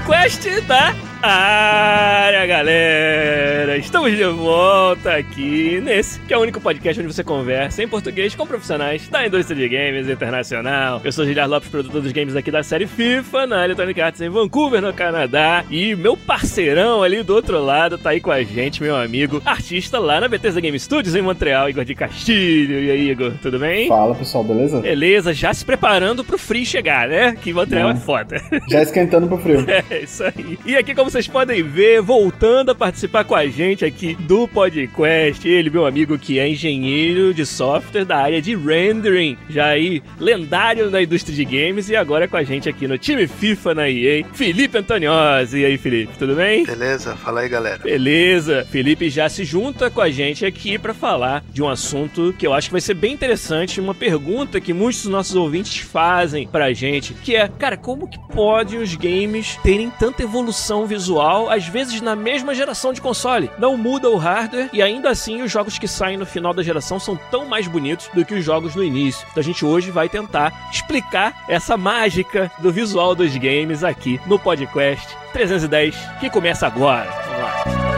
Podcast 0.00 0.60
da 0.62 0.94
área, 1.22 2.46
galera! 2.46 3.76
Estamos 3.76 4.12
de 4.12 4.24
volta 4.26 4.97
aqui 5.14 5.80
nesse, 5.82 6.20
que 6.20 6.34
é 6.34 6.38
o 6.38 6.40
único 6.40 6.60
podcast 6.60 7.00
onde 7.00 7.12
você 7.12 7.24
conversa 7.24 7.82
em 7.82 7.88
português 7.88 8.34
com 8.34 8.46
profissionais 8.46 9.08
da 9.08 9.26
indústria 9.26 9.56
de 9.56 9.68
games 9.68 10.08
internacional. 10.08 11.00
Eu 11.02 11.12
sou 11.12 11.24
Giliar 11.24 11.48
Lopes, 11.48 11.68
produtor 11.68 12.02
dos 12.02 12.12
games 12.12 12.36
aqui 12.36 12.50
da 12.50 12.62
série 12.62 12.86
FIFA, 12.86 13.46
na 13.46 13.64
Electronic 13.64 14.00
Arts 14.00 14.20
em 14.20 14.28
Vancouver, 14.28 14.82
no 14.82 14.92
Canadá. 14.92 15.64
E 15.70 15.94
meu 15.94 16.16
parceirão 16.16 17.02
ali 17.02 17.22
do 17.22 17.34
outro 17.34 17.62
lado 17.62 17.96
tá 17.96 18.10
aí 18.10 18.20
com 18.20 18.30
a 18.30 18.42
gente, 18.42 18.82
meu 18.82 18.96
amigo, 18.96 19.40
artista 19.44 19.98
lá 19.98 20.20
na 20.20 20.28
Bethesda 20.28 20.60
Game 20.60 20.78
Studios 20.78 21.14
em 21.14 21.22
Montreal, 21.22 21.68
Igor 21.70 21.84
de 21.84 21.94
Castilho. 21.94 22.78
E 22.80 22.90
aí, 22.90 23.10
Igor, 23.10 23.32
tudo 23.40 23.58
bem? 23.58 23.88
Fala, 23.88 24.14
pessoal, 24.14 24.44
beleza? 24.44 24.80
Beleza, 24.80 25.32
já 25.32 25.52
se 25.54 25.64
preparando 25.64 26.24
pro 26.24 26.38
frio 26.38 26.66
chegar, 26.66 27.08
né? 27.08 27.34
Que 27.40 27.52
Montreal 27.52 27.90
é, 27.90 27.92
é 27.92 27.96
foda. 27.96 28.42
Já 28.68 28.82
esquentando 28.82 29.26
pro 29.26 29.38
frio. 29.38 29.64
É, 29.90 30.02
isso 30.02 30.24
aí. 30.24 30.58
E 30.64 30.76
aqui, 30.76 30.94
como 30.94 31.10
vocês 31.10 31.28
podem 31.28 31.62
ver, 31.62 32.00
voltando 32.00 32.70
a 32.70 32.74
participar 32.74 33.24
com 33.24 33.34
a 33.34 33.46
gente 33.46 33.84
aqui 33.84 34.14
do 34.20 34.48
podcast, 34.48 34.97
ele, 35.06 35.70
meu 35.70 35.86
amigo, 35.86 36.18
que 36.18 36.38
é 36.38 36.48
engenheiro 36.48 37.32
de 37.32 37.44
software 37.44 38.04
da 38.04 38.18
área 38.18 38.40
de 38.42 38.54
rendering, 38.54 39.36
já 39.48 39.66
aí 39.66 40.02
lendário 40.18 40.90
na 40.90 41.02
indústria 41.02 41.34
de 41.34 41.44
games 41.44 41.88
e 41.88 41.96
agora 41.96 42.28
com 42.28 42.36
a 42.36 42.42
gente 42.42 42.68
aqui 42.68 42.86
no 42.86 42.98
time 42.98 43.26
FIFA 43.26 43.74
na 43.74 43.88
EA, 43.88 44.24
Felipe 44.32 44.78
Antoniozzi. 44.78 45.60
E 45.60 45.64
aí, 45.64 45.78
Felipe, 45.78 46.12
tudo 46.18 46.34
bem? 46.34 46.64
Beleza, 46.64 47.16
fala 47.16 47.40
aí, 47.40 47.48
galera. 47.48 47.78
Beleza. 47.78 48.66
Felipe 48.70 49.10
já 49.10 49.28
se 49.28 49.44
junta 49.44 49.90
com 49.90 50.00
a 50.00 50.10
gente 50.10 50.44
aqui 50.44 50.78
para 50.78 50.94
falar 50.94 51.44
de 51.50 51.62
um 51.62 51.68
assunto 51.68 52.34
que 52.38 52.46
eu 52.46 52.52
acho 52.52 52.68
que 52.68 52.72
vai 52.72 52.80
ser 52.80 52.94
bem 52.94 53.12
interessante, 53.12 53.80
uma 53.80 53.94
pergunta 53.94 54.60
que 54.60 54.72
muitos 54.72 55.02
dos 55.02 55.12
nossos 55.12 55.36
ouvintes 55.36 55.78
fazem 55.78 56.46
pra 56.46 56.72
gente, 56.72 57.14
que 57.14 57.36
é, 57.36 57.48
cara, 57.48 57.76
como 57.76 58.08
que 58.08 58.18
pode 58.32 58.76
os 58.76 58.94
games 58.94 59.58
terem 59.62 59.90
tanta 59.90 60.22
evolução 60.22 60.86
visual, 60.86 61.50
às 61.50 61.66
vezes 61.66 62.00
na 62.00 62.16
mesma 62.16 62.54
geração 62.54 62.92
de 62.92 63.00
console? 63.00 63.50
Não 63.58 63.76
muda 63.76 64.10
o 64.10 64.16
hardware 64.16 64.68
e 64.72 64.82
ainda 64.88 65.10
assim 65.10 65.42
os 65.42 65.52
jogos 65.52 65.78
que 65.78 65.86
saem 65.86 66.16
no 66.16 66.26
final 66.26 66.52
da 66.52 66.62
geração 66.62 66.98
são 66.98 67.16
tão 67.30 67.44
mais 67.44 67.68
bonitos 67.68 68.08
do 68.12 68.24
que 68.24 68.34
os 68.34 68.44
jogos 68.44 68.74
no 68.74 68.82
início. 68.82 69.26
Então 69.30 69.40
a 69.40 69.44
gente 69.44 69.64
hoje 69.64 69.90
vai 69.90 70.08
tentar 70.08 70.70
explicar 70.72 71.44
essa 71.48 71.76
mágica 71.76 72.50
do 72.58 72.72
visual 72.72 73.14
dos 73.14 73.36
games 73.36 73.84
aqui 73.84 74.20
no 74.26 74.38
podcast 74.38 75.16
310 75.32 75.94
que 76.20 76.30
começa 76.30 76.66
agora. 76.66 77.10
Vamos 77.26 77.42
lá. 77.42 77.88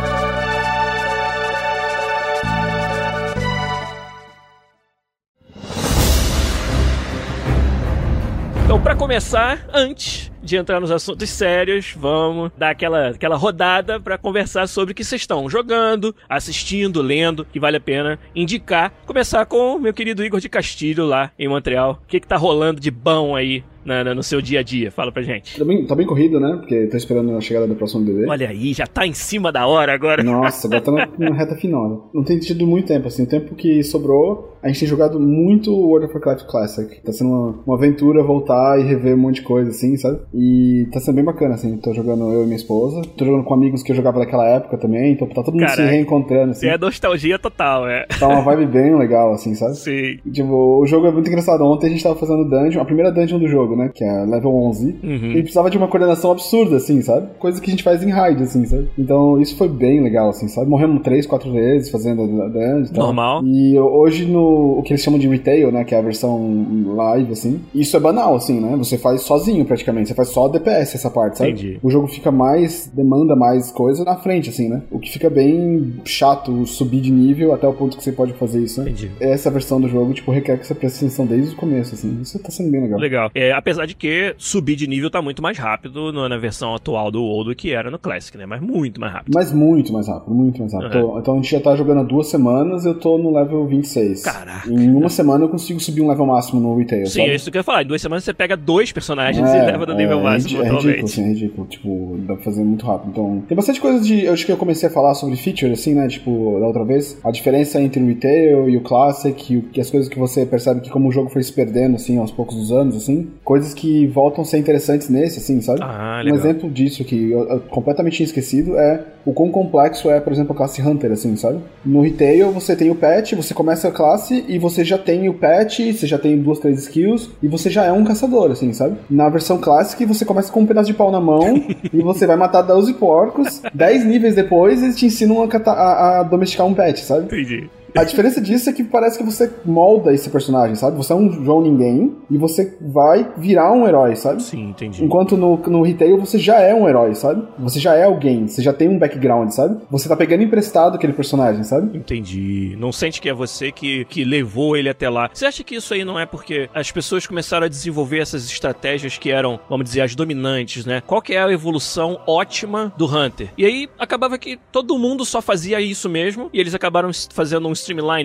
Então, 8.65 8.81
para 8.81 8.95
começar, 8.95 9.67
antes 9.73 10.30
de 10.43 10.57
entrar 10.57 10.81
nos 10.81 10.91
assuntos 10.91 11.29
sérios, 11.31 11.95
vamos 11.97 12.51
dar 12.57 12.71
aquela, 12.71 13.09
aquela 13.09 13.37
rodada 13.37 14.01
para 14.01 14.19
conversar 14.19 14.67
sobre 14.67 14.93
o 14.93 14.95
que 14.95 15.05
vocês 15.05 15.23
estão 15.23 15.49
jogando, 15.49 16.15
assistindo, 16.29 17.03
lendo, 17.03 17.45
que 17.45 17.61
vale 17.61 17.77
a 17.77 17.81
pena 17.81 18.19
indicar. 18.35 18.93
Começar 19.07 19.45
com 19.47 19.77
o 19.77 19.79
meu 19.79 19.93
querido 19.93 20.25
Igor 20.25 20.41
de 20.41 20.49
Castilho 20.49 21.05
lá 21.05 21.31
em 21.39 21.49
Montreal. 21.49 22.01
O 22.03 22.07
que, 22.07 22.21
que 22.21 22.27
tá 22.27 22.37
rolando 22.37 22.81
de 22.81 22.91
bom 22.91 23.37
aí 23.37 23.65
na, 23.85 24.15
no 24.15 24.23
seu 24.23 24.41
dia 24.41 24.61
a 24.61 24.63
dia? 24.63 24.91
Fala 24.91 25.13
pra 25.13 25.23
gente. 25.23 25.59
Tá 25.59 25.65
bem, 25.65 25.87
tá 25.87 25.95
bem 25.95 26.07
corrido, 26.07 26.39
né? 26.39 26.57
Porque 26.57 26.87
tô 26.87 26.97
esperando 26.97 27.37
a 27.37 27.41
chegada 27.41 27.67
do 27.67 27.75
próximo 27.75 28.05
bebê. 28.05 28.27
Olha 28.29 28.49
aí, 28.49 28.73
já 28.73 28.87
tá 28.87 29.07
em 29.07 29.13
cima 29.13 29.51
da 29.53 29.67
hora 29.67 29.93
agora. 29.93 30.23
Nossa, 30.23 30.67
agora 30.67 30.81
tá 30.81 30.93
na, 30.93 31.09
na 31.31 31.37
reta 31.37 31.55
final. 31.57 31.89
Né? 31.89 31.97
Não 32.15 32.25
tem 32.25 32.39
tido 32.39 32.67
muito 32.67 32.89
tempo, 32.89 33.09
assim. 33.09 33.25
O 33.25 33.29
tempo 33.29 33.55
que 33.55 33.83
sobrou, 33.83 34.59
a 34.63 34.69
gente 34.69 34.81
tem 34.81 34.89
jogado 34.89 35.19
muito 35.19 35.73
World 35.73 36.07
of 36.07 36.15
Warcraft 36.15 36.47
Classic. 36.47 37.03
Tá 37.03 37.13
sendo 37.13 37.31
uma, 37.31 37.55
uma 37.67 37.77
aventura 37.77 38.23
voltar 38.23 38.79
e 38.79 38.85
rever 38.85 39.15
um 39.15 39.19
monte 39.19 39.37
de 39.37 39.43
coisa, 39.43 39.71
assim, 39.71 39.97
sabe? 39.97 40.21
E 40.35 40.87
tá 40.93 41.01
sendo 41.01 41.17
bem 41.17 41.25
bacana, 41.25 41.55
assim. 41.55 41.77
Tô 41.79 41.93
jogando 41.93 42.33
eu 42.33 42.43
e 42.43 42.45
minha 42.45 42.57
esposa. 42.57 43.03
Tô 43.17 43.25
jogando 43.25 43.45
com 43.45 43.55
amigos 43.55 43.83
que 43.83 43.93
eu 43.93 43.97
jogava 43.97 44.19
naquela 44.19 44.47
época 44.47 44.77
também. 44.77 45.13
Então 45.13 45.27
tá 45.29 45.43
todo 45.43 45.53
mundo 45.53 45.61
Caraca. 45.61 45.83
se 45.83 45.89
reencontrando, 45.89 46.53
assim. 46.53 46.67
É 46.69 46.77
nostalgia 46.77 47.39
total, 47.39 47.89
é. 47.89 48.07
Tá 48.19 48.29
uma 48.29 48.43
vibe 48.43 48.67
bem 48.67 48.97
legal, 48.97 49.33
assim, 49.33 49.55
sabe? 49.55 49.77
Sim. 49.79 50.19
E, 50.25 50.31
tipo, 50.31 50.81
o 50.81 50.87
jogo 50.87 51.07
é 51.07 51.13
muito 51.13 51.29
engraçado. 51.29 51.65
Ontem 51.65 51.87
a 51.87 51.91
gente 51.91 52.03
tava 52.03 52.17
fazendo 52.17 52.49
dungeon, 52.49 52.83
a 52.83 52.85
primeira 52.85 53.11
dungeon 53.11 53.39
do 53.39 53.49
jogo, 53.49 53.70
né? 53.77 53.91
Que 53.95 54.05
é 54.05 54.25
level 54.25 54.55
11. 54.55 54.97
Uhum. 55.03 55.33
E 55.33 55.43
precisava 55.43 55.71
de 55.71 55.79
uma 55.79 55.89
coordenação 55.89 56.31
absurda, 56.31 56.77
assim, 56.77 57.01
sabe? 57.03 57.29
Coisa 57.39 57.61
que 57.61 57.69
a 57.69 57.71
gente 57.71 57.83
faz 57.83 58.03
em 58.03 58.11
raid, 58.11 58.43
assim, 58.43 58.65
sabe? 58.65 58.89
Então 58.99 59.41
isso 59.41 59.57
foi 59.57 59.69
bem 59.69 60.03
legal, 60.03 60.29
assim, 60.31 60.49
sabe? 60.49 60.69
Morremos 60.69 61.03
três, 61.03 61.27
quatro 61.27 61.53
vezes 61.53 61.91
fazendo 61.91 62.23
a 62.23 62.49
dungeon 62.49 62.85
e. 62.93 62.99
Normal. 62.99 63.45
E 63.45 63.79
hoje 63.79 64.27
no 64.27 64.79
o 64.79 64.83
que 64.83 64.93
eles 64.93 65.03
chamam 65.03 65.19
de 65.19 65.29
retail, 65.29 65.71
né? 65.73 65.85
Que 65.85 65.95
é 65.95 65.99
a 65.99 66.03
versão 66.03 66.85
live, 66.97 67.33
assim. 67.33 67.61
Isso 67.75 67.97
é 67.97 68.01
banal, 68.01 68.35
assim, 68.35 68.61
né? 68.61 68.77
Você 68.77 68.99
faz 68.99 69.23
sozinho 69.23 69.65
praticamente. 69.65 70.09
Você 70.09 70.15
faz 70.15 70.29
só 70.29 70.49
DPS 70.49 70.97
essa 70.97 71.11
parte, 71.11 71.39
sabe? 71.39 71.51
Entendi. 71.51 71.79
O 71.83 71.91
jogo 71.91 72.07
fica 72.07 72.31
mais. 72.31 72.91
demanda 72.95 73.37
mais 73.37 73.71
coisa 73.71 74.05
na 74.05 74.17
frente, 74.17 74.51
assim, 74.51 74.69
né? 74.69 74.83
O 74.91 74.99
que 74.99 75.11
fica 75.11 75.31
bem 75.31 75.95
chato 76.05 76.67
subir 76.67 77.01
de 77.01 77.11
nível 77.11 77.53
até 77.53 77.67
o 77.67 77.73
ponto 77.73 77.97
que 77.97 78.05
você 78.05 78.13
pode 78.13 78.33
fazer 78.35 78.61
isso, 78.61 78.83
né? 78.83 78.91
Entendi. 78.91 79.11
Essa 79.21 79.51
versão 79.51 79.81
do 79.81 79.89
jogo, 79.89 80.13
tipo, 80.13 80.31
requer 80.31 80.59
que 80.59 80.67
você 80.67 80.75
preste 80.75 80.99
atenção 80.99 81.27
desde 81.27 81.55
o 81.55 81.57
começo, 81.57 81.95
assim. 81.95 82.19
Isso 82.21 82.39
tá 82.39 82.51
sendo 82.51 82.71
bem 82.71 82.83
legal. 82.83 82.99
Legal. 82.99 83.31
É, 83.35 83.53
apesar 83.61 83.87
de 83.87 83.95
que 83.95 84.35
subir 84.37 84.77
de 84.77 84.87
nível 84.87 85.11
tá 85.11 85.23
muito 85.23 85.43
mais 85.43 85.57
rápido 85.57 86.13
na 86.13 86.37
versão 86.37 86.75
atual 86.75 87.11
do 87.11 87.23
WoW 87.23 87.45
do 87.45 87.55
que 87.55 87.73
era 87.73 87.91
no 87.91 87.99
Classic, 87.99 88.37
né? 88.37 88.47
Mas 88.47 88.61
muito 88.61 89.01
mais 89.01 89.13
rápido. 89.13 89.33
Mas 89.35 89.53
muito 89.53 89.93
mais 89.93 90.09
rápido, 90.09 90.35
muito 90.35 90.61
mais 90.61 90.73
rápido. 90.73 90.99
Uhum. 90.99 91.19
Então 91.19 91.35
a 91.35 91.37
gente 91.37 91.51
já 91.51 91.61
tá 91.61 91.77
jogando 91.77 92.01
há 92.01 92.03
duas 92.03 92.27
semanas 92.27 92.85
eu 92.85 92.95
tô 92.95 93.19
no 93.19 93.33
level 93.33 93.67
26. 93.67 94.23
Caraca. 94.23 94.71
Em 94.71 94.91
uma 94.93 95.09
semana 95.09 95.45
eu 95.45 95.49
consigo 95.49 95.81
subir 95.81 96.01
um 96.01 96.09
level 96.09 96.27
máximo 96.27 96.61
no 96.61 96.77
retail, 96.77 97.07
Sim, 97.07 97.21
sabe? 97.21 97.31
é 97.31 97.35
isso 97.35 97.51
que 97.51 97.57
eu 97.57 97.61
ia 97.61 97.65
falar. 97.65 97.83
Em 97.83 97.87
duas 97.87 98.03
semanas 98.03 98.25
você 98.25 98.33
pega 98.33 98.57
dois 98.57 98.93
personagens 98.93 99.49
É, 99.49 99.63
e 99.63 99.67
leva 99.67 99.87
no 99.87 99.95
nível 99.95 100.21
é, 100.21 100.23
máximo 100.23 100.63
É, 100.63 100.69
ridículo, 100.69 101.05
assim, 101.05 101.23
é 101.23 101.29
ridículo. 101.29 101.67
Tipo, 101.67 102.17
dá 102.21 102.35
pra 102.35 102.45
fazer 102.45 102.65
muito 102.65 102.85
rápido. 102.87 103.11
Então, 103.11 103.43
tem 103.47 103.57
bastante 103.57 103.81
coisa 103.81 104.01
de. 104.01 104.25
Eu 104.25 104.33
acho 104.33 104.47
que 104.47 104.53
eu 104.53 104.57
comecei 104.57 104.89
a 104.89 104.93
falar 104.93 105.15
sobre 105.15 105.37
feature, 105.37 105.73
assim, 105.73 105.95
né? 105.95 106.09
Tipo, 106.09 106.59
da 106.61 106.67
outra 106.67 106.85
vez. 106.85 107.19
A 107.23 107.31
diferença 107.31 107.81
entre 107.81 108.03
o 108.03 108.07
retail 108.07 108.69
e 108.69 108.77
o 108.77 108.81
classic, 108.81 109.65
e 109.75 109.81
as 109.81 109.91
coisas 109.91 110.09
que 110.09 110.19
você 110.19 110.47
percebe 110.47 110.81
que 110.81 110.91
como 110.91 111.09
o 111.09 111.13
jogo 111.13 111.31
foi 111.31 111.43
se 111.43 111.53
perdendo, 111.53 111.97
assim, 111.97 112.19
aos 112.19 112.31
poucos 112.31 112.57
dos 112.57 112.73
anos, 112.73 112.97
assim. 112.97 113.29
Coisas 113.51 113.75
que 113.75 114.07
voltam 114.07 114.43
a 114.43 114.45
ser 114.45 114.59
interessantes 114.59 115.09
nesse, 115.09 115.39
assim, 115.41 115.61
sabe? 115.61 115.81
Ah, 115.83 116.23
Um 116.25 116.35
exemplo 116.37 116.71
disso 116.71 117.03
que 117.05 117.33
eu, 117.33 117.49
eu 117.49 117.61
completamente 117.69 118.15
tinha 118.19 118.25
esquecido 118.27 118.77
é 118.79 119.01
o 119.27 119.33
quão 119.33 119.51
complexo 119.51 120.09
é, 120.09 120.21
por 120.21 120.33
exemplo, 120.33 120.53
a 120.53 120.57
classe 120.57 120.81
Hunter, 120.81 121.11
assim, 121.11 121.35
sabe? 121.35 121.59
No 121.85 122.01
retail 122.01 122.53
você 122.53 122.77
tem 122.77 122.91
o 122.91 122.95
pet, 122.95 123.35
você 123.35 123.53
começa 123.53 123.89
a 123.89 123.91
classe 123.91 124.45
e 124.47 124.57
você 124.57 124.85
já 124.85 124.97
tem 124.97 125.29
o 125.29 125.35
pet, 125.35 125.93
você 125.93 126.07
já 126.07 126.17
tem 126.17 126.39
duas, 126.39 126.61
três 126.61 126.79
skills 126.79 127.29
e 127.43 127.49
você 127.49 127.69
já 127.69 127.85
é 127.85 127.91
um 127.93 128.05
caçador, 128.05 128.53
assim, 128.53 128.73
sabe? 128.73 128.97
Na 129.11 129.29
versão 129.29 129.59
clássica 129.59 130.07
você 130.07 130.25
começa 130.25 130.53
com 130.53 130.61
um 130.61 130.67
pedaço 130.67 130.87
de 130.87 130.95
pau 130.95 131.11
na 131.11 131.21
mão 131.21 131.41
e 131.93 132.01
você 132.03 132.29
vai 132.29 132.37
matar 132.37 132.63
12 132.63 132.95
porcos, 132.95 133.61
10 133.75 134.05
níveis 134.05 134.37
depois 134.37 134.81
eles 134.81 134.95
te 134.97 135.07
ensinam 135.07 135.43
a, 135.43 135.71
a- 135.71 136.21
a 136.21 136.23
domesticar 136.23 136.67
um 136.69 136.73
pet, 136.75 137.01
sabe? 137.01 137.25
Entendi. 137.25 137.69
A 137.95 138.05
diferença 138.05 138.41
disso 138.41 138.71
é 138.71 138.73
que 138.73 138.85
parece 138.85 139.19
que 139.19 139.25
você 139.25 139.51
molda 139.65 140.13
esse 140.13 140.31
personagem, 140.31 140.75
sabe? 140.75 140.97
Você 140.97 141.13
é 141.13 141.17
um 141.17 141.31
João 141.45 141.61
Ninguém 141.63 142.17
e 142.31 142.37
você 142.37 142.77
vai 142.81 143.33
virar 143.37 143.73
um 143.73 143.87
herói, 143.87 144.17
sabe? 144.17 144.43
Sim, 144.43 144.71
entendi. 144.71 145.05
Enquanto 145.05 145.37
no, 145.37 145.57
no 145.57 145.83
retail 145.83 146.19
você 146.19 146.39
já 146.39 146.61
é 146.61 146.75
um 146.75 146.89
herói, 146.89 147.15
sabe? 147.15 147.47
Você 147.59 147.81
já 147.81 147.95
é 147.95 148.05
alguém, 148.05 148.47
você 148.47 148.63
já 148.63 148.73
tem 148.73 148.89
um 148.89 148.99
background, 148.99 149.51
sabe? 149.51 149.81
Você 149.91 150.09
tá 150.09 150.17
pegando 150.17 150.43
emprestado 150.43 150.95
aquele 150.95 151.13
personagem, 151.13 151.65
sabe? 151.65 151.97
Entendi. 151.97 152.77
Não 152.79 152.93
sente 152.93 153.21
que 153.21 153.29
é 153.29 153.35
você 153.35 153.73
que, 153.73 154.05
que 154.07 154.25
levou 154.25 154.77
ele 154.77 154.89
até 154.89 155.09
lá. 155.09 155.31
Você 155.33 155.47
acha 155.47 155.65
que 155.65 155.75
isso 155.75 155.95
aí 155.95 156.05
não 156.05 156.19
é 156.19 156.27
porque 156.27 156.69
as 156.75 156.91
pessoas 156.91 157.27
começaram 157.27 157.67
a 157.67 157.69
desenvolver 157.69 158.19
essas 158.19 158.45
estratégias 158.47 159.19
que 159.19 159.31
eram, 159.31 159.59
vamos 159.69 159.85
dizer, 159.85 160.03
as 160.03 160.15
dominantes, 160.15 160.85
né? 160.85 161.03
Qual 161.07 161.23
que 161.23 161.35
é 161.35 161.43
a 161.43 161.51
evolução 161.51 162.21
ótima 162.27 162.93
do 162.97 163.07
Hunter? 163.07 163.51
E 163.57 163.65
aí 163.65 163.89
acabava 163.99 164.39
que 164.39 164.59
todo 164.71 164.99
mundo 164.99 165.25
só 165.25 165.41
fazia 165.43 165.81
isso 165.81 166.09
mesmo 166.09 166.51
e 166.53 166.61
eles 166.61 166.75
acabaram 166.75 167.11
fazendo 167.33 167.69
um 167.69 167.73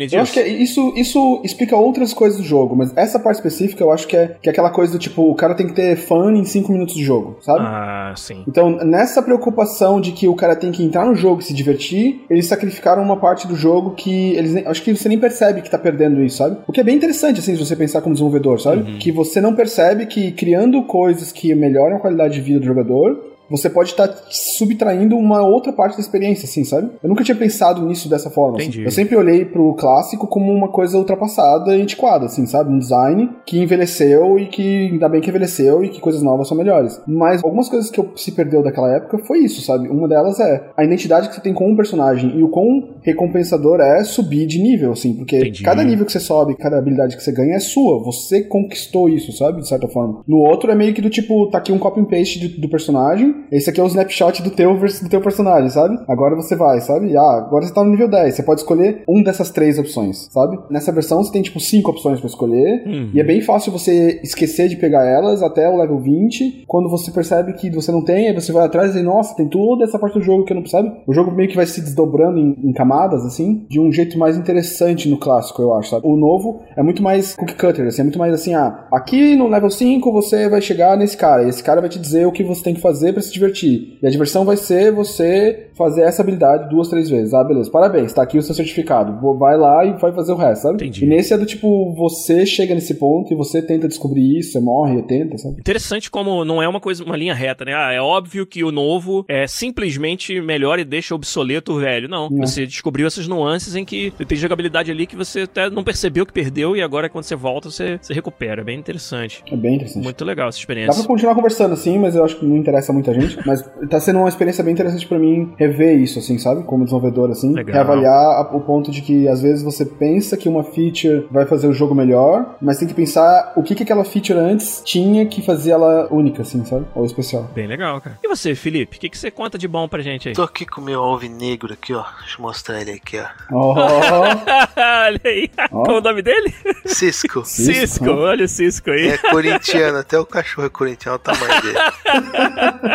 disso? 0.06 0.16
Eu 0.16 0.22
acho 0.22 0.34
que 0.34 0.40
é- 0.40 0.48
isso, 0.48 0.94
isso 0.96 1.42
explica 1.44 1.76
outras 1.76 2.14
coisas 2.14 2.38
do 2.40 2.44
jogo, 2.44 2.76
mas 2.76 2.96
essa 2.96 3.20
parte 3.20 3.38
específica 3.38 3.84
eu 3.84 3.92
acho 3.92 4.08
que 4.08 4.16
é, 4.18 4.36
que 4.42 4.50
é 4.50 4.52
aquela 4.52 4.70
coisa 4.70 4.92
do 4.94 5.00
tipo, 5.00 5.30
o 5.30 5.36
cara 5.36 5.54
tem 5.56 5.68
que 5.68 5.74
ter 5.74 5.96
fã 5.96 6.32
em 6.32 6.44
5 6.46 6.72
minutos 6.72 6.96
de 6.96 7.04
jogo, 7.04 7.38
sabe? 7.42 7.60
Ah, 7.62 8.14
sim. 8.16 8.44
Então, 8.48 8.72
nessa 8.86 9.22
preocupação 9.22 10.00
de 10.02 10.12
que 10.12 10.28
o 10.28 10.36
cara 10.36 10.56
tem 10.56 10.72
que 10.72 10.84
entrar 10.84 11.06
no 11.06 11.16
jogo 11.16 11.42
e 11.42 11.44
se 11.44 11.54
divertir, 11.54 12.22
eles 12.30 12.46
sacrificaram 12.48 13.04
uma 13.04 13.18
parte 13.18 13.48
do 13.48 13.56
jogo 13.56 13.92
que 13.92 14.34
eles 14.36 14.54
nem- 14.54 14.66
acho 14.68 14.82
que 14.82 14.96
você 14.96 15.10
nem 15.10 15.20
percebe 15.20 15.62
que 15.62 15.70
tá 15.70 15.78
perdendo 15.78 16.24
isso, 16.24 16.38
sabe? 16.38 16.58
O 16.68 16.72
que 16.72 16.80
é 16.80 16.84
bem 16.84 16.96
interessante, 16.96 17.40
assim, 17.40 17.56
se 17.56 17.64
você 17.66 17.76
pensar 17.76 18.02
como 18.02 18.14
desenvolvedor, 18.14 18.60
sabe? 18.60 18.98
Que 18.98 19.12
você 19.12 19.40
não 19.42 19.56
percebe 19.56 20.06
que 20.06 20.32
criando 20.32 20.84
coisas 20.84 21.32
que 21.32 21.54
melhoram 21.56 21.98
a 21.98 22.00
qualidade 22.00 22.36
de 22.36 22.42
vida 22.42 22.60
do 22.60 22.66
jogador, 22.66 23.25
você 23.50 23.70
pode 23.70 23.92
estar 23.92 24.08
subtraindo 24.30 25.18
uma 25.18 25.46
outra 25.46 25.72
parte 25.72 25.96
da 25.96 26.02
experiência, 26.02 26.46
assim, 26.46 26.64
sabe? 26.64 26.90
Eu 27.02 27.10
nunca 27.10 27.24
tinha 27.24 27.36
pensado 27.36 27.86
nisso 27.86 28.10
dessa 28.10 28.30
forma. 28.30 28.58
assim. 28.58 28.68
Entendi. 28.68 28.84
Eu 28.84 28.92
sempre 28.92 29.16
olhei 29.16 29.46
pro 29.46 29.74
clássico 29.76 30.28
como 30.28 30.52
uma 30.52 30.70
coisa 30.70 30.98
ultrapassada 30.98 31.76
e 31.76 31.82
antiquada, 31.82 32.26
assim, 32.26 32.46
sabe? 32.46 32.72
Um 32.72 32.80
design 32.80 33.30
que 33.46 33.60
envelheceu 33.60 34.40
e 34.40 34.48
que 34.48 34.90
ainda 34.92 35.10
bem 35.10 35.22
que 35.22 35.30
envelheceu 35.30 35.84
e 35.84 35.90
que 35.90 36.00
coisas 36.00 36.22
novas 36.22 36.48
são 36.48 36.58
melhores. 36.58 37.02
Mas 37.08 37.44
algumas 37.44 37.70
coisas 37.70 37.90
que 37.90 38.00
eu 38.00 38.12
se 38.16 38.32
perdeu 38.32 38.64
daquela 38.64 38.94
época 38.96 39.20
foi 39.20 39.40
isso, 39.40 39.62
sabe? 39.62 39.88
Uma 39.88 40.08
delas 40.08 40.40
é 40.40 40.70
a 40.76 40.84
identidade 40.84 41.30
que 41.30 41.36
você 41.36 41.42
tem 41.42 41.54
com 41.54 41.70
um 41.70 41.76
personagem 41.76 42.38
e 42.38 42.44
o 42.44 42.50
quão 42.50 42.96
recompensador 43.02 43.80
é 43.80 44.04
subir 44.04 44.46
de 44.46 44.62
nível, 44.62 44.92
assim, 44.92 45.14
porque 45.14 45.38
Entendi. 45.38 45.64
cada 45.64 45.84
nível 45.84 46.06
que 46.06 46.12
você 46.12 46.20
sobe, 46.20 46.56
cada 46.56 46.78
habilidade 46.78 47.16
que 47.16 47.24
você 47.24 47.32
ganha 47.32 47.56
é 47.56 47.60
sua. 47.60 48.04
Você 48.04 48.44
conquistou 48.44 49.10
isso, 49.10 49.32
sabe? 49.32 49.62
De 49.62 49.68
certa 49.68 49.88
forma. 49.88 50.22
No 50.28 50.38
outro 50.38 50.72
é 50.72 50.76
meio 50.76 50.94
que 50.94 51.02
do 51.02 51.10
tipo, 51.10 51.50
tá 51.50 51.58
aqui 51.58 51.72
um 51.72 51.80
copy 51.80 52.02
and 52.02 52.06
paste 52.06 52.48
do, 52.48 52.62
do 52.62 52.70
personagem, 52.70 53.35
esse 53.52 53.70
aqui 53.70 53.80
é 53.80 53.84
o 53.84 53.88
snapshot 53.88 54.42
do 54.42 54.50
teu, 54.50 54.76
do 54.76 55.10
teu 55.10 55.22
personagem, 55.22 55.70
sabe? 55.70 55.98
Agora 56.08 56.36
você 56.36 56.56
vai, 56.56 56.82
sabe? 56.82 57.16
Ah, 57.16 57.38
agora 57.38 57.66
você 57.66 57.74
tá 57.74 57.84
no 57.84 57.92
nível 57.92 58.08
10. 58.08 58.36
Você 58.36 58.44
pode 58.44 58.62
escolher 58.62 59.04
um 59.08 59.22
dessas 59.24 59.50
três 59.50 59.78
opções, 59.78 60.28
sabe? 60.32 60.58
Nessa 60.70 60.92
versão 60.92 61.24
você 61.24 61.32
tem 61.32 61.42
tipo 61.42 61.60
cinco 61.60 61.92
opções 61.92 62.20
pra 62.20 62.28
escolher. 62.28 62.84
Uhum. 62.86 63.12
E 63.14 63.20
é 63.20 63.24
bem 63.24 63.42
fácil 63.42 63.72
você 63.72 64.20
esquecer 64.24 64.68
de 64.68 64.78
pegar 64.78 65.06
elas 65.06 65.42
até 65.42 65.70
o 65.70 65.78
level 65.78 66.00
20. 66.00 66.66
Quando 66.68 66.90
você 66.90 67.12
percebe 67.12 67.54
que 67.54 67.70
você 67.70 67.92
não 67.92 68.04
tem, 68.04 68.28
aí 68.28 68.34
você 68.34 68.52
vai 68.52 68.66
atrás 68.66 68.96
e 68.96 69.02
nossa, 69.02 69.36
tem 69.36 69.48
toda 69.48 69.84
essa 69.84 70.00
parte 70.00 70.18
do 70.18 70.24
jogo 70.24 70.46
que 70.46 70.54
eu 70.54 70.58
não 70.58 70.66
sabe. 70.66 70.92
O 71.08 71.14
jogo 71.14 71.32
meio 71.32 71.50
que 71.50 71.56
vai 71.56 71.66
se 71.66 71.82
desdobrando 71.82 72.40
em, 72.40 72.58
em 72.64 72.74
camadas, 72.74 73.26
assim, 73.26 73.66
de 73.70 73.80
um 73.80 73.92
jeito 73.92 74.18
mais 74.18 74.38
interessante 74.38 75.08
no 75.10 75.18
clássico, 75.18 75.62
eu 75.62 75.74
acho, 75.76 75.90
sabe? 75.90 76.06
O 76.06 76.16
novo 76.16 76.62
é 76.76 76.84
muito 76.84 77.02
mais 77.02 77.36
cookie 77.36 77.56
cutter, 77.56 77.88
assim, 77.88 78.02
é 78.02 78.04
muito 78.04 78.20
mais 78.20 78.34
assim, 78.34 78.54
ah, 78.54 78.88
aqui 78.92 79.36
no 79.36 79.48
level 79.48 79.70
5 79.70 80.12
você 80.12 80.50
vai 80.50 80.62
chegar 80.62 80.98
nesse 80.98 81.18
cara, 81.18 81.44
e 81.44 81.50
esse 81.50 81.64
cara 81.64 81.82
vai 81.82 81.90
te 81.90 82.00
dizer 82.00 82.26
o 82.26 82.32
que 82.32 82.44
você 82.44 82.64
tem 82.64 82.74
que 82.74 82.82
fazer 82.82 83.14
pra 83.14 83.22
se 83.26 83.34
divertir. 83.34 83.98
E 84.02 84.08
a 84.08 84.10
diversão 84.10 84.46
vai 84.46 84.58
ser 84.58 84.92
você 84.92 85.70
fazer 85.78 86.02
essa 86.04 86.22
habilidade 86.22 86.70
duas, 86.70 86.88
três 86.88 87.10
vezes. 87.10 87.34
Ah, 87.34 87.44
beleza, 87.44 87.70
parabéns, 87.70 88.14
tá 88.14 88.22
aqui 88.22 88.38
o 88.38 88.42
seu 88.42 88.56
certificado. 88.56 89.20
Vai 89.38 89.58
lá 89.58 89.86
e 89.86 89.94
vai 89.94 90.14
fazer 90.14 90.32
o 90.32 90.36
resto, 90.36 90.64
sabe? 90.64 90.76
Entendi. 90.76 91.06
E 91.06 91.08
nesse 91.08 91.34
é 91.34 91.38
do 91.38 91.46
tipo, 91.46 91.94
você 91.96 92.46
chega 92.46 92.74
nesse 92.74 92.96
ponto 92.96 93.34
e 93.34 93.36
você 93.36 93.62
tenta 93.62 93.88
descobrir 93.88 94.40
isso, 94.40 94.54
você 94.54 94.60
morre, 94.60 95.02
tenta, 95.04 95.38
sabe? 95.38 95.60
Interessante 95.60 96.10
como 96.10 96.46
não 96.46 96.62
é 96.62 96.68
uma 96.68 96.80
coisa, 96.80 97.04
uma 97.04 97.18
linha 97.18 97.34
reta, 97.34 97.66
né? 97.66 97.74
Ah, 97.76 97.92
é 97.92 98.02
óbvio 98.02 98.46
que 98.46 98.64
o 98.64 98.72
novo 98.72 99.26
é 99.28 99.48
simplesmente 99.48 100.40
melhor 100.42 100.80
e 100.80 100.86
deixa 100.86 101.14
obsoleto 101.16 101.74
o 101.74 101.80
velho. 101.80 102.08
Não, 102.08 102.30
você 102.30 102.66
descobriu 102.66 103.08
essas 103.08 103.28
nuances 103.28 103.76
em 103.76 103.84
que 103.84 104.12
tem 104.28 104.38
jogabilidade 104.38 104.92
ali 104.92 105.06
que 105.06 105.16
você 105.16 105.42
até 105.42 105.70
não 105.70 105.84
percebeu 105.84 106.26
que 106.26 106.34
perdeu 106.34 106.76
e 106.76 106.82
agora 106.82 107.10
quando 107.10 107.24
você 107.24 107.36
volta 107.36 107.70
você, 107.70 108.00
você 108.02 108.14
recupera. 108.14 108.62
É 108.62 108.64
bem 108.64 108.80
interessante. 108.80 109.44
É 109.52 109.56
bem 109.56 109.76
interessante. 109.76 110.04
Muito 110.04 110.24
legal 110.24 110.50
essa 110.50 110.58
Dá 110.58 110.62
experiência. 110.62 110.94
pra 110.94 111.08
continuar 111.08 111.36
conversando 111.36 111.74
assim, 111.74 111.98
mas 111.98 112.16
eu 112.16 112.24
acho 112.24 112.38
que 112.38 112.46
não 112.46 112.58
interessa 112.58 112.94
muita 112.94 113.14
gente. 113.20 113.40
Mas 113.46 113.64
tá 113.90 114.00
sendo 114.00 114.20
uma 114.20 114.30
experiência 114.30 114.64
bem 114.64 114.74
interessante 114.74 115.08
pra 115.08 115.18
mim 115.20 115.54
rever 115.58 115.98
isso, 116.00 116.20
assim, 116.20 116.38
sabe? 116.38 116.64
Como 116.64 116.84
desenvolvedor, 116.84 117.32
assim. 117.32 117.54
Legal. 117.54 117.74
Reavaliar 117.74 118.14
a- 118.14 118.50
o 118.56 118.62
ponto 118.62 118.92
de 118.92 119.02
que 119.02 119.28
às 119.28 119.42
vezes 119.42 119.64
você 119.64 119.86
pensa 119.86 120.38
que 120.38 120.48
uma 120.50 120.64
feature 120.64 121.28
vai 121.32 121.46
fazer 121.46 121.68
o 121.68 121.74
jogo 121.74 121.94
melhor, 121.96 122.56
mas 122.62 122.78
tem 122.78 122.88
que 122.88 122.94
pensar 122.94 123.54
o 123.56 123.64
que, 123.64 123.76
que 123.76 123.84
aquela 123.84 124.04
feature 124.04 124.38
antes 124.40 124.82
tinha 124.86 125.26
que 125.26 125.42
fazer 125.42 125.72
ela 125.72 126.08
única, 126.12 126.42
assim, 126.42 126.64
sabe? 126.66 126.86
Ou 126.96 127.06
especial. 127.06 127.50
Bem 127.56 127.68
legal, 127.68 128.00
cara. 128.02 128.18
E 128.24 128.28
você, 128.28 128.56
Felipe? 128.56 128.98
O 128.98 129.00
que, 129.00 129.10
que 129.10 129.18
você 129.18 129.30
conta 129.32 129.58
de 129.58 129.68
bom 129.68 129.88
pra 129.88 130.02
gente 130.02 130.30
aí? 130.30 130.36
Tô 130.36 130.44
aqui 130.44 130.66
com 130.66 130.82
o 130.82 130.84
meu 130.84 131.02
alvinegro 131.02 131.74
aqui, 131.74 131.94
ó. 131.94 132.04
Deixa 132.22 132.38
eu 132.40 132.42
mostrar 132.44 132.82
ele 132.82 132.92
aqui, 132.92 133.18
ó. 133.20 133.26
Oh, 133.52 133.76
Olha 134.78 135.22
aí. 135.26 135.50
Ó. 135.72 135.84
Qual 135.84 135.98
o 135.98 136.02
nome 136.02 136.22
dele? 136.22 136.54
Cisco. 136.86 137.44
Cisco. 137.46 137.74
Cisco. 137.74 138.10
Olha 138.10 138.46
o 138.46 138.48
Cisco 138.48 138.92
aí. 138.92 139.10
É 139.10 139.18
corintiano, 139.18 139.98
até 140.00 140.20
o 140.20 140.26
cachorro 140.26 140.68
é 140.68 140.70
corintiano, 140.70 141.20
olha 141.26 141.34
o 141.36 141.38
tamanho 141.38 141.62
dele. 141.62 141.78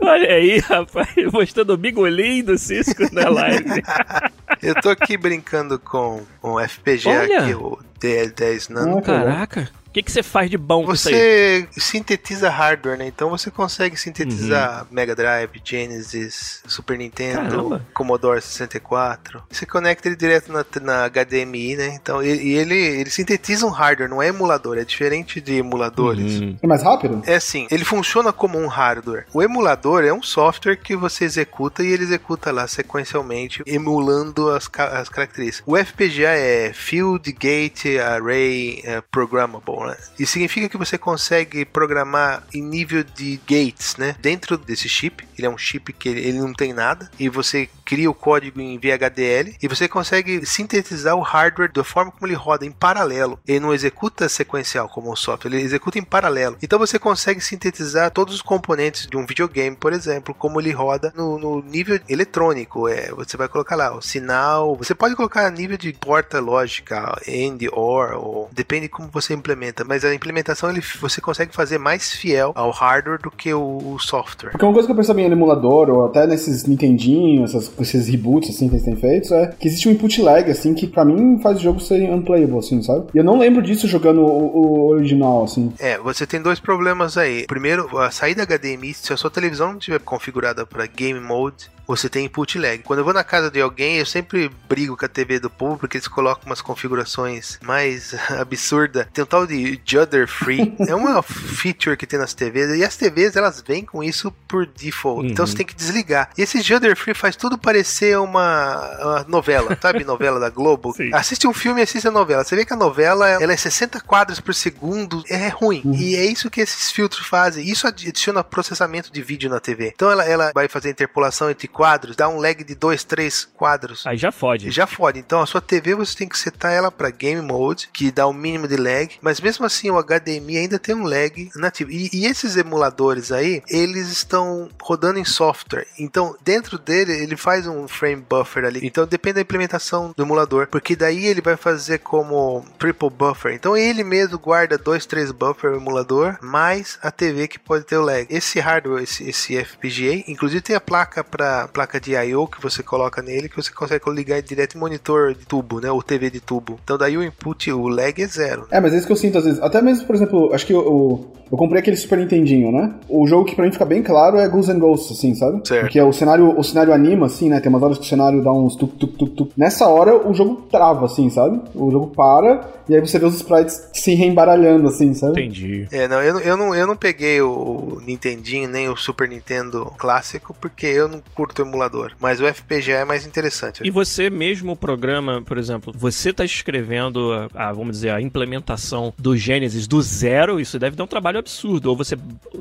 Olha 0.00 0.28
aí, 0.28 0.58
rapaz. 0.58 1.08
Mostrando 1.32 1.74
o 1.74 1.76
bigolim 1.76 2.42
do 2.42 2.56
Cisco 2.58 3.02
na 3.12 3.28
live. 3.28 3.82
Eu 4.62 4.74
tô 4.74 4.90
aqui 4.90 5.16
brincando 5.16 5.78
com 5.78 6.22
um 6.42 6.58
FPG 6.60 7.08
Olha. 7.08 7.38
aqui, 7.40 7.54
o 7.54 7.78
DL10 8.00 8.70
Nano. 8.70 9.00
Caraca. 9.02 9.70
O 9.90 9.92
que, 9.92 10.04
que 10.04 10.12
você 10.12 10.22
faz 10.22 10.48
de 10.48 10.56
bom 10.56 10.84
com 10.84 10.92
isso 10.92 11.08
aí? 11.08 11.66
Você 11.72 11.80
sintetiza 11.80 12.48
hardware, 12.48 12.96
né? 12.96 13.08
Então 13.08 13.28
você 13.28 13.50
consegue 13.50 13.96
sintetizar 13.96 14.86
Mega 14.88 15.16
Drive, 15.16 15.60
Genesis, 15.64 16.62
Super 16.68 16.96
Nintendo, 16.96 17.50
Caramba. 17.50 17.86
Commodore 17.92 18.40
64. 18.40 19.42
Você 19.50 19.66
conecta 19.66 20.06
ele 20.06 20.14
direto 20.14 20.52
na, 20.52 20.64
na 20.80 21.08
HDMI, 21.08 21.74
né? 21.74 21.98
Então, 22.00 22.22
e, 22.22 22.28
e 22.28 22.52
ele, 22.54 22.76
ele 22.76 23.10
sintetiza 23.10 23.66
um 23.66 23.70
hardware, 23.70 24.08
não 24.08 24.22
é 24.22 24.28
emulador, 24.28 24.78
é 24.78 24.84
diferente 24.84 25.40
de 25.40 25.56
emuladores. 25.56 26.40
Hum. 26.40 26.56
é 26.62 26.66
mais 26.68 26.84
rápido? 26.84 27.22
É 27.26 27.34
assim, 27.34 27.66
ele 27.68 27.84
funciona 27.84 28.32
como 28.32 28.60
um 28.60 28.68
hardware. 28.68 29.26
O 29.34 29.42
emulador 29.42 30.04
é 30.04 30.12
um 30.12 30.22
software 30.22 30.76
que 30.76 30.94
você 30.94 31.24
executa 31.24 31.82
e 31.82 31.88
ele 31.88 32.04
executa 32.04 32.52
lá 32.52 32.68
sequencialmente, 32.68 33.60
emulando 33.66 34.50
as, 34.50 34.70
as 34.92 35.08
características. 35.08 35.64
O 35.66 35.76
FPGA 35.76 36.30
é 36.30 36.72
Field 36.72 37.32
Gate 37.32 37.98
Array 37.98 38.82
eh, 38.84 39.02
Programmable, 39.10 39.79
né? 39.86 39.96
Isso 40.18 40.32
significa 40.32 40.68
que 40.68 40.76
você 40.76 40.96
consegue 40.98 41.64
programar 41.64 42.44
em 42.52 42.62
nível 42.62 43.04
de 43.04 43.40
gates, 43.46 43.96
né? 43.96 44.16
Dentro 44.20 44.56
desse 44.56 44.88
chip, 44.88 45.26
ele 45.36 45.46
é 45.46 45.50
um 45.50 45.58
chip 45.58 45.92
que 45.92 46.08
ele 46.08 46.38
não 46.38 46.52
tem 46.52 46.72
nada, 46.72 47.10
e 47.18 47.28
você 47.28 47.68
cria 47.90 48.08
o 48.08 48.14
código 48.14 48.60
em 48.60 48.78
VHDL 48.78 49.56
e 49.60 49.66
você 49.66 49.88
consegue 49.88 50.46
sintetizar 50.46 51.16
o 51.16 51.22
hardware 51.22 51.72
da 51.72 51.82
forma 51.82 52.12
como 52.12 52.24
ele 52.24 52.36
roda 52.36 52.64
em 52.64 52.70
paralelo. 52.70 53.36
Ele 53.44 53.58
não 53.58 53.74
executa 53.74 54.28
sequencial 54.28 54.88
como 54.88 55.10
o 55.10 55.16
software, 55.16 55.50
ele 55.50 55.60
executa 55.60 55.98
em 55.98 56.04
paralelo. 56.04 56.56
Então 56.62 56.78
você 56.78 57.00
consegue 57.00 57.40
sintetizar 57.40 58.12
todos 58.12 58.36
os 58.36 58.42
componentes 58.42 59.08
de 59.08 59.16
um 59.16 59.26
videogame, 59.26 59.74
por 59.74 59.92
exemplo, 59.92 60.32
como 60.32 60.60
ele 60.60 60.70
roda 60.70 61.12
no, 61.16 61.36
no 61.36 61.62
nível 61.62 61.98
eletrônico. 62.08 62.86
É, 62.86 63.10
você 63.10 63.36
vai 63.36 63.48
colocar 63.48 63.74
lá 63.74 63.92
o 63.92 64.00
sinal, 64.00 64.76
você 64.76 64.94
pode 64.94 65.16
colocar 65.16 65.50
nível 65.50 65.76
de 65.76 65.92
porta 65.92 66.38
lógica, 66.38 67.18
AND, 67.26 67.68
OR, 67.72 68.14
ou 68.14 68.48
depende 68.52 68.88
como 68.88 69.08
você 69.08 69.34
implementa, 69.34 69.82
mas 69.84 70.04
a 70.04 70.14
implementação 70.14 70.70
ele, 70.70 70.80
você 71.00 71.20
consegue 71.20 71.52
fazer 71.52 71.78
mais 71.78 72.12
fiel 72.12 72.52
ao 72.54 72.70
hardware 72.70 73.20
do 73.20 73.32
que 73.32 73.52
o, 73.52 73.94
o 73.94 73.98
software. 73.98 74.50
Porque 74.52 74.64
uma 74.64 74.72
coisa 74.72 74.86
que 74.86 74.92
eu 74.92 74.96
percebi 74.96 75.26
no 75.26 75.34
emulador, 75.34 75.90
ou 75.90 76.06
até 76.06 76.24
nesses 76.24 76.64
Nintendinho, 76.64 77.42
essas, 77.42 77.68
esses 77.82 78.08
reboots 78.08 78.50
assim 78.50 78.68
que 78.68 78.74
eles 78.74 78.84
têm 78.84 78.96
feito, 78.96 79.34
é 79.34 79.48
que 79.48 79.68
existe 79.68 79.88
um 79.88 79.92
input 79.92 80.20
lag, 80.22 80.50
assim, 80.50 80.74
que 80.74 80.86
pra 80.86 81.04
mim 81.04 81.40
faz 81.42 81.58
o 81.58 81.60
jogo 81.60 81.80
ser 81.80 82.02
unplayable, 82.10 82.58
assim, 82.58 82.82
sabe? 82.82 83.06
E 83.14 83.18
eu 83.18 83.24
não 83.24 83.38
lembro 83.38 83.62
disso 83.62 83.86
jogando 83.86 84.22
o, 84.22 84.56
o 84.56 84.88
original, 84.90 85.44
assim. 85.44 85.72
É, 85.78 85.98
você 85.98 86.26
tem 86.26 86.40
dois 86.40 86.60
problemas 86.60 87.16
aí. 87.16 87.46
Primeiro, 87.46 87.98
a 87.98 88.10
saída 88.10 88.46
HDMI, 88.46 88.94
se 88.94 89.12
a 89.12 89.16
sua 89.16 89.30
televisão 89.30 89.70
não 89.70 89.78
estiver 89.78 90.00
configurada 90.00 90.64
para 90.66 90.86
Game 90.86 91.20
Mode, 91.20 91.70
você 91.96 92.08
tem 92.08 92.24
input 92.26 92.58
lag. 92.58 92.78
Quando 92.82 93.00
eu 93.00 93.04
vou 93.04 93.14
na 93.14 93.24
casa 93.24 93.50
de 93.50 93.60
alguém, 93.60 93.96
eu 93.98 94.06
sempre 94.06 94.50
brigo 94.68 94.96
com 94.96 95.04
a 95.04 95.08
TV 95.08 95.38
do 95.38 95.50
povo 95.50 95.78
porque 95.78 95.96
eles 95.96 96.08
colocam 96.08 96.46
umas 96.46 96.60
configurações 96.60 97.58
mais 97.62 98.14
absurdas. 98.38 99.06
Tem 99.12 99.24
um 99.24 99.26
tal 99.26 99.46
de 99.46 99.80
Judder 99.84 100.26
Free. 100.28 100.74
é 100.86 100.94
uma 100.94 101.22
feature 101.22 101.96
que 101.96 102.06
tem 102.06 102.18
nas 102.18 102.34
TVs 102.34 102.76
e 102.78 102.84
as 102.84 102.96
TVs 102.96 103.36
elas 103.36 103.62
vêm 103.66 103.84
com 103.84 104.02
isso 104.02 104.30
por 104.48 104.66
default. 104.66 105.28
Então 105.30 105.44
Uhum. 105.44 105.50
você 105.50 105.56
tem 105.56 105.66
que 105.66 105.74
desligar. 105.74 106.30
E 106.36 106.42
esse 106.42 106.60
Judder 106.60 106.96
Free 106.96 107.14
faz 107.14 107.34
tudo 107.36 107.56
parecer 107.58 108.18
uma, 108.18 108.98
uma 109.00 109.24
novela, 109.28 109.76
sabe? 109.80 110.04
novela 110.04 110.38
da 110.38 110.50
Globo. 110.50 110.92
Sim. 110.96 111.10
Assiste 111.14 111.46
um 111.46 111.52
filme 111.54 111.80
e 111.80 111.84
assiste 111.84 112.06
a 112.06 112.10
novela. 112.10 112.44
Você 112.44 112.54
vê 112.56 112.64
que 112.64 112.72
a 112.72 112.76
novela 112.76 113.28
ela 113.28 113.52
é 113.52 113.56
60 113.56 114.00
quadros 114.00 114.40
por 114.40 114.54
segundo. 114.54 115.22
É 115.28 115.48
ruim. 115.48 115.82
E 115.96 116.14
é 116.16 116.24
isso 116.24 116.50
que 116.50 116.60
esses 116.60 116.90
filtros 116.90 117.26
fazem. 117.26 117.66
Isso 117.66 117.86
adiciona 117.86 118.44
processamento 118.44 119.12
de 119.12 119.22
vídeo 119.22 119.48
na 119.50 119.60
TV. 119.60 119.92
Então 119.94 120.10
ela, 120.10 120.24
ela 120.24 120.52
vai 120.54 120.68
fazer 120.68 120.90
interpolação 120.90 121.50
entre 121.50 121.68
quadros, 121.80 122.14
dá 122.14 122.28
um 122.28 122.38
lag 122.38 122.62
de 122.62 122.74
2, 122.74 123.04
3 123.04 123.48
quadros. 123.56 124.06
Aí 124.06 124.18
já 124.18 124.30
fode. 124.30 124.70
Já 124.70 124.86
fode. 124.86 125.18
Então 125.18 125.40
a 125.40 125.46
sua 125.46 125.62
TV 125.62 125.94
você 125.94 126.14
tem 126.14 126.28
que 126.28 126.38
setar 126.38 126.72
ela 126.72 126.90
para 126.90 127.08
game 127.08 127.40
mode, 127.40 127.88
que 127.90 128.10
dá 128.10 128.26
o 128.26 128.34
mínimo 128.34 128.68
de 128.68 128.76
lag, 128.76 129.08
mas 129.22 129.40
mesmo 129.40 129.64
assim 129.64 129.88
o 129.88 129.98
HDMI 129.98 130.58
ainda 130.58 130.78
tem 130.78 130.94
um 130.94 131.04
lag 131.04 131.50
nativo. 131.56 131.90
E, 131.90 132.10
e 132.12 132.26
esses 132.26 132.58
emuladores 132.58 133.32
aí, 133.32 133.62
eles 133.66 134.10
estão 134.10 134.68
rodando 134.78 135.18
em 135.18 135.24
software. 135.24 135.86
Então 135.98 136.36
dentro 136.44 136.78
dele 136.78 137.14
ele 137.14 137.34
faz 137.34 137.66
um 137.66 137.88
frame 137.88 138.26
buffer 138.28 138.66
ali. 138.66 138.80
Então 138.82 139.06
depende 139.06 139.36
da 139.36 139.40
implementação 139.40 140.12
do 140.14 140.22
emulador, 140.22 140.66
porque 140.66 140.94
daí 140.94 141.24
ele 141.24 141.40
vai 141.40 141.56
fazer 141.56 142.00
como 142.00 142.62
triple 142.78 143.08
buffer. 143.08 143.54
Então 143.54 143.74
ele 143.74 144.04
mesmo 144.04 144.38
guarda 144.38 144.76
dois, 144.76 145.06
três 145.06 145.32
buffer 145.32 145.72
emulador, 145.72 146.36
mais 146.42 146.98
a 147.00 147.10
TV 147.10 147.48
que 147.48 147.58
pode 147.58 147.86
ter 147.86 147.96
o 147.96 148.04
lag. 148.04 148.26
Esse 148.28 148.60
hardware, 148.60 149.02
esse, 149.02 149.26
esse 149.26 149.64
FPGA, 149.64 150.24
inclusive 150.28 150.60
tem 150.60 150.76
a 150.76 150.80
placa 150.80 151.24
para 151.24 151.69
placa 151.70 152.00
de 152.00 152.12
I/O 152.14 152.46
que 152.46 152.60
você 152.62 152.82
coloca 152.82 153.22
nele, 153.22 153.48
que 153.48 153.56
você 153.56 153.72
consegue 153.72 154.10
ligar 154.10 154.42
direto 154.42 154.76
em 154.76 154.80
monitor 154.80 155.34
de 155.34 155.46
tubo, 155.46 155.80
né? 155.80 155.90
O 155.90 156.02
TV 156.02 156.28
de 156.30 156.40
tubo. 156.40 156.78
Então 156.84 156.98
daí 156.98 157.16
o 157.16 157.22
input, 157.24 157.72
o 157.72 157.88
lag 157.88 158.20
é 158.20 158.26
zero. 158.26 158.66
É, 158.70 158.80
mas 158.80 158.92
é 158.92 158.98
isso 158.98 159.06
que 159.06 159.12
eu 159.12 159.16
sinto 159.16 159.38
às 159.38 159.44
vezes. 159.44 159.62
Até 159.62 159.80
mesmo, 159.80 160.06
por 160.06 160.14
exemplo, 160.14 160.52
acho 160.52 160.66
que 160.66 160.72
eu, 160.72 161.30
eu 161.50 161.56
comprei 161.58 161.80
aquele 161.80 161.96
Super 161.96 162.18
Nintendinho, 162.18 162.70
né? 162.72 162.94
O 163.08 163.26
jogo 163.26 163.44
que 163.44 163.54
pra 163.54 163.64
mim 163.64 163.72
fica 163.72 163.84
bem 163.84 164.02
claro 164.02 164.36
é 164.38 164.48
Ghouls 164.48 164.68
and 164.68 164.78
Ghosts, 164.78 165.16
assim, 165.18 165.34
sabe? 165.34 165.66
Certo. 165.66 165.82
Porque 165.82 166.00
o 166.00 166.12
cenário, 166.12 166.58
o 166.58 166.62
cenário 166.62 166.92
anima, 166.92 167.26
assim, 167.26 167.48
né? 167.48 167.60
Tem 167.60 167.68
umas 167.70 167.82
horas 167.82 167.98
que 167.98 168.04
o 168.04 168.08
cenário 168.08 168.42
dá 168.42 168.52
uns 168.52 168.74
tuk 168.76 168.96
tuk 168.96 169.16
tuk 169.16 169.30
tuk. 169.36 169.52
Nessa 169.56 169.86
hora 169.86 170.16
o 170.28 170.34
jogo 170.34 170.62
trava, 170.70 171.06
assim, 171.06 171.30
sabe? 171.30 171.60
O 171.74 171.90
jogo 171.90 172.08
para 172.08 172.68
e 172.88 172.94
aí 172.94 173.00
você 173.00 173.18
vê 173.20 173.26
os 173.26 173.34
sprites 173.36 173.88
se 173.92 174.14
reembaralhando, 174.14 174.88
assim, 174.88 175.14
sabe? 175.14 175.40
Entendi. 175.40 175.86
É, 175.92 176.08
não 176.08 176.20
eu, 176.22 176.34
não- 176.34 176.40
eu, 176.40 176.56
não, 176.56 176.74
eu 176.74 176.86
não 176.86 176.96
peguei 176.96 177.40
o 177.40 178.00
Nintendinho 178.04 178.68
nem 178.68 178.88
o 178.88 178.96
Super 178.96 179.28
Nintendo 179.28 179.92
clássico 179.96 180.54
porque 180.60 180.86
eu 180.86 181.08
não 181.08 181.22
curto 181.34 181.59
emulador. 181.62 182.12
Mas 182.20 182.40
o 182.40 182.46
FPGA 182.46 182.98
é 182.98 183.04
mais 183.04 183.26
interessante. 183.26 183.82
E 183.84 183.90
você 183.90 184.30
mesmo, 184.30 184.72
o 184.72 184.76
programa, 184.76 185.42
por 185.42 185.58
exemplo, 185.58 185.92
você 185.96 186.32
tá 186.32 186.44
escrevendo 186.44 187.32
a, 187.54 187.68
a, 187.68 187.72
vamos 187.72 187.96
dizer, 187.96 188.10
a 188.10 188.20
implementação 188.20 189.12
do 189.18 189.36
Genesis 189.36 189.86
do 189.86 190.00
zero, 190.02 190.60
isso 190.60 190.78
deve 190.78 190.96
dar 190.96 191.04
um 191.04 191.08
trabalho 191.08 191.38
absurdo. 191.38 191.90
Ou 191.90 191.96
você 191.96 192.16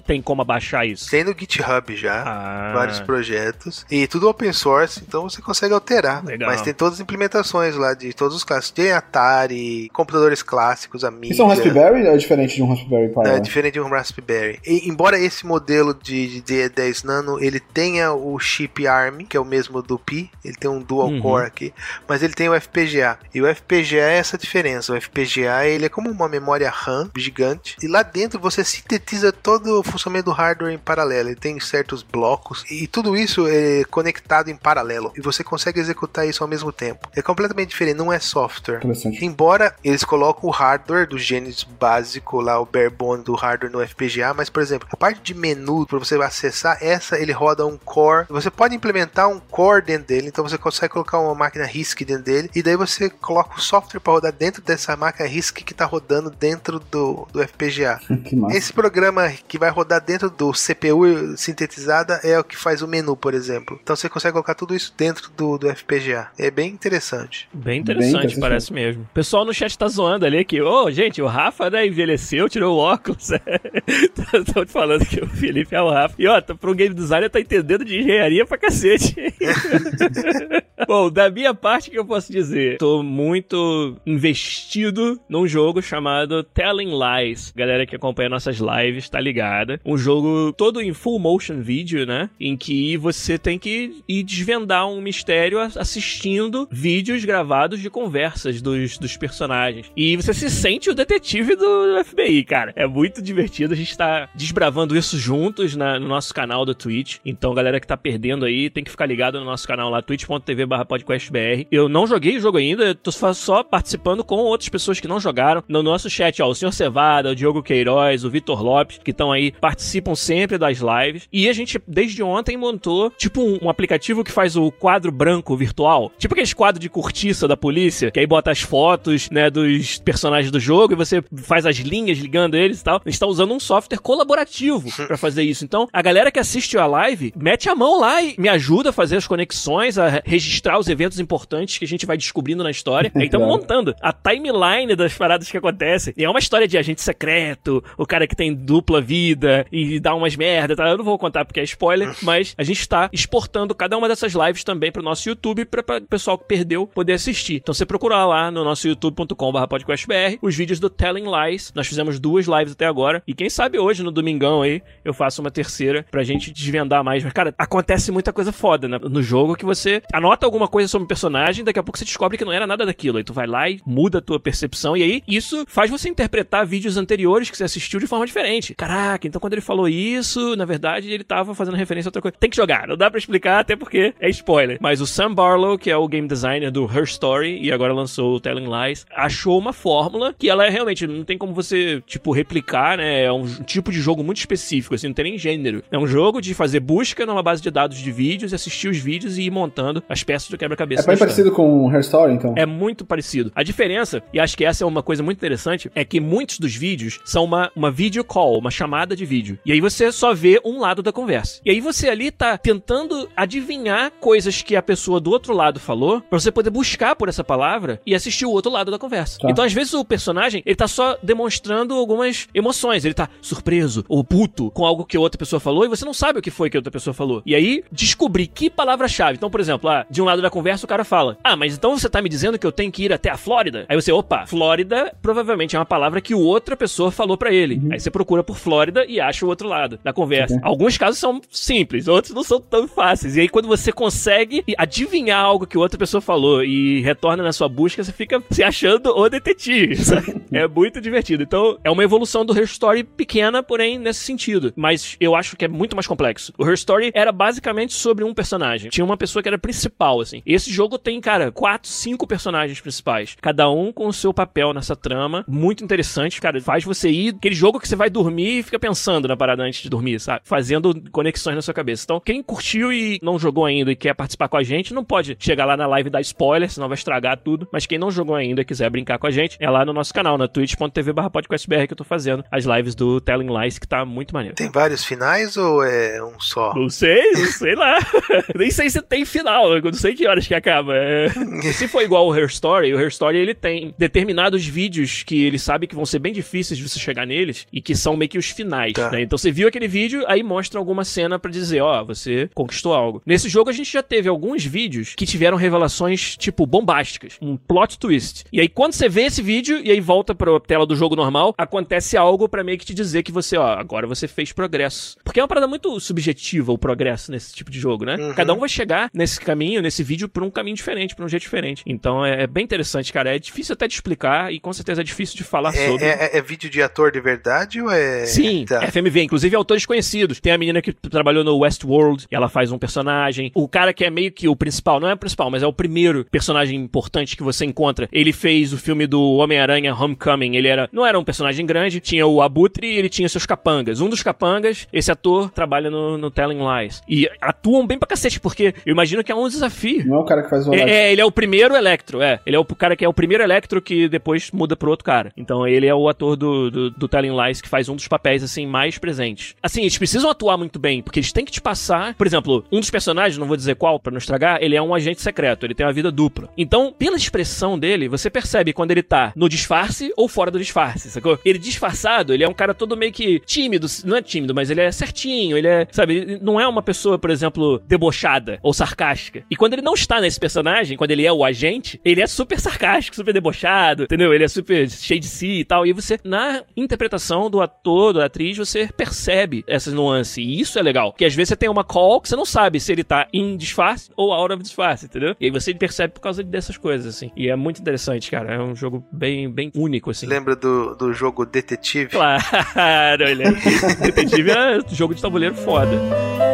tem 0.06 0.22
como 0.22 0.42
abaixar 0.42 0.88
isso? 0.88 1.10
Tem 1.10 1.24
no 1.24 1.36
GitHub 1.38 1.96
já. 1.96 2.24
Ah, 2.26 2.74
Vários 2.74 3.00
projetos. 3.00 3.86
E 3.90 4.08
tudo 4.08 4.30
open 4.30 4.54
source, 4.54 5.02
então 5.06 5.24
você 5.24 5.42
consegue 5.42 5.74
alterar. 5.74 6.24
Legal. 6.26 6.50
Mas 6.50 6.62
tem 6.62 6.74
todas 6.74 6.96
as 6.96 7.00
implementações 7.00 7.76
lá 7.76 7.94
de 7.94 8.14
todos 8.14 8.36
os 8.36 8.44
clássicos. 8.44 8.72
Tem 8.72 8.92
Atari, 8.92 9.90
computadores 9.94 10.42
clássicos, 10.42 11.04
Amiga. 11.04 11.34
Isso 11.34 11.42
é 11.42 11.46
um 11.46 11.48
Raspberry 11.48 12.08
ou 12.08 12.14
é 12.14 12.18
diferente 12.18 12.56
de 12.56 12.64
um 12.64 12.68
Raspberry 12.68 13.10
Pi? 13.10 13.30
É 13.30 13.40
diferente 13.40 13.74
de 13.74 13.82
um 13.82 13.90
Raspberry. 13.90 14.60
E, 14.66 14.90
embora 14.90 15.20
esse 15.20 15.46
modelo 15.46 15.94
de, 15.94 16.42
de 16.42 16.70
10 16.70 17.04
nano 17.04 17.40
ele 17.40 17.60
tenha 17.60 18.14
o 18.14 18.38
chip 18.40 18.79
ARM, 18.88 19.20
que 19.28 19.36
é 19.38 19.40
o 19.40 19.46
mesmo 19.46 19.82
do 19.82 19.98
Pi, 19.98 20.30
ele 20.44 20.56
tem 20.56 20.70
um 20.70 20.82
dual 20.82 21.10
Uhum. 21.10 21.22
core 21.22 21.46
aqui, 21.48 21.74
mas 22.08 22.22
ele 22.24 22.34
tem 22.34 22.50
o 22.50 22.54
FPGA. 22.60 23.18
E 23.34 23.42
o 23.42 23.48
FPGA 23.56 24.02
é 24.02 24.18
essa 24.18 24.38
diferença. 24.38 24.94
O 24.94 25.02
FPGA 25.02 25.66
ele 25.66 25.86
é 25.86 25.90
como 25.90 26.10
uma 26.10 26.28
memória 26.30 26.70
RAM 26.70 27.10
gigante 27.16 27.76
e 27.82 27.88
lá 27.88 28.04
dentro 28.04 28.40
você 28.40 28.64
sintetiza 28.64 29.32
todo 29.32 29.80
o 29.80 29.84
funcionamento 29.84 30.26
do 30.26 30.32
hardware 30.32 30.74
em 30.74 30.78
paralelo. 30.78 31.30
Ele 31.30 31.36
tem 31.36 31.60
certos 31.60 32.04
blocos 32.04 32.64
e 32.70 32.88
tudo 32.88 33.16
isso 33.16 33.48
é 33.48 33.84
conectado 33.90 34.50
em 34.50 34.56
paralelo 34.56 35.12
e 35.18 35.22
você 35.22 35.44
consegue 35.44 35.80
executar 35.80 36.28
isso 36.28 36.44
ao 36.44 36.50
mesmo 36.50 36.72
tempo. 36.72 37.10
É 37.16 37.22
completamente 37.22 37.70
diferente, 37.70 37.98
não 37.98 38.12
é 38.14 38.20
software. 38.20 38.82
Embora 39.22 39.76
eles 39.84 40.04
colocam 40.04 40.50
o 40.50 40.52
hardware 40.52 41.08
do 41.08 41.18
Genesis 41.18 41.64
básico 41.64 42.40
lá, 42.42 42.60
o 42.60 42.66
bare 42.66 42.90
bone 42.90 43.24
do 43.24 43.34
hardware 43.36 43.72
no 43.72 43.86
FPGA, 43.86 44.34
mas 44.34 44.50
por 44.50 44.62
exemplo, 44.62 44.88
a 44.92 44.98
parte 44.98 45.22
de 45.22 45.34
menu 45.34 45.86
para 45.86 45.98
você 46.00 46.16
acessar 46.22 46.78
essa, 46.82 47.18
ele 47.18 47.32
roda 47.32 47.66
um 47.66 47.78
core. 47.78 48.26
Você 48.30 48.50
pode 48.52 48.69
implementar 48.76 49.30
um 49.30 49.40
core 49.40 49.84
dentro 49.86 50.08
dele, 50.08 50.28
então 50.28 50.44
você 50.44 50.58
consegue 50.58 50.94
colocar 50.94 51.20
uma 51.20 51.36
máquina 51.36 51.66
RISC 51.66 52.04
dentro 52.06 52.24
dele 52.24 52.50
e 52.56 52.62
daí 52.62 52.76
você 52.76 53.10
coloca 53.10 53.58
o 53.58 53.62
software 53.62 54.00
para 54.00 54.14
rodar 54.14 54.32
dentro 54.32 54.62
dessa 54.62 54.96
máquina 54.96 55.28
RISC 55.28 55.64
que 55.64 55.74
está 55.74 55.86
rodando 55.86 56.30
dentro 56.30 56.80
do, 56.80 57.28
do 57.32 57.48
FPGA. 57.48 58.00
Esse 58.52 58.74
programa 58.74 59.30
que 59.48 59.58
vai 59.58 59.70
rodar 59.70 60.04
dentro 60.04 60.30
do 60.30 60.52
CPU 60.52 61.38
sintetizada 61.38 62.20
é 62.24 62.38
o 62.40 62.44
que 62.44 62.58
faz 62.58 62.82
o 62.82 62.88
menu, 62.88 63.16
por 63.16 63.34
exemplo. 63.34 63.80
Então 63.82 63.96
você 63.96 64.10
consegue 64.10 64.34
colocar 64.34 64.56
tudo 64.56 64.76
isso 64.76 64.94
dentro 64.98 65.30
do, 65.36 65.58
do 65.58 65.70
FPGA. 65.76 66.28
É 66.38 66.52
bem 66.52 66.72
interessante. 66.72 67.48
Bem 67.54 67.80
interessante, 67.80 68.16
interessante. 68.16 68.40
parece 68.40 68.74
mesmo. 68.74 69.04
O 69.04 69.14
pessoal 69.14 69.46
no 69.46 69.54
chat 69.54 69.78
tá 69.78 69.88
zoando 69.88 70.26
ali 70.26 70.44
que, 70.46 70.62
ô, 70.62 70.90
gente, 70.92 71.22
o 71.22 71.28
Rafa, 71.28 71.70
né, 71.70 71.86
envelheceu, 71.86 72.50
tirou 72.50 72.78
o 72.78 72.80
óculos. 72.80 73.30
Estão 74.34 74.66
te 74.66 74.72
falando 74.72 75.06
que 75.06 75.24
o 75.24 75.28
Felipe 75.28 75.76
é 75.76 75.82
o 75.82 75.90
Rafa. 75.90 76.16
E, 76.18 76.28
ó, 76.28 76.40
tá, 76.42 76.56
pro 76.56 76.76
game 76.76 76.94
designer 76.94 77.30
tá 77.30 77.40
entendendo 77.40 77.86
de 77.86 78.00
engenharia 78.00 78.46
pra 78.46 78.58
cacete. 78.60 79.16
Bom, 80.88 81.10
da 81.12 81.30
minha 81.30 81.54
parte, 81.54 81.90
que 81.92 81.98
eu 82.00 82.06
posso 82.06 82.32
dizer? 82.32 82.78
Tô 82.78 83.04
muito 83.04 83.96
investido 84.06 85.20
num 85.30 85.48
jogo 85.48 85.82
chamado 85.82 86.44
Telling 86.44 86.92
Lies. 86.92 87.54
Galera 87.56 87.86
que 87.86 87.96
acompanha 87.96 88.30
nossas 88.30 88.58
lives 88.60 89.10
tá 89.10 89.20
ligada. 89.20 89.80
Um 89.86 89.98
jogo 89.98 90.54
todo 90.54 90.82
em 90.82 90.94
full 90.94 91.20
motion 91.20 91.62
video, 91.62 92.06
né? 92.06 92.30
Em 92.40 92.56
que 92.58 92.98
você 92.98 93.38
tem 93.38 93.60
que 93.60 94.02
ir 94.08 94.24
desvendar 94.24 94.88
um 94.88 95.02
mistério 95.02 95.60
assistindo 95.60 96.68
vídeos 96.72 97.24
gravados 97.26 97.80
de 97.80 97.90
conversas 97.90 98.62
dos, 98.62 98.98
dos 98.98 99.18
personagens. 99.18 99.92
E 99.96 100.16
você 100.16 100.34
se 100.34 100.50
sente 100.50 100.90
o 100.90 100.96
detetive 100.96 101.56
do 101.56 102.04
FBI, 102.06 102.44
cara. 102.44 102.74
É 102.76 102.88
muito 102.88 103.22
divertido. 103.22 103.74
A 103.74 103.78
gente 103.78 103.98
tá 103.98 104.30
desbravando 104.34 104.98
isso 104.98 105.18
juntos 105.18 105.76
na- 105.76 106.00
no 106.00 106.08
nosso 106.08 106.34
canal 106.34 106.66
do 106.66 106.74
Twitch. 106.74 107.18
Então, 107.26 107.54
galera 107.54 107.80
que 107.80 107.88
tá 107.88 107.98
perdendo 107.98 108.48
aí, 108.50 108.70
tem 108.70 108.84
que 108.84 108.92
ficar 108.92 109.06
ligado 109.06 109.40
no 109.40 109.46
nosso 109.46 109.68
canal 109.68 109.90
lá, 109.90 110.02
twitch.tv 110.02 110.66
podcastbr. 110.88 111.66
Eu 111.72 111.88
não 111.88 112.06
joguei 112.06 112.38
o 112.38 112.40
jogo 112.40 112.58
ainda, 112.58 112.94
tô 112.96 113.12
só- 113.12 113.64
participando 113.64 114.24
com 114.24 114.36
outras 114.36 114.70
pessoas 114.70 115.00
que 115.00 115.08
não 115.08 115.20
jogaram. 115.20 115.64
No 115.68 115.82
nosso 115.84 116.10
chat, 116.10 116.42
ó, 116.42 116.48
o 116.50 116.56
Sr. 116.56 116.72
Cevada, 116.72 117.30
o 117.32 117.36
Diogo 117.36 117.64
Queiroz, 117.64 118.24
o 118.24 118.30
Vitor 118.30 118.62
Lopes, 118.64 119.00
que 119.04 119.12
estão 119.12 119.32
aí, 119.32 119.52
participam 119.52 120.16
sempre 120.16 120.58
das 120.58 120.80
lives. 120.80 121.28
E 121.32 121.48
a 121.48 121.54
gente, 121.54 121.80
desde 121.88 122.22
ontem, 122.24 122.58
montou, 122.58 123.12
tipo, 123.12 123.42
um, 123.42 123.60
um 123.64 123.70
aplicativo 123.70 124.24
que 124.24 124.32
faz 124.32 124.56
o 124.56 124.72
quadro 124.72 125.12
branco 125.12 125.56
virtual. 125.56 126.12
Tipo 126.18 126.34
aqueles 126.34 126.54
quadros 126.54 126.82
de 126.82 126.90
cortiça 126.90 127.48
da 127.48 127.56
polícia, 127.58 128.12
que 128.12 128.20
aí 128.20 128.28
bota 128.28 128.52
as 128.52 128.62
fotos, 128.62 129.30
né, 129.30 129.50
dos 129.50 129.98
personagens 130.00 130.52
do 130.52 130.60
jogo 130.60 130.94
e 130.94 130.96
você 130.96 131.24
faz 131.44 131.66
as 131.66 131.78
linhas 131.78 132.18
ligando 132.18 132.56
eles 132.56 132.82
e 132.82 132.84
tal. 132.84 133.02
A 133.06 133.10
gente 133.10 133.20
tá 133.20 133.28
usando 133.28 133.54
um 133.54 133.60
software 133.60 134.00
colaborativo 134.00 134.90
pra 135.08 135.18
fazer 135.18 135.44
isso. 135.44 135.64
Então, 135.64 135.88
a 135.92 136.02
galera 136.02 136.32
que 136.32 136.40
assiste 136.40 136.78
a 136.78 136.86
live, 136.86 137.34
mete 137.36 137.70
a 137.70 137.76
mão 137.76 138.00
lá 138.00 138.22
e 138.22 138.36
me 138.40 138.48
ajuda 138.48 138.92
a 138.92 138.94
fazer 138.94 139.18
as 139.18 139.28
conexões, 139.28 139.98
a 139.98 140.22
registrar 140.26 140.80
os 140.80 140.88
eventos 140.88 141.20
importantes 141.20 141.78
que 141.78 141.84
a 141.84 141.88
gente 141.88 142.06
vai 142.06 142.16
descobrindo 142.16 142.64
na 142.64 142.72
história. 142.72 143.12
Aí 143.16 143.26
estamos 143.26 143.46
montando 143.46 143.94
a 144.02 144.14
timeline 144.14 144.96
das 144.96 145.14
paradas 145.14 145.52
que 145.52 145.58
acontecem. 145.58 146.14
E 146.16 146.24
é 146.24 146.30
uma 146.30 146.40
história 146.40 146.68
de 146.68 146.78
agente 146.78 147.02
secreto, 147.02 147.84
o 147.98 148.06
cara 148.06 148.26
que 148.26 148.36
tem 148.36 148.54
dupla 148.54 149.02
vida 149.02 149.66
e 149.72 150.00
dá 150.00 150.16
umas 150.16 150.38
merda, 150.38 150.74
tá? 150.76 150.88
Eu 150.88 150.98
não 150.98 151.04
vou 151.04 151.20
contar 151.20 151.44
porque 151.44 151.60
é 151.60 151.64
spoiler, 151.64 152.16
mas 152.24 152.56
a 152.58 152.64
gente 152.64 152.88
tá 152.88 153.10
exportando 153.12 153.76
cada 153.76 153.98
uma 153.98 154.08
dessas 154.08 154.34
lives 154.34 154.64
também 154.64 154.90
pro 154.90 155.04
nosso 155.04 155.28
YouTube 155.28 155.66
pra 155.66 155.98
o 155.98 156.02
pessoal 156.02 156.38
que 156.38 156.46
perdeu 156.46 156.88
poder 156.88 157.14
assistir. 157.14 157.56
Então 157.56 157.74
você 157.74 157.86
procurar 157.86 158.26
lá 158.26 158.50
no 158.50 158.64
nosso 158.64 158.88
youtube.com.br 158.88 159.68
podcastbr 159.68 160.38
os 160.42 160.56
vídeos 160.56 160.80
do 160.80 160.90
Telling 160.90 161.26
Lies. 161.26 161.74
Nós 161.76 161.88
fizemos 161.88 162.20
duas 162.20 162.46
lives 162.46 162.72
até 162.72 162.86
agora. 162.86 163.22
E 163.28 163.34
quem 163.34 163.50
sabe 163.50 163.78
hoje, 163.78 164.02
no 164.02 164.12
domingão 164.12 164.62
aí, 164.62 164.82
eu 165.04 165.14
faço 165.14 165.42
uma 165.42 165.52
terceira 165.52 166.06
pra 166.10 166.24
gente 166.24 166.52
desvendar 166.52 167.04
mais. 167.04 167.24
Mas, 167.24 167.34
cara, 167.34 167.54
acontece 167.58 168.12
muita 168.12 168.29
coisa 168.34 168.52
foda 168.52 168.88
né, 168.88 169.00
no 169.10 169.22
jogo 169.22 169.56
que 169.56 169.66
você 169.66 170.02
anota 170.14 170.46
alguma 170.46 170.68
coisa 170.68 170.88
sobre 170.88 171.06
o 171.06 171.08
personagem, 171.08 171.64
daqui 171.64 171.80
a 171.80 171.84
pouco 171.84 171.98
você 171.98 172.06
descobre 172.06 172.38
que 172.38 172.46
não 172.46 172.52
era 172.52 172.68
nada 172.68 172.86
daquilo. 172.86 173.18
Aí 173.18 173.24
tu 173.24 173.34
vai 173.34 173.48
lá 173.48 173.70
e 173.70 173.80
muda 173.86 174.20
a 174.20 174.22
tua 174.22 174.40
percepção. 174.40 174.96
E 174.96 175.04
aí, 175.04 175.24
isso 175.28 175.66
faz 175.68 175.90
você 175.90 176.10
interpretar 176.10 176.66
vídeos 176.66 176.98
anteriores 176.98 177.50
que 177.50 177.58
você 177.58 177.64
assistiu 177.64 178.00
de 178.00 178.08
forma 178.08 178.26
diferente. 178.26 178.74
Caraca, 178.76 179.28
então 179.28 179.40
quando 179.40 179.54
ele 179.54 179.62
falou 179.62 179.88
isso, 179.88 180.56
na 180.56 180.66
verdade, 180.66 181.12
ele 181.12 181.24
tava 181.24 181.56
fazendo 181.56 181.76
referência 181.76 182.08
a 182.08 182.10
outra 182.10 182.22
coisa. 182.22 182.38
Tem 182.40 182.50
que 182.50 182.56
jogar, 182.56 182.88
não 182.88 182.98
dá 182.98 183.10
pra 183.10 183.18
explicar, 183.18 183.60
até 183.60 183.76
porque 183.76 184.14
é 184.20 184.30
spoiler. 184.30 184.78
Mas 184.82 185.02
o 185.02 185.08
Sam 185.08 185.34
Barlow, 185.34 185.78
que 185.78 185.90
é 185.90 185.98
o 185.98 186.08
game 186.08 186.28
designer 186.28 186.72
do 186.72 186.86
Her 186.86 187.04
Story 187.04 187.60
e 187.62 187.72
agora 187.72 187.94
lançou 187.94 188.36
o 188.36 188.40
Telling 188.40 188.68
Lies, 188.70 189.06
achou 189.16 189.58
uma 189.58 189.74
fórmula 189.74 190.34
que 190.38 190.50
ela 190.50 190.66
é 190.66 190.70
realmente, 190.70 191.08
não 191.08 191.24
tem 191.24 191.38
como 191.38 191.54
você, 191.54 192.02
tipo, 192.06 192.32
replicar, 192.32 192.98
né? 192.98 193.24
É 193.24 193.32
um 193.32 193.46
tipo 193.64 193.92
de 193.92 194.00
jogo 194.00 194.24
muito 194.24 194.38
específico, 194.38 194.96
assim, 194.96 195.08
não 195.08 195.14
tem 195.14 195.26
nem 195.26 195.38
gênero. 195.38 195.84
É 195.92 195.98
um 195.98 196.08
jogo 196.08 196.42
de 196.42 196.54
fazer 196.54 196.80
busca 196.80 197.26
numa 197.26 197.44
base 197.44 197.62
de 197.62 197.72
dados 197.72 197.98
de 197.98 198.12
vídeos, 198.20 198.54
assistir 198.54 198.90
os 198.90 198.98
vídeos 198.98 199.38
e 199.38 199.44
ir 199.44 199.50
montando 199.50 200.04
as 200.10 200.24
peças 200.24 200.50
do 200.50 200.58
quebra-cabeça. 200.58 201.04
É 201.04 201.08
bem 201.08 201.18
parecido 201.18 201.54
com 201.54 201.90
Her 201.90 202.02
Story, 202.02 202.34
então. 202.34 202.54
É 202.58 202.66
muito 202.66 203.06
parecido. 203.06 203.50
A 203.56 203.64
diferença, 203.64 204.22
e 204.34 204.40
acho 204.42 204.58
que 204.58 204.66
essa 204.66 204.84
é 204.84 204.88
uma 204.88 205.02
coisa 205.02 205.24
muito 205.24 205.38
interessante, 205.38 205.90
é 205.96 206.04
que 206.04 206.20
muitos 206.20 206.60
dos 206.60 206.76
vídeos 206.76 207.22
são 207.24 207.46
uma, 207.46 207.72
uma 207.74 207.90
video 207.90 208.22
call, 208.26 208.60
uma 208.60 208.70
chamada 208.70 209.16
de 209.16 209.26
vídeo. 209.26 209.58
E 209.66 209.72
aí 209.72 209.80
você 209.80 210.12
só 210.12 210.34
vê 210.34 210.60
um 210.66 210.82
lado 210.82 211.02
da 211.02 211.14
conversa. 211.14 211.62
E 211.66 211.72
aí 211.72 211.80
você 211.80 212.10
ali 212.10 212.30
tá 212.30 212.58
tentando 212.58 213.30
adivinhar 213.38 214.12
coisas 214.20 214.62
que 214.62 214.76
a 214.76 214.82
pessoa 214.82 215.22
do 215.22 215.32
outro 215.32 215.54
lado 215.54 215.80
falou, 215.80 216.20
pra 216.20 216.38
você 216.38 216.52
poder 216.52 216.72
buscar 216.72 217.16
por 217.16 217.30
essa 217.30 217.44
palavra 217.44 218.02
e 218.06 218.14
assistir 218.14 218.46
o 218.46 218.52
outro 218.52 218.70
lado 218.70 218.92
da 218.92 219.00
conversa. 219.00 219.40
Tá. 219.40 219.50
Então, 219.50 219.64
às 219.64 219.72
vezes, 219.72 219.94
o 219.94 220.04
personagem, 220.04 220.62
ele 220.66 220.76
tá 220.76 220.90
só 220.90 221.18
demonstrando 221.24 221.94
algumas 221.94 222.50
emoções. 222.54 223.06
Ele 223.06 223.14
tá 223.14 223.30
surpreso 223.42 224.04
ou 224.10 224.26
puto 224.26 224.72
com 224.72 224.86
algo 224.86 225.06
que 225.06 225.18
outra 225.18 225.40
pessoa 225.40 225.62
falou 225.62 225.86
e 225.86 225.88
você 225.88 226.04
não 226.04 226.14
sabe 226.14 226.40
o 226.40 226.42
que 226.42 226.52
foi 226.52 226.70
que 226.70 226.78
outra 226.78 226.92
pessoa 226.92 227.14
falou. 227.14 227.42
E 227.46 227.56
aí, 227.56 227.84
descobrir 228.10 228.48
que 228.48 228.70
palavra-chave. 228.70 229.38
Então, 229.38 229.50
por 229.50 229.60
exemplo, 229.60 229.90
ah, 229.90 230.06
de 230.10 230.22
um 230.22 230.26
lado 230.26 230.42
da 230.42 230.50
conversa, 230.50 230.86
o 230.86 230.90
cara 230.90 231.04
fala: 231.04 231.38
Ah, 231.44 231.56
mas 231.56 231.76
então 231.76 231.98
você 231.98 232.10
tá 232.10 232.22
me 232.22 232.30
dizendo 232.30 232.58
que 232.58 232.66
eu 232.66 232.72
tenho 232.72 232.92
que 232.92 233.04
ir 233.04 233.14
até 233.14 233.30
a 233.30 233.38
Flórida? 233.38 233.86
Aí 233.88 233.96
você, 233.96 234.12
opa, 234.12 234.46
Flórida 234.46 235.14
provavelmente 235.22 235.76
é 235.76 235.80
uma 235.80 235.86
palavra 235.86 236.22
que 236.22 236.34
outra 236.34 236.76
pessoa 236.76 237.12
falou 237.12 237.38
pra 237.38 237.54
ele. 237.54 237.82
Aí 237.92 238.00
você 238.00 238.10
procura 238.10 238.44
por 238.44 238.58
Flórida 238.58 239.06
e 239.06 239.20
acha 239.20 239.46
o 239.46 239.50
outro 239.50 239.68
lado 239.68 240.00
da 240.04 240.12
conversa. 240.12 240.56
Uhum. 240.56 240.62
Alguns 240.64 240.98
casos 240.98 241.20
são 241.20 241.42
simples, 241.50 242.08
outros 242.08 242.34
não 242.34 242.44
são 242.44 242.60
tão 242.60 242.88
fáceis. 242.88 243.36
E 243.38 243.42
aí, 243.42 243.50
quando 243.50 243.68
você 243.68 243.92
consegue 243.92 244.64
adivinhar 244.78 245.44
algo 245.44 245.68
que 245.68 245.78
outra 245.78 245.98
pessoa 245.98 246.22
falou 246.22 246.64
e 246.64 247.02
retorna 247.02 247.44
na 247.44 247.54
sua 247.54 247.70
busca, 247.70 248.04
você 248.04 248.12
fica 248.12 248.42
se 248.50 248.64
achando 248.64 249.16
o 249.16 249.30
detetive. 249.30 249.96
Sabe? 250.04 250.42
é 250.52 250.68
muito 250.68 251.00
divertido. 251.00 251.44
Então, 251.44 251.78
é 251.84 251.92
uma 251.92 252.04
evolução 252.04 252.46
do 252.46 252.58
Her 252.58 252.64
Story 252.64 253.04
pequena, 253.04 253.62
porém 253.62 254.00
nesse 254.00 254.22
sentido. 254.22 254.74
Mas 254.76 255.16
eu 255.20 255.36
acho 255.36 255.56
que 255.56 255.66
é 255.66 255.68
muito 255.68 255.96
mais 255.96 256.08
complexo. 256.08 256.54
O 256.58 256.66
Her 256.66 256.74
Story 256.74 257.12
era 257.14 257.32
basicamente 257.32 257.89
sobre 257.94 258.24
um 258.24 258.34
personagem. 258.34 258.90
Tinha 258.90 259.06
uma 259.06 259.18
pessoa 259.18 259.42
que 259.42 259.50
era 259.50 259.58
principal, 259.58 260.22
assim. 260.22 260.42
Esse 260.46 260.72
jogo 260.72 260.98
tem, 260.98 261.20
cara, 261.20 261.52
quatro, 261.52 261.90
cinco 261.90 262.28
personagens 262.28 262.80
principais. 262.80 263.36
Cada 263.42 263.70
um 263.70 263.92
com 263.92 264.08
o 264.08 264.14
seu 264.14 264.34
papel 264.34 264.74
nessa 264.74 264.96
trama. 264.96 265.44
Muito 265.48 265.84
interessante, 265.84 266.42
cara. 266.42 266.60
Faz 266.62 266.84
você 266.84 267.10
ir. 267.10 267.36
Aquele 267.36 267.56
jogo 267.56 267.80
que 267.80 267.88
você 267.88 267.96
vai 267.96 268.10
dormir 268.10 268.60
e 268.60 268.64
fica 268.64 268.80
pensando 268.80 269.28
na 269.28 269.38
parada 269.38 269.64
antes 269.64 269.82
de 269.82 269.90
dormir, 269.90 270.20
sabe? 270.20 270.42
Fazendo 270.44 270.94
conexões 271.12 271.56
na 271.56 271.62
sua 271.62 271.74
cabeça. 271.74 272.04
Então, 272.04 272.20
quem 272.20 272.42
curtiu 272.44 272.92
e 272.92 273.20
não 273.22 273.40
jogou 273.40 273.66
ainda 273.66 273.92
e 273.92 273.96
quer 273.96 274.14
participar 274.14 274.48
com 274.48 274.58
a 274.58 274.64
gente, 274.64 274.94
não 274.94 275.04
pode 275.04 275.36
chegar 275.40 275.66
lá 275.66 275.76
na 275.76 275.88
live 275.88 276.08
e 276.08 276.12
dar 276.12 276.22
spoiler, 276.22 276.70
senão 276.70 276.88
vai 276.88 276.96
estragar 276.96 277.38
tudo. 277.38 277.68
Mas 277.72 277.86
quem 277.86 277.98
não 277.98 278.12
jogou 278.12 278.36
ainda 278.36 278.62
e 278.62 278.66
quiser 278.66 278.90
brincar 278.90 279.18
com 279.18 279.28
a 279.28 279.32
gente, 279.32 279.58
é 279.60 279.70
lá 279.70 279.86
no 279.86 279.94
nosso 279.94 280.14
canal, 280.14 280.38
na 280.38 280.48
twitch.tv 280.48 281.14
podcastbr 281.30 281.88
que 281.88 281.94
eu 281.94 281.98
tô 281.98 282.04
fazendo 282.04 282.44
as 282.52 282.66
lives 282.66 282.96
do 282.96 283.22
Telling 283.22 283.50
Lies, 283.60 283.80
que 283.80 283.88
tá 283.88 284.06
muito 284.06 284.34
maneiro. 284.34 284.56
Tem 284.56 284.72
vários 284.72 285.04
finais 285.04 285.58
ou 285.58 285.84
é 285.84 286.24
um 286.24 286.40
só? 286.40 286.74
Não 286.74 286.90
sei, 286.90 287.32
não 287.32 287.46
sei 287.46 287.76
lá. 287.80 287.98
Nem 288.56 288.70
sei 288.70 288.90
se 288.90 289.02
tem 289.02 289.26
final, 289.26 289.76
eu 289.76 289.82
não 289.82 289.94
sei 289.94 290.14
que 290.14 290.28
horas 290.28 290.48
que 290.48 290.54
acaba. 290.54 290.96
É... 290.96 291.30
se 291.74 291.88
for 291.88 292.02
igual 292.02 292.28
o 292.28 292.36
Her 292.36 292.46
Story, 292.48 292.94
o 292.94 293.00
Her 293.00 293.08
Story 293.08 293.38
ele 293.38 293.54
tem 293.54 293.94
determinados 293.98 294.66
vídeos 294.66 295.24
que 295.24 295.44
ele 295.44 295.58
sabe 295.58 295.88
que 295.88 295.96
vão 295.96 296.06
ser 296.06 296.20
bem 296.20 296.34
difíceis 296.34 296.78
de 296.78 296.88
você 296.88 297.00
chegar 297.00 297.26
neles 297.26 297.66
e 297.72 297.82
que 297.82 297.96
são 297.96 298.16
meio 298.16 298.30
que 298.30 298.38
os 298.38 298.50
finais, 298.50 298.94
tá. 298.94 299.10
né? 299.12 299.22
Então 299.22 299.38
você 299.38 299.52
viu 299.52 299.68
aquele 299.68 299.88
vídeo, 299.88 300.24
aí 300.28 300.44
mostra 300.44 300.80
alguma 300.80 301.04
cena 301.04 301.40
para 301.40 301.52
dizer, 301.52 301.82
ó, 301.82 302.02
oh, 302.02 302.06
você 302.06 302.50
conquistou 302.54 302.94
algo. 302.94 303.22
Nesse 303.26 303.50
jogo 303.50 303.70
a 303.70 303.74
gente 303.74 303.92
já 303.92 304.04
teve 304.04 304.30
alguns 304.30 304.66
vídeos 304.66 305.16
que 305.16 305.26
tiveram 305.26 305.58
revelações, 305.58 306.36
tipo, 306.38 306.66
bombásticas. 306.66 307.38
Um 307.42 307.58
plot 307.58 307.98
twist. 307.98 308.44
E 308.52 308.60
aí 308.60 308.68
quando 308.68 308.94
você 308.94 309.08
vê 309.08 309.24
esse 309.24 309.42
vídeo 309.42 309.80
e 309.84 309.92
aí 309.92 310.00
volta 310.00 310.36
pra 310.36 310.60
tela 310.60 310.86
do 310.86 310.96
jogo 310.96 311.16
normal, 311.16 311.54
acontece 311.58 312.18
algo 312.18 312.48
para 312.50 312.64
meio 312.64 312.78
que 312.78 312.86
te 312.86 312.94
dizer 312.94 313.24
que 313.24 313.32
você, 313.32 313.58
ó, 313.58 313.68
agora 313.74 314.06
você 314.08 314.28
fez 314.28 314.52
progresso. 314.52 315.18
Porque 315.24 315.40
é 315.40 315.44
uma 315.44 315.48
parada 315.48 315.68
muito 315.68 316.00
subjetiva 316.00 316.72
o 316.72 316.78
progresso 316.78 317.32
nesse 317.32 317.54
tipo 317.54 317.69
de 317.70 317.80
jogo, 317.80 318.06
né? 318.06 318.16
Uhum. 318.16 318.34
Cada 318.34 318.54
um 318.54 318.60
vai 318.60 318.70
chegar 318.70 319.10
nesse 319.14 319.40
caminho, 319.40 319.82
nesse 319.82 320.04
vídeo, 320.04 320.28
por 320.28 320.44
um 320.44 320.50
caminho 320.50 320.76
diferente, 320.76 321.16
por 321.16 321.26
um 321.26 321.30
jeito 321.30 321.44
diferente. 321.44 321.84
Então 321.86 322.26
é, 322.26 322.44
é 322.44 322.48
bem 322.48 322.64
interessante, 322.64 323.12
cara. 323.12 323.36
É 323.36 323.40
difícil 323.40 323.74
até 323.74 323.88
de 323.88 323.94
explicar 323.94 324.52
e 324.54 324.60
com 324.60 324.72
certeza 324.74 325.02
é 325.02 325.04
difícil 325.04 325.36
de 325.36 325.44
falar 325.44 325.74
é, 325.76 325.88
sobre. 325.88 326.06
É, 326.06 326.10
é, 326.10 326.38
é, 326.38 326.42
vídeo 326.42 326.70
de 326.70 326.82
ator 326.82 327.12
de 327.12 327.20
verdade 327.20 327.82
ou 327.82 327.92
é. 327.92 328.26
Sim, 328.26 328.66
tá. 328.66 328.82
FMV, 328.88 329.24
inclusive 329.24 329.56
autores 329.56 329.86
conhecidos. 329.86 330.40
Tem 330.40 330.52
a 330.52 330.58
menina 330.58 330.82
que 330.82 330.94
trabalhou 330.94 331.44
no 331.44 331.58
Westworld, 331.58 332.26
e 332.30 332.36
ela 332.36 332.50
faz 332.50 332.72
um 332.72 332.78
personagem. 332.78 333.52
O 333.54 333.68
cara 333.68 333.94
que 333.94 334.04
é 334.04 334.10
meio 334.10 334.32
que 334.32 334.48
o 334.48 334.56
principal, 334.56 335.00
não 335.00 335.10
é 335.10 335.14
o 335.14 335.18
principal, 335.18 335.50
mas 335.50 335.64
é 335.64 335.68
o 335.68 335.74
primeiro 335.74 336.26
personagem 336.26 336.80
importante 336.80 337.36
que 337.36 337.44
você 337.44 337.66
encontra. 337.66 338.08
Ele 338.12 338.34
fez 338.34 338.74
o 338.74 338.78
filme 338.78 339.08
do 339.08 339.22
Homem-Aranha 339.34 339.94
Homecoming. 339.94 340.56
Ele 340.56 340.68
era. 340.68 340.90
Não 340.92 341.06
era 341.06 341.20
um 341.20 341.24
personagem 341.24 341.66
grande, 341.66 342.00
tinha 342.00 342.26
o 342.26 342.42
Abutre 342.42 342.88
e 342.88 342.98
ele 342.98 343.10
tinha 343.10 343.30
seus 343.30 343.46
capangas. 343.46 344.02
Um 344.02 344.10
dos 344.10 344.24
capangas, 344.24 344.88
esse 344.92 345.12
ator 345.12 345.50
trabalha 345.52 345.90
no, 345.90 346.18
no 346.18 346.32
Telling 346.32 346.60
Lies. 346.60 347.02
E 347.08 347.30
atuam 347.60 347.86
bem 347.86 347.98
pra 347.98 348.08
cacete, 348.08 348.40
porque 348.40 348.74
eu 348.86 348.92
imagino 348.94 349.24
que 349.24 349.32
é 349.32 349.36
um 349.36 349.48
desafio. 349.48 350.06
Não 350.06 350.18
é 350.18 350.20
o 350.20 350.26
cara 350.26 350.44
que 350.44 350.50
faz 350.50 350.68
o 350.68 350.74
Electro. 350.74 350.94
É, 350.94 350.98
é, 350.98 351.12
ele 351.12 351.22
é 351.22 351.26
o 351.26 351.32
primeiro 351.32 351.76
Electro, 351.76 352.22
é. 352.22 352.40
Ele 352.46 352.56
é 352.56 352.60
o 352.60 352.66
cara 352.66 352.96
que 352.96 353.06
é 353.06 353.10
o 353.10 353.14
primeiro 353.14 353.44
Electro 353.44 353.82
que 353.82 354.08
depois 354.08 354.50
muda 354.52 354.76
pro 354.76 354.90
outro 354.90 355.06
cara. 355.06 355.32
Então 355.36 355.68
ele 355.68 355.86
é 355.86 355.94
o 355.94 356.08
ator 356.08 356.36
do, 356.36 356.72
do, 356.72 356.90
do 356.92 357.08
Telling 357.08 357.36
Lies 357.36 357.62
que 357.62 357.70
faz 357.70 357.90
um 357.90 357.96
dos 357.96 358.08
papéis, 358.08 358.44
assim, 358.44 358.66
mais 358.66 358.98
presentes. 358.98 359.56
Assim, 359.62 359.82
eles 359.82 359.98
precisam 359.98 360.30
atuar 360.30 360.58
muito 360.58 360.80
bem, 360.80 361.02
porque 361.02 361.20
eles 361.20 361.32
têm 361.32 361.46
que 361.46 361.52
te 361.52 361.62
passar. 361.62 362.16
Por 362.16 362.26
exemplo, 362.26 362.66
um 362.72 362.80
dos 362.80 362.90
personagens, 362.90 363.38
não 363.38 363.48
vou 363.48 363.58
dizer 363.58 363.76
qual 363.76 364.00
para 364.00 364.12
não 364.12 364.18
estragar, 364.18 364.60
ele 364.62 364.76
é 364.76 364.82
um 364.82 364.94
agente 364.94 365.22
secreto, 365.22 365.66
ele 365.66 365.76
tem 365.76 365.86
uma 365.86 365.94
vida 365.94 366.12
dupla. 366.12 366.50
Então, 366.58 366.94
pela 366.98 367.18
expressão 367.18 367.78
dele, 367.78 368.08
você 368.08 368.30
percebe 368.30 368.74
quando 368.74 368.92
ele 368.92 369.04
tá 369.04 369.34
no 369.36 369.50
disfarce 369.50 370.14
ou 370.16 370.28
fora 370.28 370.52
do 370.52 370.60
disfarce, 370.60 371.10
sacou? 371.10 371.38
Ele 371.44 371.60
disfarçado, 371.60 372.34
ele 372.34 372.44
é 372.44 372.50
um 372.50 372.54
cara 372.54 372.74
todo 372.74 372.98
meio 372.98 373.12
que 373.12 373.40
tímido, 373.40 373.88
não 374.06 374.18
é 374.18 374.22
tímido, 374.22 374.54
mas 374.56 374.70
ele 374.70 374.82
é 374.82 374.92
certinho, 374.92 375.58
ele 375.58 375.68
é, 375.68 375.88
sabe, 375.92 376.16
ele 376.16 376.40
não 376.42 376.60
é 376.60 376.68
uma 376.68 376.82
pessoa, 376.82 377.18
por 377.18 377.30
exemplo, 377.30 377.49
debochada 377.86 378.60
ou 378.62 378.74
sarcástica. 378.74 379.44
E 379.50 379.56
quando 379.56 379.74
ele 379.74 379.82
não 379.82 379.94
está 379.94 380.22
nesse 380.22 380.40
personagem, 380.40 380.98
quando 380.98 381.12
ele 381.12 381.26
é 381.26 381.32
o 381.32 381.44
agente, 381.44 382.00
ele 382.04 382.22
é 382.22 382.28
super 382.28 382.60
sarcástico, 382.60 383.16
super 383.16 383.34
debochado, 383.34 384.04
entendeu? 384.04 384.34
Ele 384.34 384.44
é 384.44 384.48
super 384.48 384.90
cheio 384.90 385.20
de 385.20 385.28
si 385.28 385.60
e 385.60 385.66
tal. 385.66 385.86
E 385.86 385.94
você, 385.94 386.20
na 386.24 386.64
interpretação 386.76 387.50
do 387.50 387.62
ator, 387.62 388.14
da 388.14 388.26
atriz, 388.26 388.58
você 388.58 388.90
percebe 388.96 389.64
essas 389.68 389.94
nuances. 389.94 390.38
E 390.38 390.60
isso 390.60 390.78
é 390.78 390.82
legal. 390.82 391.14
Que 391.14 391.26
às 391.26 391.34
vezes 391.34 391.50
você 391.50 391.56
tem 391.56 391.70
uma 391.70 391.84
call 391.84 392.22
que 392.22 392.30
você 392.30 392.36
não 392.36 392.46
sabe 392.46 392.80
se 392.80 392.92
ele 392.92 393.04
tá 393.04 393.28
em 393.34 393.58
disfarce 393.58 394.12
ou 394.16 394.32
out 394.34 394.54
of 394.54 394.64
disfarce, 394.64 395.06
entendeu? 395.06 395.36
E 395.40 395.46
aí 395.46 395.52
você 395.52 395.74
percebe 395.74 396.14
por 396.14 396.22
causa 396.22 396.44
dessas 396.44 396.78
coisas, 396.78 397.16
assim. 397.16 397.32
E 397.36 397.50
é 397.50 397.56
muito 397.56 397.82
interessante, 397.82 398.30
cara. 398.30 398.54
É 398.54 398.60
um 398.60 398.76
jogo 398.76 399.04
bem, 399.12 399.50
bem 399.50 399.72
único, 399.76 400.12
assim. 400.12 400.26
Lembra 400.26 400.56
do, 400.56 400.96
do 400.96 401.14
jogo 401.14 401.46
Detetive? 401.46 402.10
Claro, 402.12 403.24
ele 403.24 403.44
é. 403.44 403.52
Detetive 404.02 404.52
é 404.52 404.80
jogo 404.90 405.14
de 405.14 405.22
tabuleiro 405.22 405.56
foda. 405.56 406.49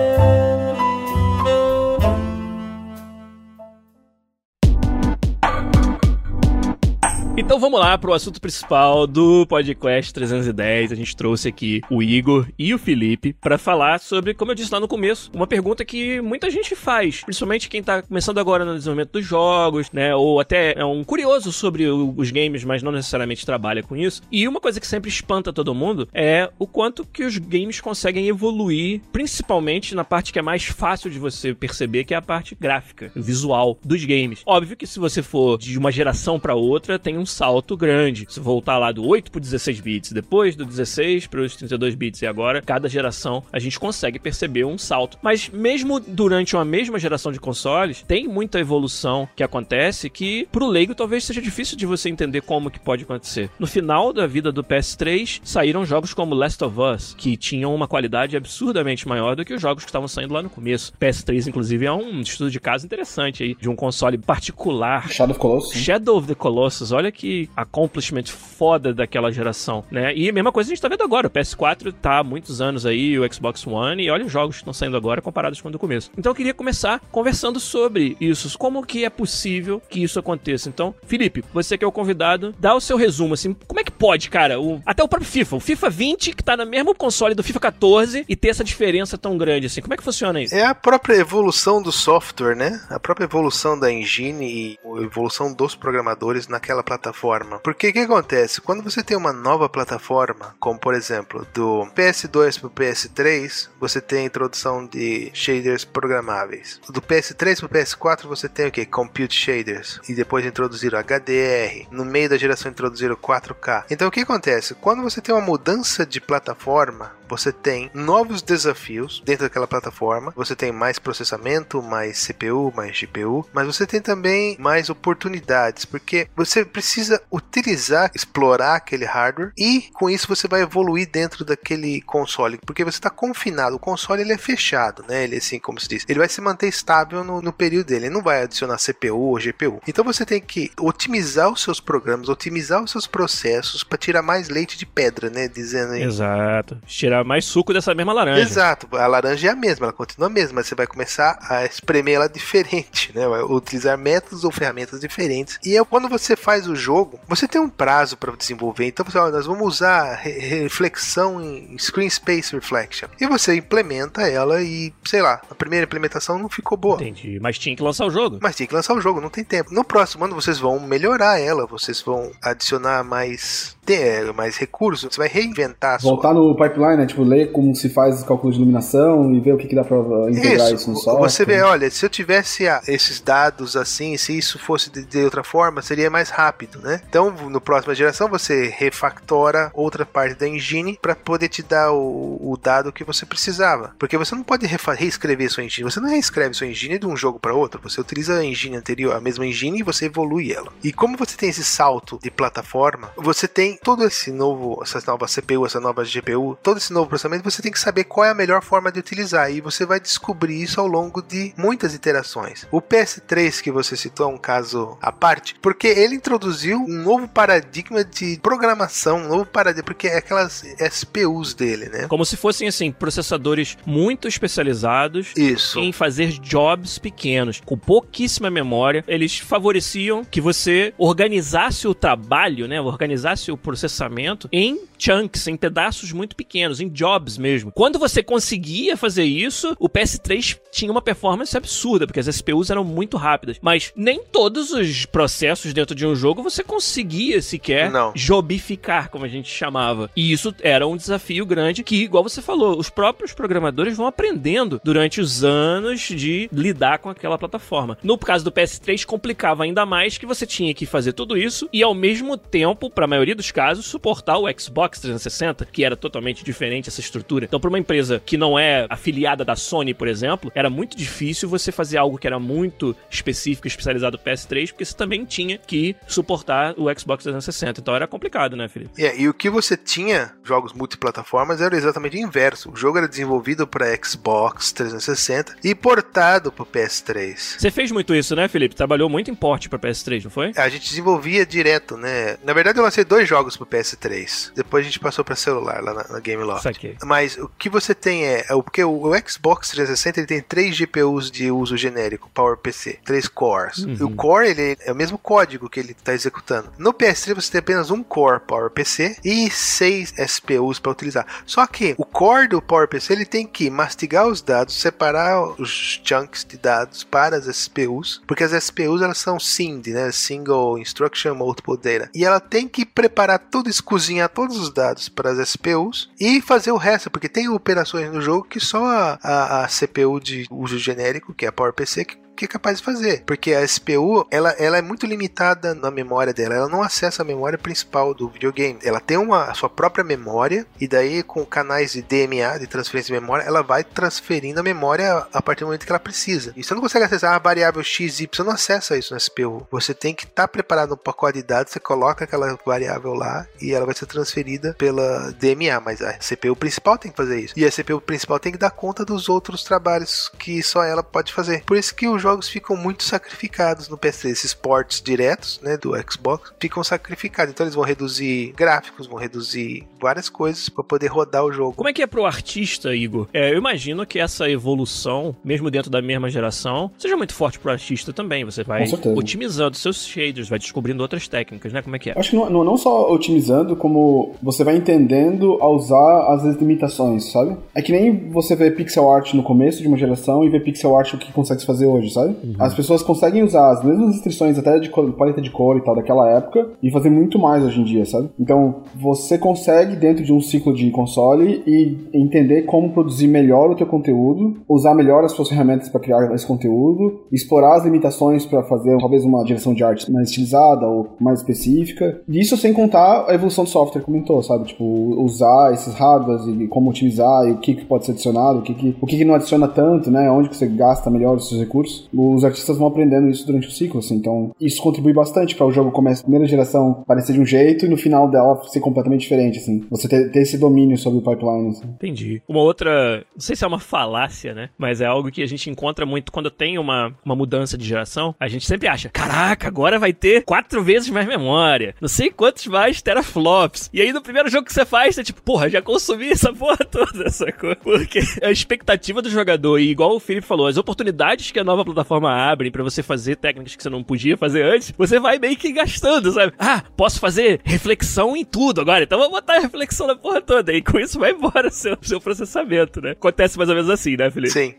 Vamos 7.65 7.79
lá 7.79 7.97
pro 7.97 8.13
assunto 8.13 8.39
principal 8.39 9.07
do 9.07 9.43
podcast 9.47 10.13
310. 10.13 10.91
A 10.91 10.95
gente 10.95 11.15
trouxe 11.15 11.47
aqui 11.47 11.81
o 11.89 12.03
Igor 12.03 12.47
e 12.59 12.71
o 12.75 12.77
Felipe 12.77 13.33
para 13.33 13.57
falar 13.57 13.99
sobre, 13.99 14.35
como 14.35 14.51
eu 14.51 14.55
disse 14.55 14.71
lá 14.71 14.79
no 14.79 14.87
começo, 14.87 15.31
uma 15.33 15.47
pergunta 15.47 15.83
que 15.83 16.21
muita 16.21 16.47
gente 16.51 16.75
faz, 16.75 17.23
principalmente 17.23 17.67
quem 17.67 17.81
tá 17.81 18.03
começando 18.03 18.37
agora 18.37 18.63
no 18.63 18.75
desenvolvimento 18.75 19.13
dos 19.13 19.25
jogos, 19.25 19.91
né, 19.91 20.15
ou 20.15 20.39
até 20.39 20.77
é 20.77 20.85
um 20.85 21.03
curioso 21.03 21.51
sobre 21.51 21.87
os 21.87 22.29
games, 22.29 22.63
mas 22.63 22.83
não 22.83 22.91
necessariamente 22.91 23.43
trabalha 23.43 23.81
com 23.81 23.97
isso. 23.97 24.21
E 24.31 24.47
uma 24.47 24.61
coisa 24.61 24.79
que 24.79 24.85
sempre 24.85 25.09
espanta 25.09 25.51
todo 25.51 25.73
mundo 25.73 26.07
é 26.13 26.51
o 26.59 26.67
quanto 26.67 27.03
que 27.03 27.23
os 27.23 27.35
games 27.39 27.81
conseguem 27.81 28.27
evoluir, 28.27 29.01
principalmente 29.11 29.95
na 29.95 30.03
parte 30.03 30.31
que 30.31 30.37
é 30.37 30.43
mais 30.43 30.65
fácil 30.65 31.09
de 31.09 31.17
você 31.17 31.51
perceber, 31.51 32.03
que 32.03 32.13
é 32.13 32.17
a 32.17 32.21
parte 32.21 32.53
gráfica, 32.53 33.11
visual 33.15 33.75
dos 33.83 34.05
games. 34.05 34.43
Óbvio 34.45 34.77
que 34.77 34.85
se 34.85 34.99
você 34.99 35.23
for 35.23 35.57
de 35.57 35.79
uma 35.79 35.91
geração 35.91 36.39
para 36.39 36.53
outra, 36.53 36.99
tem 36.99 37.17
um 37.17 37.25
um 37.25 37.27
salto 37.55 37.77
grande. 37.77 38.25
Se 38.27 38.39
voltar 38.39 38.77
lá 38.77 38.91
do 38.91 39.05
8 39.07 39.31
para 39.31 39.39
16 39.39 39.79
bits, 39.79 40.11
depois 40.11 40.57
do 40.57 40.65
16 40.65 41.27
para 41.27 41.41
os 41.41 41.55
32 41.55 41.95
bits 41.95 42.21
e 42.21 42.27
agora, 42.27 42.61
cada 42.61 42.89
geração 42.89 43.43
a 43.51 43.59
gente 43.59 43.79
consegue 43.79 44.19
perceber 44.19 44.65
um 44.65 44.77
salto. 44.77 45.17
Mas 45.21 45.49
mesmo 45.49 45.99
durante 45.99 46.55
uma 46.55 46.65
mesma 46.65 46.99
geração 46.99 47.31
de 47.31 47.39
consoles, 47.39 48.03
tem 48.05 48.27
muita 48.27 48.59
evolução 48.59 49.27
que 49.35 49.43
acontece 49.43 50.09
que 50.09 50.47
pro 50.51 50.67
leigo 50.67 50.93
talvez 50.93 51.23
seja 51.23 51.41
difícil 51.41 51.77
de 51.77 51.85
você 51.85 52.09
entender 52.09 52.41
como 52.41 52.69
que 52.69 52.79
pode 52.79 53.03
acontecer. 53.03 53.49
No 53.57 53.67
final 53.67 54.11
da 54.11 54.27
vida 54.27 54.51
do 54.51 54.63
PS3, 54.63 55.39
saíram 55.43 55.85
jogos 55.85 56.13
como 56.13 56.35
Last 56.35 56.61
of 56.61 56.77
Us, 56.77 57.15
que 57.17 57.37
tinham 57.37 57.73
uma 57.73 57.87
qualidade 57.87 58.35
absurdamente 58.35 59.07
maior 59.07 59.35
do 59.35 59.45
que 59.45 59.53
os 59.53 59.61
jogos 59.61 59.85
que 59.85 59.89
estavam 59.89 60.09
saindo 60.09 60.33
lá 60.33 60.41
no 60.41 60.49
começo. 60.49 60.91
PS3, 60.99 61.47
inclusive, 61.47 61.85
é 61.85 61.91
um 61.91 62.19
estudo 62.19 62.51
de 62.51 62.59
caso 62.59 62.85
interessante 62.85 63.43
aí, 63.43 63.55
de 63.55 63.69
um 63.69 63.75
console 63.77 64.17
particular. 64.17 65.09
Shadow 65.09 65.31
of 65.31 65.37
the 65.37 65.39
Colossus. 65.39 65.81
Shadow 65.81 66.17
of 66.17 66.27
the 66.27 66.35
Colossus, 66.35 66.91
olha 66.91 67.11
que 67.11 67.34
accomplishment 67.55 68.25
foda 68.25 68.93
daquela 68.93 69.31
geração, 69.31 69.83
né? 69.91 70.13
E 70.15 70.29
a 70.29 70.33
mesma 70.33 70.51
coisa 70.51 70.69
a 70.69 70.73
gente 70.73 70.81
tá 70.81 70.87
vendo 70.87 71.03
agora. 71.03 71.27
O 71.27 71.29
PS4 71.29 71.93
tá 71.93 72.19
há 72.19 72.23
muitos 72.23 72.61
anos 72.61 72.85
aí, 72.85 73.17
o 73.19 73.33
Xbox 73.33 73.65
One, 73.67 74.03
e 74.03 74.09
olha 74.09 74.25
os 74.25 74.31
jogos 74.31 74.55
que 74.55 74.61
estão 74.61 74.73
saindo 74.73 74.97
agora 74.97 75.21
comparados 75.21 75.59
com 75.59 75.69
o 75.69 75.71
do 75.71 75.79
começo. 75.79 76.11
Então 76.17 76.31
eu 76.31 76.35
queria 76.35 76.53
começar 76.53 77.01
conversando 77.11 77.59
sobre 77.59 78.15
isso. 78.19 78.57
Como 78.57 78.85
que 78.85 79.03
é 79.03 79.09
possível 79.09 79.81
que 79.89 80.01
isso 80.01 80.19
aconteça? 80.19 80.69
Então, 80.69 80.95
Felipe, 81.05 81.43
você 81.53 81.77
que 81.77 81.83
é 81.83 81.87
o 81.87 81.91
convidado, 81.91 82.53
dá 82.57 82.73
o 82.73 82.81
seu 82.81 82.97
resumo, 82.97 83.33
assim, 83.33 83.53
como 83.67 83.79
é 83.79 83.83
que 83.83 83.91
pode, 83.91 84.29
cara? 84.29 84.59
O, 84.59 84.81
até 84.85 85.03
o 85.03 85.07
próprio 85.07 85.29
FIFA, 85.29 85.57
o 85.57 85.59
FIFA 85.59 85.89
20, 85.89 86.33
que 86.33 86.43
tá 86.43 86.55
no 86.55 86.65
mesmo 86.65 86.95
console 86.95 87.35
do 87.35 87.43
FIFA 87.43 87.59
14, 87.59 88.25
e 88.27 88.35
ter 88.35 88.49
essa 88.49 88.63
diferença 88.63 89.17
tão 89.17 89.37
grande, 89.37 89.67
assim. 89.67 89.81
Como 89.81 89.93
é 89.93 89.97
que 89.97 90.03
funciona 90.03 90.41
isso? 90.41 90.55
É 90.55 90.63
a 90.63 90.75
própria 90.75 91.15
evolução 91.15 91.81
do 91.81 91.91
software, 91.91 92.55
né? 92.55 92.81
A 92.89 92.99
própria 92.99 93.25
evolução 93.25 93.77
da 93.77 93.91
engine 93.91 94.45
e 94.45 94.79
a 94.85 95.01
evolução 95.01 95.53
dos 95.53 95.75
programadores 95.75 96.47
naquela 96.47 96.83
plataforma 96.83 97.24
plataforma. 97.25 97.59
Porque 97.59 97.89
o 97.89 97.93
que 97.93 97.99
acontece? 97.99 98.61
Quando 98.61 98.83
você 98.83 99.03
tem 99.03 99.17
uma 99.17 99.33
nova 99.33 99.67
plataforma, 99.67 100.55
como 100.59 100.79
por 100.79 100.93
exemplo 100.93 101.45
do 101.53 101.87
PS2 101.95 102.59
para 102.59 102.67
o 102.67 102.71
PS3, 102.71 103.69
você 103.79 103.99
tem 103.99 104.19
a 104.19 104.25
introdução 104.25 104.85
de 104.85 105.31
shaders 105.33 105.83
programáveis. 105.83 106.79
Do 106.89 107.01
PS3 107.01 107.59
para 107.59 107.65
o 107.65 107.69
PS4 107.69 108.27
você 108.27 108.47
tem 108.47 108.67
o 108.67 108.71
que? 108.71 108.85
Compute 108.85 109.33
shaders. 109.33 109.99
E 110.07 110.13
depois 110.13 110.45
introduziram 110.45 110.99
HDR. 110.99 111.87
No 111.91 112.05
meio 112.05 112.29
da 112.29 112.37
geração 112.37 112.71
introduziram 112.71 113.15
4K. 113.15 113.85
Então 113.89 114.07
o 114.07 114.11
que 114.11 114.21
acontece? 114.21 114.75
Quando 114.75 115.01
você 115.01 115.21
tem 115.21 115.33
uma 115.33 115.41
mudança 115.41 116.05
de 116.05 116.21
plataforma, 116.21 117.11
você 117.27 117.51
tem 117.51 117.89
novos 117.93 118.41
desafios 118.41 119.21
dentro 119.25 119.45
daquela 119.45 119.67
plataforma. 119.67 120.31
Você 120.35 120.55
tem 120.55 120.71
mais 120.71 120.99
processamento, 120.99 121.81
mais 121.81 122.25
CPU, 122.25 122.71
mais 122.75 122.99
GPU, 122.99 123.47
mas 123.53 123.65
você 123.65 123.85
tem 123.85 124.01
também 124.01 124.55
mais 124.59 124.89
oportunidades, 124.89 125.85
porque 125.85 126.27
você 126.35 126.63
precisa 126.63 127.14
precisa 127.15 127.21
utilizar, 127.31 128.11
explorar 128.13 128.75
aquele 128.75 129.05
hardware 129.05 129.51
e 129.57 129.85
com 129.93 130.09
isso 130.09 130.27
você 130.27 130.47
vai 130.47 130.61
evoluir 130.61 131.09
dentro 131.09 131.45
daquele 131.45 132.01
console, 132.01 132.59
porque 132.65 132.83
você 132.83 132.97
está 132.97 133.09
confinado. 133.09 133.75
O 133.75 133.79
console 133.79 134.21
ele 134.21 134.33
é 134.33 134.37
fechado, 134.37 135.03
né? 135.07 135.23
Ele 135.23 135.37
assim, 135.37 135.59
como 135.59 135.79
se 135.79 135.87
diz, 135.87 136.05
ele 136.07 136.19
vai 136.19 136.29
se 136.29 136.41
manter 136.41 136.67
estável 136.67 137.23
no, 137.23 137.41
no 137.41 137.53
período 137.53 137.87
dele, 137.87 138.05
ele 138.05 138.13
não 138.13 138.21
vai 138.21 138.43
adicionar 138.43 138.77
CPU 138.77 139.17
ou 139.17 139.37
GPU. 139.37 139.81
Então 139.87 140.03
você 140.03 140.25
tem 140.25 140.41
que 140.41 140.71
otimizar 140.79 141.51
os 141.51 141.61
seus 141.61 141.79
programas, 141.79 142.29
otimizar 142.29 142.83
os 142.83 142.91
seus 142.91 143.07
processos 143.07 143.83
para 143.83 143.97
tirar 143.97 144.21
mais 144.21 144.49
leite 144.49 144.77
de 144.77 144.85
pedra, 144.85 145.29
né? 145.29 145.47
Dizendo 145.47 145.93
aí. 145.93 146.03
Exato. 146.03 146.77
Tirar 146.85 147.23
mais 147.23 147.45
suco 147.45 147.73
dessa 147.73 147.93
mesma 147.93 148.13
laranja. 148.13 148.41
Exato. 148.41 148.87
A 148.95 149.07
laranja 149.07 149.47
é 149.47 149.51
a 149.51 149.55
mesma, 149.55 149.87
ela 149.87 149.93
continua 149.93 150.27
a 150.27 150.31
mesma, 150.31 150.55
mas 150.55 150.67
você 150.67 150.75
vai 150.75 150.87
começar 150.87 151.37
a 151.49 151.65
espremer 151.65 152.15
ela 152.15 152.29
diferente, 152.29 153.11
né? 153.15 153.27
Vai 153.27 153.41
utilizar 153.41 153.97
métodos 153.97 154.43
ou 154.43 154.51
ferramentas 154.51 154.99
diferentes. 154.99 155.59
E 155.63 155.77
é 155.77 155.83
quando 155.83 156.09
você 156.09 156.35
faz 156.35 156.67
o 156.67 156.75
jogo, 156.75 157.04
você 157.27 157.47
tem 157.47 157.61
um 157.61 157.69
prazo 157.69 158.17
para 158.17 158.35
desenvolver. 158.35 158.87
Então 158.87 159.05
você, 159.05 159.17
ó, 159.17 159.29
nós 159.29 159.45
vamos 159.45 159.65
usar 159.65 160.15
re 160.15 160.35
reflexão 160.65 161.41
em 161.41 161.77
screen 161.77 162.09
space 162.09 162.53
reflection. 162.53 163.07
E 163.19 163.27
você 163.27 163.55
implementa 163.55 164.21
ela 164.21 164.61
e, 164.61 164.93
sei 165.03 165.21
lá, 165.21 165.41
a 165.49 165.55
primeira 165.55 165.85
implementação 165.85 166.37
não 166.39 166.49
ficou 166.49 166.77
boa. 166.77 166.95
Entendi. 166.95 167.39
Mas 167.41 167.57
tinha 167.57 167.75
que 167.75 167.83
lançar 167.83 168.05
o 168.05 168.09
jogo. 168.09 168.39
Mas 168.41 168.55
tinha 168.55 168.67
que 168.67 168.73
lançar 168.73 168.93
o 168.93 169.01
jogo, 169.01 169.21
não 169.21 169.29
tem 169.29 169.43
tempo. 169.43 169.73
No 169.73 169.83
próximo 169.83 170.25
ano 170.25 170.35
vocês 170.35 170.59
vão 170.59 170.79
melhorar 170.79 171.39
ela, 171.39 171.65
vocês 171.65 172.01
vão 172.01 172.31
adicionar 172.41 173.03
mais 173.03 173.75
ter 173.85 174.33
mais 174.33 174.57
recursos, 174.57 175.13
você 175.13 175.17
vai 175.17 175.27
reinventar 175.27 175.95
a 175.95 175.97
Voltar 175.99 176.33
sua... 176.33 176.41
no 176.41 176.55
pipeline, 176.55 176.97
né? 176.97 177.05
Tipo, 177.05 177.23
ler 177.23 177.51
como 177.51 177.75
se 177.75 177.87
faz 177.87 178.19
os 178.19 178.23
cálculos 178.23 178.55
de 178.55 178.61
iluminação 178.61 179.33
e 179.33 179.39
ver 179.39 179.53
o 179.53 179.57
que, 179.57 179.67
que 179.67 179.75
dá 179.75 179.83
pra 179.83 179.97
integrar 180.29 180.67
isso, 180.67 180.75
isso 180.75 180.89
no 180.89 180.97
software. 180.97 181.29
Você 181.29 181.45
vê, 181.45 181.61
olha, 181.61 181.89
se 181.89 182.03
eu 182.03 182.09
tivesse 182.09 182.67
ah, 182.67 182.81
esses 182.87 183.21
dados 183.21 183.75
assim, 183.75 184.17
se 184.17 184.35
isso 184.35 184.57
fosse 184.57 184.89
de, 184.89 185.05
de, 185.05 185.23
outra 185.23 185.43
forma, 185.43 185.81
seria 185.81 186.09
mais 186.09 186.29
rápido, 186.29 186.79
né? 186.95 187.01
Então, 187.07 187.31
no 187.31 187.61
próxima 187.61 187.93
geração, 187.93 188.29
você 188.29 188.73
refactora 188.75 189.71
outra 189.73 190.05
parte 190.05 190.35
da 190.35 190.47
engine 190.47 190.97
para 191.01 191.15
poder 191.15 191.49
te 191.49 191.61
dar 191.61 191.91
o, 191.91 192.37
o, 192.41 192.57
dado 192.57 192.91
que 192.91 193.03
você 193.03 193.25
precisava. 193.25 193.93
Porque 193.99 194.17
você 194.17 194.33
não 194.35 194.43
pode 194.43 194.65
reescrever 194.65 195.49
sua 195.49 195.63
engine, 195.63 195.89
você 195.89 195.99
não 195.99 196.09
reescreve 196.09 196.53
sua 196.53 196.67
engine 196.67 196.97
de 196.97 197.05
um 197.05 197.17
jogo 197.17 197.39
para 197.39 197.53
outro, 197.53 197.81
você 197.81 197.99
utiliza 197.99 198.37
a 198.37 198.45
engine 198.45 198.77
anterior, 198.77 199.15
a 199.15 199.21
mesma 199.21 199.45
engine 199.45 199.79
e 199.79 199.83
você 199.83 200.05
evolui 200.05 200.51
ela. 200.51 200.71
E 200.83 200.93
como 200.93 201.17
você 201.17 201.35
tem 201.35 201.49
esse 201.49 201.63
salto 201.63 202.19
de 202.21 202.31
plataforma, 202.31 203.11
você 203.17 203.47
tem 203.47 203.77
todo 203.83 204.03
esse 204.05 204.31
novo, 204.31 204.81
essa 204.81 205.01
nova 205.05 205.25
CPU, 205.27 205.65
essa 205.65 205.79
nova 205.79 206.03
GPU, 206.03 206.57
todo 206.61 206.77
esse 206.77 206.93
novo 206.93 207.07
processamento, 207.07 207.49
você 207.49 207.61
tem 207.61 207.71
que 207.71 207.79
saber 207.79 208.05
qual 208.05 208.25
é 208.25 208.29
a 208.29 208.35
melhor 208.35 208.61
forma 208.61 208.91
de 208.91 208.99
utilizar 208.99 209.51
e 209.51 209.61
você 209.61 209.85
vai 209.85 209.99
descobrir 209.99 210.61
isso 210.61 210.79
ao 210.79 210.87
longo 210.87 211.21
de 211.21 211.53
muitas 211.57 211.93
iterações. 211.93 212.67
O 212.71 212.81
PS3 212.81 213.61
que 213.61 213.71
você 213.71 213.95
citou 213.97 214.29
é 214.29 214.33
um 214.33 214.37
caso 214.37 214.97
à 215.01 215.11
parte, 215.11 215.55
porque 215.61 215.87
ele 215.87 216.15
introduziu 216.15 216.84
um 216.85 217.03
novo 217.03 217.27
paradigma 217.27 218.03
de 218.03 218.39
programação, 218.41 219.17
um 219.17 219.27
novo 219.27 219.45
paradigma, 219.45 219.83
porque 219.83 220.07
é 220.07 220.17
aquelas 220.17 220.63
SPUs 220.91 221.53
dele, 221.53 221.89
né? 221.89 222.07
Como 222.07 222.25
se 222.25 222.37
fossem 222.37 222.67
assim 222.67 222.91
processadores 222.91 223.77
muito 223.85 224.27
especializados 224.27 225.33
isso. 225.35 225.79
em 225.79 225.91
fazer 225.91 226.31
jobs 226.39 226.97
pequenos, 226.97 227.61
com 227.63 227.77
pouquíssima 227.77 228.49
memória. 228.49 229.03
Eles 229.07 229.37
favoreciam 229.39 230.23
que 230.23 230.41
você 230.41 230.93
organizasse 230.97 231.87
o 231.87 231.93
trabalho, 231.93 232.67
né? 232.67 232.79
Organizasse 232.79 233.51
o 233.51 233.57
processamento 233.57 234.47
em 234.51 234.79
chunks, 234.97 235.47
em 235.47 235.55
pedaços 235.55 236.11
muito 236.11 236.35
pequenos, 236.35 236.79
em 236.79 236.89
jobs 236.89 237.37
mesmo. 237.37 237.71
Quando 237.71 237.99
você 237.99 238.21
conseguia 238.23 238.97
fazer 238.97 239.23
isso, 239.23 239.75
o 239.79 239.89
PS3 239.89 240.57
tinha 240.71 240.91
uma 240.91 241.01
performance 241.01 241.55
absurda, 241.55 242.05
porque 242.05 242.19
as 242.19 242.27
SPUs 242.27 242.69
eram 242.69 242.83
muito 242.83 243.17
rápidas. 243.17 243.57
Mas 243.61 243.91
nem 243.95 244.23
todos 244.23 244.71
os 244.71 245.05
processos 245.05 245.73
dentro 245.73 245.95
de 245.95 246.05
um 246.05 246.15
jogo 246.15 246.43
você 246.43 246.63
conseguia 246.63 247.41
sequer 247.41 247.91
Não. 247.91 248.11
jobificar, 248.15 249.09
como 249.09 249.25
a 249.25 249.27
gente 249.27 249.49
chamava. 249.49 250.09
E 250.15 250.31
isso 250.31 250.53
era 250.61 250.87
um 250.87 250.97
desafio 250.97 251.45
grande 251.45 251.83
que, 251.83 252.03
igual 252.03 252.23
você 252.23 252.41
falou, 252.41 252.77
os 252.77 252.89
próprios 252.89 253.33
programadores 253.33 253.95
vão 253.97 254.07
aprendendo 254.07 254.79
durante 254.83 255.21
os 255.21 255.43
anos 255.43 256.01
de 256.01 256.49
lidar 256.51 256.99
com 256.99 257.09
aquela 257.09 257.37
plataforma. 257.37 257.97
No 258.03 258.17
caso 258.17 258.43
do 258.43 258.51
PS3, 258.51 259.05
complicava 259.05 259.63
ainda 259.63 259.85
mais 259.85 260.17
que 260.17 260.25
você 260.25 260.45
tinha 260.45 260.73
que 260.73 260.85
fazer 260.85 261.13
tudo 261.13 261.37
isso 261.37 261.69
e, 261.71 261.83
ao 261.83 261.93
mesmo 261.93 262.37
tempo, 262.37 262.89
para 262.89 263.05
a 263.05 263.07
maioria 263.07 263.35
dos 263.35 263.51
casos, 263.51 263.85
suportar 263.85 264.37
o 264.37 264.47
Xbox 264.59 264.84
360, 264.89 265.65
que 265.65 265.83
era 265.83 265.95
totalmente 265.95 266.43
diferente 266.43 266.89
essa 266.89 266.99
estrutura. 266.99 267.45
Então, 267.45 267.59
para 267.59 267.69
uma 267.69 267.79
empresa 267.79 268.21
que 268.25 268.37
não 268.37 268.57
é 268.57 268.85
afiliada 268.89 269.43
da 269.43 269.55
Sony, 269.55 269.93
por 269.93 270.07
exemplo, 270.07 270.51
era 270.55 270.69
muito 270.69 270.97
difícil 270.97 271.47
você 271.49 271.71
fazer 271.71 271.97
algo 271.97 272.17
que 272.17 272.27
era 272.27 272.39
muito 272.39 272.95
específico, 273.09 273.67
especializado 273.67 274.17
no 274.17 274.23
PS3, 274.23 274.69
porque 274.69 274.85
você 274.85 274.95
também 274.95 275.25
tinha 275.25 275.57
que 275.57 275.95
suportar 276.07 276.73
o 276.77 276.87
Xbox 276.97 277.23
360. 277.23 277.81
Então 277.81 277.95
era 277.95 278.07
complicado, 278.07 278.55
né, 278.55 278.67
Felipe? 278.67 278.91
Yeah, 278.99 279.19
e 279.19 279.29
o 279.29 279.33
que 279.33 279.49
você 279.49 279.77
tinha, 279.77 280.33
jogos 280.43 280.73
multiplataformas, 280.73 281.61
era 281.61 281.75
exatamente 281.75 282.17
o 282.17 282.19
inverso. 282.19 282.71
O 282.71 282.75
jogo 282.75 282.97
era 282.97 283.07
desenvolvido 283.07 283.67
para 283.67 283.95
Xbox 284.03 284.71
360 284.71 285.57
e 285.63 285.73
portado 285.73 286.51
para 286.51 286.65
PS3. 286.65 287.59
Você 287.59 287.71
fez 287.71 287.91
muito 287.91 288.13
isso, 288.13 288.35
né, 288.35 288.47
Felipe? 288.47 288.75
Trabalhou 288.75 289.09
muito 289.09 289.31
em 289.31 289.35
porte 289.35 289.69
para 289.69 289.79
PS3, 289.79 290.23
não 290.23 290.31
foi? 290.31 290.51
A 290.55 290.69
gente 290.69 290.89
desenvolvia 290.89 291.45
direto, 291.45 291.95
né? 291.97 292.37
Na 292.43 292.53
verdade, 292.53 292.79
eu 292.79 292.83
lancei 292.83 293.03
dois 293.03 293.27
jogos 293.27 293.55
pro 293.55 293.65
PS3. 293.65 294.51
Depois 294.55 294.74
a 294.75 294.81
gente 294.81 294.99
passou 294.99 295.23
para 295.23 295.35
celular 295.35 295.81
lá 295.83 295.93
na, 295.93 296.07
na 296.09 296.19
Gameloft. 296.19 296.63
Saquei. 296.63 296.97
Mas 297.03 297.37
o 297.37 297.49
que 297.57 297.69
você 297.69 297.93
tem 297.93 298.25
é, 298.25 298.45
é 298.49 298.55
porque 298.61 298.83
o, 298.83 299.07
o 299.07 299.29
Xbox 299.29 299.69
360 299.69 300.19
ele 300.19 300.27
tem 300.27 300.41
três 300.41 300.77
GPUs 300.77 301.31
de 301.31 301.51
uso 301.51 301.77
genérico, 301.77 302.29
PowerPC, 302.33 302.99
três 303.05 303.27
cores. 303.27 303.79
Uhum. 303.79 303.97
E 303.99 304.03
o 304.03 304.09
core 304.09 304.49
ele 304.49 304.77
é 304.81 304.91
o 304.91 304.95
mesmo 304.95 305.17
código 305.17 305.69
que 305.69 305.79
ele 305.79 305.91
está 305.91 306.13
executando. 306.13 306.71
No 306.77 306.93
PS3 306.93 307.35
você 307.35 307.51
tem 307.51 307.59
apenas 307.59 307.91
um 307.91 308.03
core 308.03 308.41
PowerPC 308.41 309.17
e 309.23 309.49
seis 309.49 310.13
SPUs 310.17 310.79
para 310.79 310.91
utilizar. 310.91 311.25
Só 311.45 311.65
que 311.67 311.95
o 311.97 312.05
core 312.05 312.47
do 312.47 312.61
PowerPC 312.61 313.13
ele 313.13 313.25
tem 313.25 313.45
que 313.45 313.69
mastigar 313.69 314.27
os 314.27 314.41
dados, 314.41 314.75
separar 314.75 315.41
os 315.59 316.01
chunks 316.03 316.45
de 316.45 316.57
dados 316.57 317.03
para 317.03 317.35
as 317.35 317.45
SPUs, 317.45 318.21
porque 318.27 318.43
as 318.43 318.51
SPUs 318.63 319.01
elas 319.01 319.17
são 319.17 319.39
SIMD, 319.39 319.91
né? 319.91 320.11
Single 320.11 320.77
Instruction 320.77 321.35
Multiple 321.35 321.77
Data. 321.77 322.09
E 322.13 322.25
ela 322.25 322.39
tem 322.39 322.67
que 322.67 322.85
preparar 322.85 323.39
tudo 323.39 323.69
isso, 323.69 323.83
cozinhar 323.83 324.29
todos 324.29 324.57
os 324.57 324.64
dados 324.71 325.09
para 325.09 325.31
as 325.31 325.49
SPUs 325.49 326.09
e 326.19 326.41
fazer 326.41 326.71
o 326.71 326.77
resto, 326.77 327.09
porque 327.09 327.29
tem 327.29 327.49
operações 327.49 328.11
no 328.11 328.21
jogo 328.21 328.47
que 328.47 328.59
só 328.59 328.85
a, 328.85 329.19
a, 329.21 329.65
a 329.65 329.67
CPU 329.67 330.19
de 330.19 330.45
uso 330.49 330.77
genérico, 330.77 331.33
que 331.33 331.45
é 331.45 331.49
a 331.49 331.51
PowerPC, 331.51 332.05
que 332.05 332.24
que 332.35 332.45
é 332.45 332.47
capaz 332.47 332.77
de 332.77 332.83
fazer. 332.83 333.23
Porque 333.25 333.53
a 333.53 333.65
SPU, 333.67 334.27
ela, 334.29 334.51
ela 334.51 334.77
é 334.77 334.81
muito 334.81 335.05
limitada 335.05 335.73
na 335.73 335.89
memória 335.89 336.33
dela. 336.33 336.55
Ela 336.55 336.69
não 336.69 336.83
acessa 336.83 337.21
a 337.21 337.25
memória 337.25 337.57
principal 337.57 338.13
do 338.13 338.29
videogame. 338.29 338.79
Ela 338.83 338.99
tem 338.99 339.17
uma 339.17 339.45
a 339.45 339.53
sua 339.53 339.69
própria 339.69 340.03
memória 340.03 340.65
e 340.79 340.87
daí 340.87 341.23
com 341.23 341.45
canais 341.45 341.93
de 341.93 342.01
DMA, 342.01 342.59
de 342.59 342.67
transferência 342.67 343.13
de 343.13 343.19
memória, 343.19 343.43
ela 343.43 343.61
vai 343.61 343.83
transferindo 343.83 344.59
a 344.59 344.63
memória 344.63 345.25
a 345.31 345.41
partir 345.41 345.61
do 345.61 345.67
momento 345.67 345.85
que 345.85 345.91
ela 345.91 345.99
precisa. 345.99 346.53
E 346.55 346.63
você 346.63 346.73
não 346.73 346.81
consegue 346.81 347.05
acessar 347.05 347.33
a 347.33 347.39
variável 347.39 347.83
x, 347.83 348.19
y, 348.19 348.45
não 348.45 348.53
acessa 348.53 348.97
isso 348.97 349.13
na 349.13 349.19
SPU. 349.19 349.65
Você 349.71 349.93
tem 349.93 350.13
que 350.13 350.25
estar 350.25 350.43
tá 350.43 350.47
preparado 350.47 350.89
no 350.91 350.97
pacote 350.97 351.39
de 351.39 351.43
dados, 351.43 351.71
você 351.71 351.79
coloca 351.79 352.23
aquela 352.25 352.57
variável 352.65 353.13
lá 353.13 353.47
e 353.61 353.73
ela 353.73 353.85
vai 353.85 353.95
ser 353.95 354.05
transferida 354.05 354.75
pela 354.77 355.31
DMA, 355.33 355.79
mas 355.83 356.01
a 356.01 356.13
CPU 356.13 356.55
principal 356.55 356.97
tem 356.97 357.11
que 357.11 357.17
fazer 357.17 357.39
isso. 357.39 357.53
E 357.57 357.65
a 357.65 357.71
CPU 357.71 358.01
principal 358.01 358.39
tem 358.39 358.51
que 358.51 358.57
dar 358.57 358.71
conta 358.71 359.05
dos 359.05 359.29
outros 359.29 359.63
trabalhos 359.63 360.31
que 360.37 360.61
só 360.61 360.83
ela 360.83 361.03
pode 361.03 361.33
fazer. 361.33 361.63
Por 361.65 361.77
isso 361.77 361.93
que 361.95 362.07
o 362.07 362.19
jogos 362.25 362.49
ficam 362.49 362.75
muito 362.75 363.03
sacrificados 363.03 363.87
no 363.87 363.97
PS3. 363.97 364.31
Esses 364.31 364.53
ports 364.53 364.99
diretos, 364.99 365.59
né, 365.61 365.77
do 365.77 365.93
Xbox, 366.09 366.51
ficam 366.59 366.83
sacrificados. 366.83 367.53
Então 367.53 367.65
eles 367.65 367.75
vão 367.75 367.83
reduzir 367.83 368.51
gráficos, 368.57 369.05
vão 369.05 369.19
reduzir 369.19 369.83
várias 370.01 370.27
coisas 370.27 370.67
para 370.67 370.83
poder 370.83 371.07
rodar 371.07 371.43
o 371.45 371.51
jogo. 371.51 371.73
Como 371.73 371.87
é 371.87 371.93
que 371.93 372.01
é 372.01 372.07
pro 372.07 372.25
artista, 372.25 372.95
Igor? 372.95 373.27
É, 373.31 373.53
eu 373.53 373.57
imagino 373.57 374.05
que 374.07 374.19
essa 374.19 374.49
evolução, 374.49 375.35
mesmo 375.43 375.69
dentro 375.69 375.91
da 375.91 376.01
mesma 376.01 376.27
geração, 376.29 376.89
seja 376.97 377.15
muito 377.15 377.33
forte 377.33 377.59
pro 377.59 377.71
artista 377.71 378.11
também. 378.11 378.43
Você 378.43 378.63
vai 378.63 378.85
otimizando 379.15 379.77
seus 379.77 380.05
shaders, 380.05 380.49
vai 380.49 380.57
descobrindo 380.57 381.03
outras 381.03 381.27
técnicas, 381.27 381.71
né? 381.71 381.83
Como 381.83 381.95
é 381.95 381.99
que 381.99 382.09
é? 382.09 382.13
Acho 382.17 382.31
que 382.31 382.35
não, 382.35 382.49
não, 382.49 382.63
não 382.63 382.77
só 382.77 383.11
otimizando, 383.11 383.75
como 383.75 384.33
você 384.41 384.63
vai 384.63 384.75
entendendo 384.75 385.59
a 385.61 385.69
usar 385.69 386.33
as 386.33 386.43
limitações, 386.55 387.31
sabe? 387.31 387.55
É 387.75 387.81
que 387.81 387.91
nem 387.91 388.29
você 388.29 388.55
vê 388.55 388.71
pixel 388.71 389.11
art 389.11 389.33
no 389.33 389.43
começo 389.43 389.81
de 389.81 389.87
uma 389.87 389.97
geração 389.97 390.43
e 390.43 390.49
vê 390.49 390.59
pixel 390.59 390.97
art 390.97 391.13
o 391.13 391.17
que 391.17 391.31
consegue 391.31 391.65
fazer 391.65 391.85
hoje, 391.85 392.11
sabe? 392.15 392.35
Uhum. 392.43 392.53
As 392.59 392.73
pessoas 392.73 393.03
conseguem 393.03 393.43
usar 393.43 393.71
as 393.71 393.83
mesmas 393.83 394.13
restrições 394.13 394.57
até 394.57 394.79
de 394.79 394.89
paleta 394.89 395.41
de 395.41 395.51
cor 395.51 395.77
e 395.77 395.81
tal 395.81 395.95
daquela 395.95 396.29
época 396.29 396.67
e 396.81 396.91
fazer 396.91 397.09
muito 397.09 397.37
mais 397.37 397.63
hoje 397.63 397.81
em 397.81 397.83
dia, 397.83 398.05
sabe? 398.05 398.29
Então, 398.39 398.77
você 398.95 399.37
consegue 399.37 399.95
dentro 399.95 400.23
de 400.23 400.33
um 400.33 400.41
ciclo 400.41 400.73
de 400.73 400.89
console 400.91 401.63
e 401.67 401.97
entender 402.13 402.63
como 402.63 402.91
produzir 402.91 403.27
melhor 403.27 403.69
o 403.69 403.75
teu 403.75 403.87
conteúdo, 403.87 404.55
usar 404.67 404.95
melhor 404.95 405.23
as 405.23 405.31
suas 405.31 405.49
ferramentas 405.49 405.89
para 405.89 405.99
criar 405.99 406.33
esse 406.33 406.45
conteúdo, 406.45 407.21
explorar 407.31 407.75
as 407.75 407.85
limitações 407.85 408.45
para 408.45 408.63
fazer 408.63 408.97
talvez 408.99 409.23
uma 409.23 409.43
direção 409.43 409.73
de 409.73 409.83
arte 409.83 410.11
mais 410.11 410.29
estilizada 410.29 410.85
ou 410.85 411.09
mais 411.19 411.39
específica. 411.39 412.21
E 412.27 412.39
isso 412.39 412.57
sem 412.57 412.73
contar 412.73 413.25
a 413.27 413.33
evolução 413.33 413.63
do 413.63 413.69
software, 413.69 414.01
comentou, 414.01 414.41
sabe? 414.41 414.65
Tipo, 414.65 414.83
usar 415.21 415.73
esses 415.73 415.93
hardwares 415.93 416.45
e 416.47 416.67
como 416.67 416.89
otimizar 416.89 417.47
e 417.47 417.51
o 417.51 417.57
que, 417.57 417.75
que 417.75 417.85
pode 417.85 418.05
ser 418.05 418.13
adicionado, 418.13 418.59
o 418.59 418.61
que, 418.61 418.73
que, 418.73 418.95
o 419.01 419.05
que, 419.05 419.17
que 419.17 419.25
não 419.25 419.35
adiciona 419.35 419.67
tanto, 419.67 420.09
né? 420.09 420.29
Onde 420.31 420.49
que 420.49 420.55
você 420.55 420.67
gasta 420.67 421.09
melhor 421.09 421.37
os 421.37 421.49
seus 421.49 421.59
recursos. 421.59 422.04
Os 422.13 422.43
artistas 422.43 422.77
vão 422.77 422.87
aprendendo 422.87 423.29
isso 423.29 423.45
durante 423.45 423.67
o 423.67 423.71
ciclo, 423.71 423.99
assim, 423.99 424.15
então 424.15 424.51
isso 424.59 424.81
contribui 424.81 425.13
bastante 425.13 425.55
para 425.55 425.65
o 425.65 425.71
jogo 425.71 425.91
começar 425.91 426.21
a 426.21 426.23
primeira 426.23 426.47
geração 426.47 427.03
parecer 427.07 427.33
de 427.33 427.39
um 427.39 427.45
jeito 427.45 427.85
e 427.85 427.89
no 427.89 427.97
final 427.97 428.29
dela 428.29 428.61
ser 428.67 428.79
completamente 428.79 429.21
diferente, 429.21 429.59
assim. 429.59 429.83
Você 429.89 430.07
ter, 430.07 430.31
ter 430.31 430.41
esse 430.41 430.57
domínio 430.57 430.97
sobre 430.97 431.19
o 431.19 431.21
pipeline, 431.21 431.69
assim. 431.69 431.87
Entendi. 431.87 432.41
Uma 432.47 432.61
outra, 432.61 433.25
não 433.33 433.41
sei 433.41 433.55
se 433.55 433.63
é 433.63 433.67
uma 433.67 433.79
falácia, 433.79 434.53
né? 434.53 434.69
Mas 434.77 435.01
é 435.01 435.05
algo 435.05 435.31
que 435.31 435.41
a 435.41 435.47
gente 435.47 435.69
encontra 435.69 436.05
muito 436.05 436.31
quando 436.31 436.51
tem 436.51 436.77
uma, 436.77 437.13
uma 437.23 437.35
mudança 437.35 437.77
de 437.77 437.85
geração. 437.85 438.35
A 438.39 438.47
gente 438.47 438.65
sempre 438.65 438.87
acha, 438.87 439.09
caraca, 439.09 439.67
agora 439.67 439.99
vai 439.99 440.13
ter 440.13 440.43
quatro 440.43 440.83
vezes 440.83 441.09
mais 441.09 441.27
memória. 441.27 441.95
Não 442.01 442.07
sei 442.07 442.29
quantos 442.29 442.67
mais 442.67 443.01
teraflops. 443.01 443.89
E 443.93 444.01
aí 444.01 444.11
no 444.11 444.21
primeiro 444.21 444.49
jogo 444.49 444.65
que 444.65 444.73
você 444.73 444.85
faz, 444.85 445.15
você 445.15 445.23
tipo, 445.23 445.41
porra, 445.41 445.69
já 445.69 445.81
consumi 445.81 446.29
essa 446.29 446.53
porra 446.53 446.77
toda, 446.77 447.29
sacou? 447.31 447.75
Porque 447.75 448.19
a 448.41 448.51
expectativa 448.51 449.21
do 449.21 449.29
jogador, 449.29 449.79
e 449.79 449.89
igual 449.89 450.15
o 450.15 450.19
Felipe 450.19 450.47
falou, 450.47 450.67
as 450.67 450.77
oportunidades 450.77 451.51
que 451.51 451.59
a 451.59 451.63
nova 451.63 451.83
plataforma 451.95 452.31
abre 452.31 452.69
para 452.69 452.83
você 452.83 453.01
fazer 453.01 453.35
técnicas 453.37 453.75
que 453.75 453.81
você 453.81 453.89
não 453.89 454.03
podia 454.03 454.37
fazer 454.37 454.63
antes, 454.63 454.93
você 454.97 455.19
vai 455.19 455.39
meio 455.39 455.55
que 455.55 455.71
gastando, 455.71 456.31
sabe? 456.31 456.53
Ah, 456.59 456.83
posso 456.95 457.19
fazer 457.19 457.61
reflexão 457.63 458.35
em 458.35 458.45
tudo 458.45 458.81
agora, 458.81 459.03
então 459.03 459.17
vou 459.17 459.31
botar 459.31 459.59
reflexão 459.59 460.07
na 460.07 460.15
porra 460.15 460.41
toda. 460.41 460.73
E 460.73 460.81
com 460.81 460.99
isso 460.99 461.19
vai 461.19 461.31
embora 461.31 461.69
seu, 461.71 461.97
seu 462.01 462.19
processamento, 462.19 463.01
né? 463.01 463.11
Acontece 463.11 463.57
mais 463.57 463.69
ou 463.69 463.75
menos 463.75 463.89
assim, 463.89 464.15
né, 464.15 464.29
Felipe? 464.29 464.53
Sim. 464.53 464.75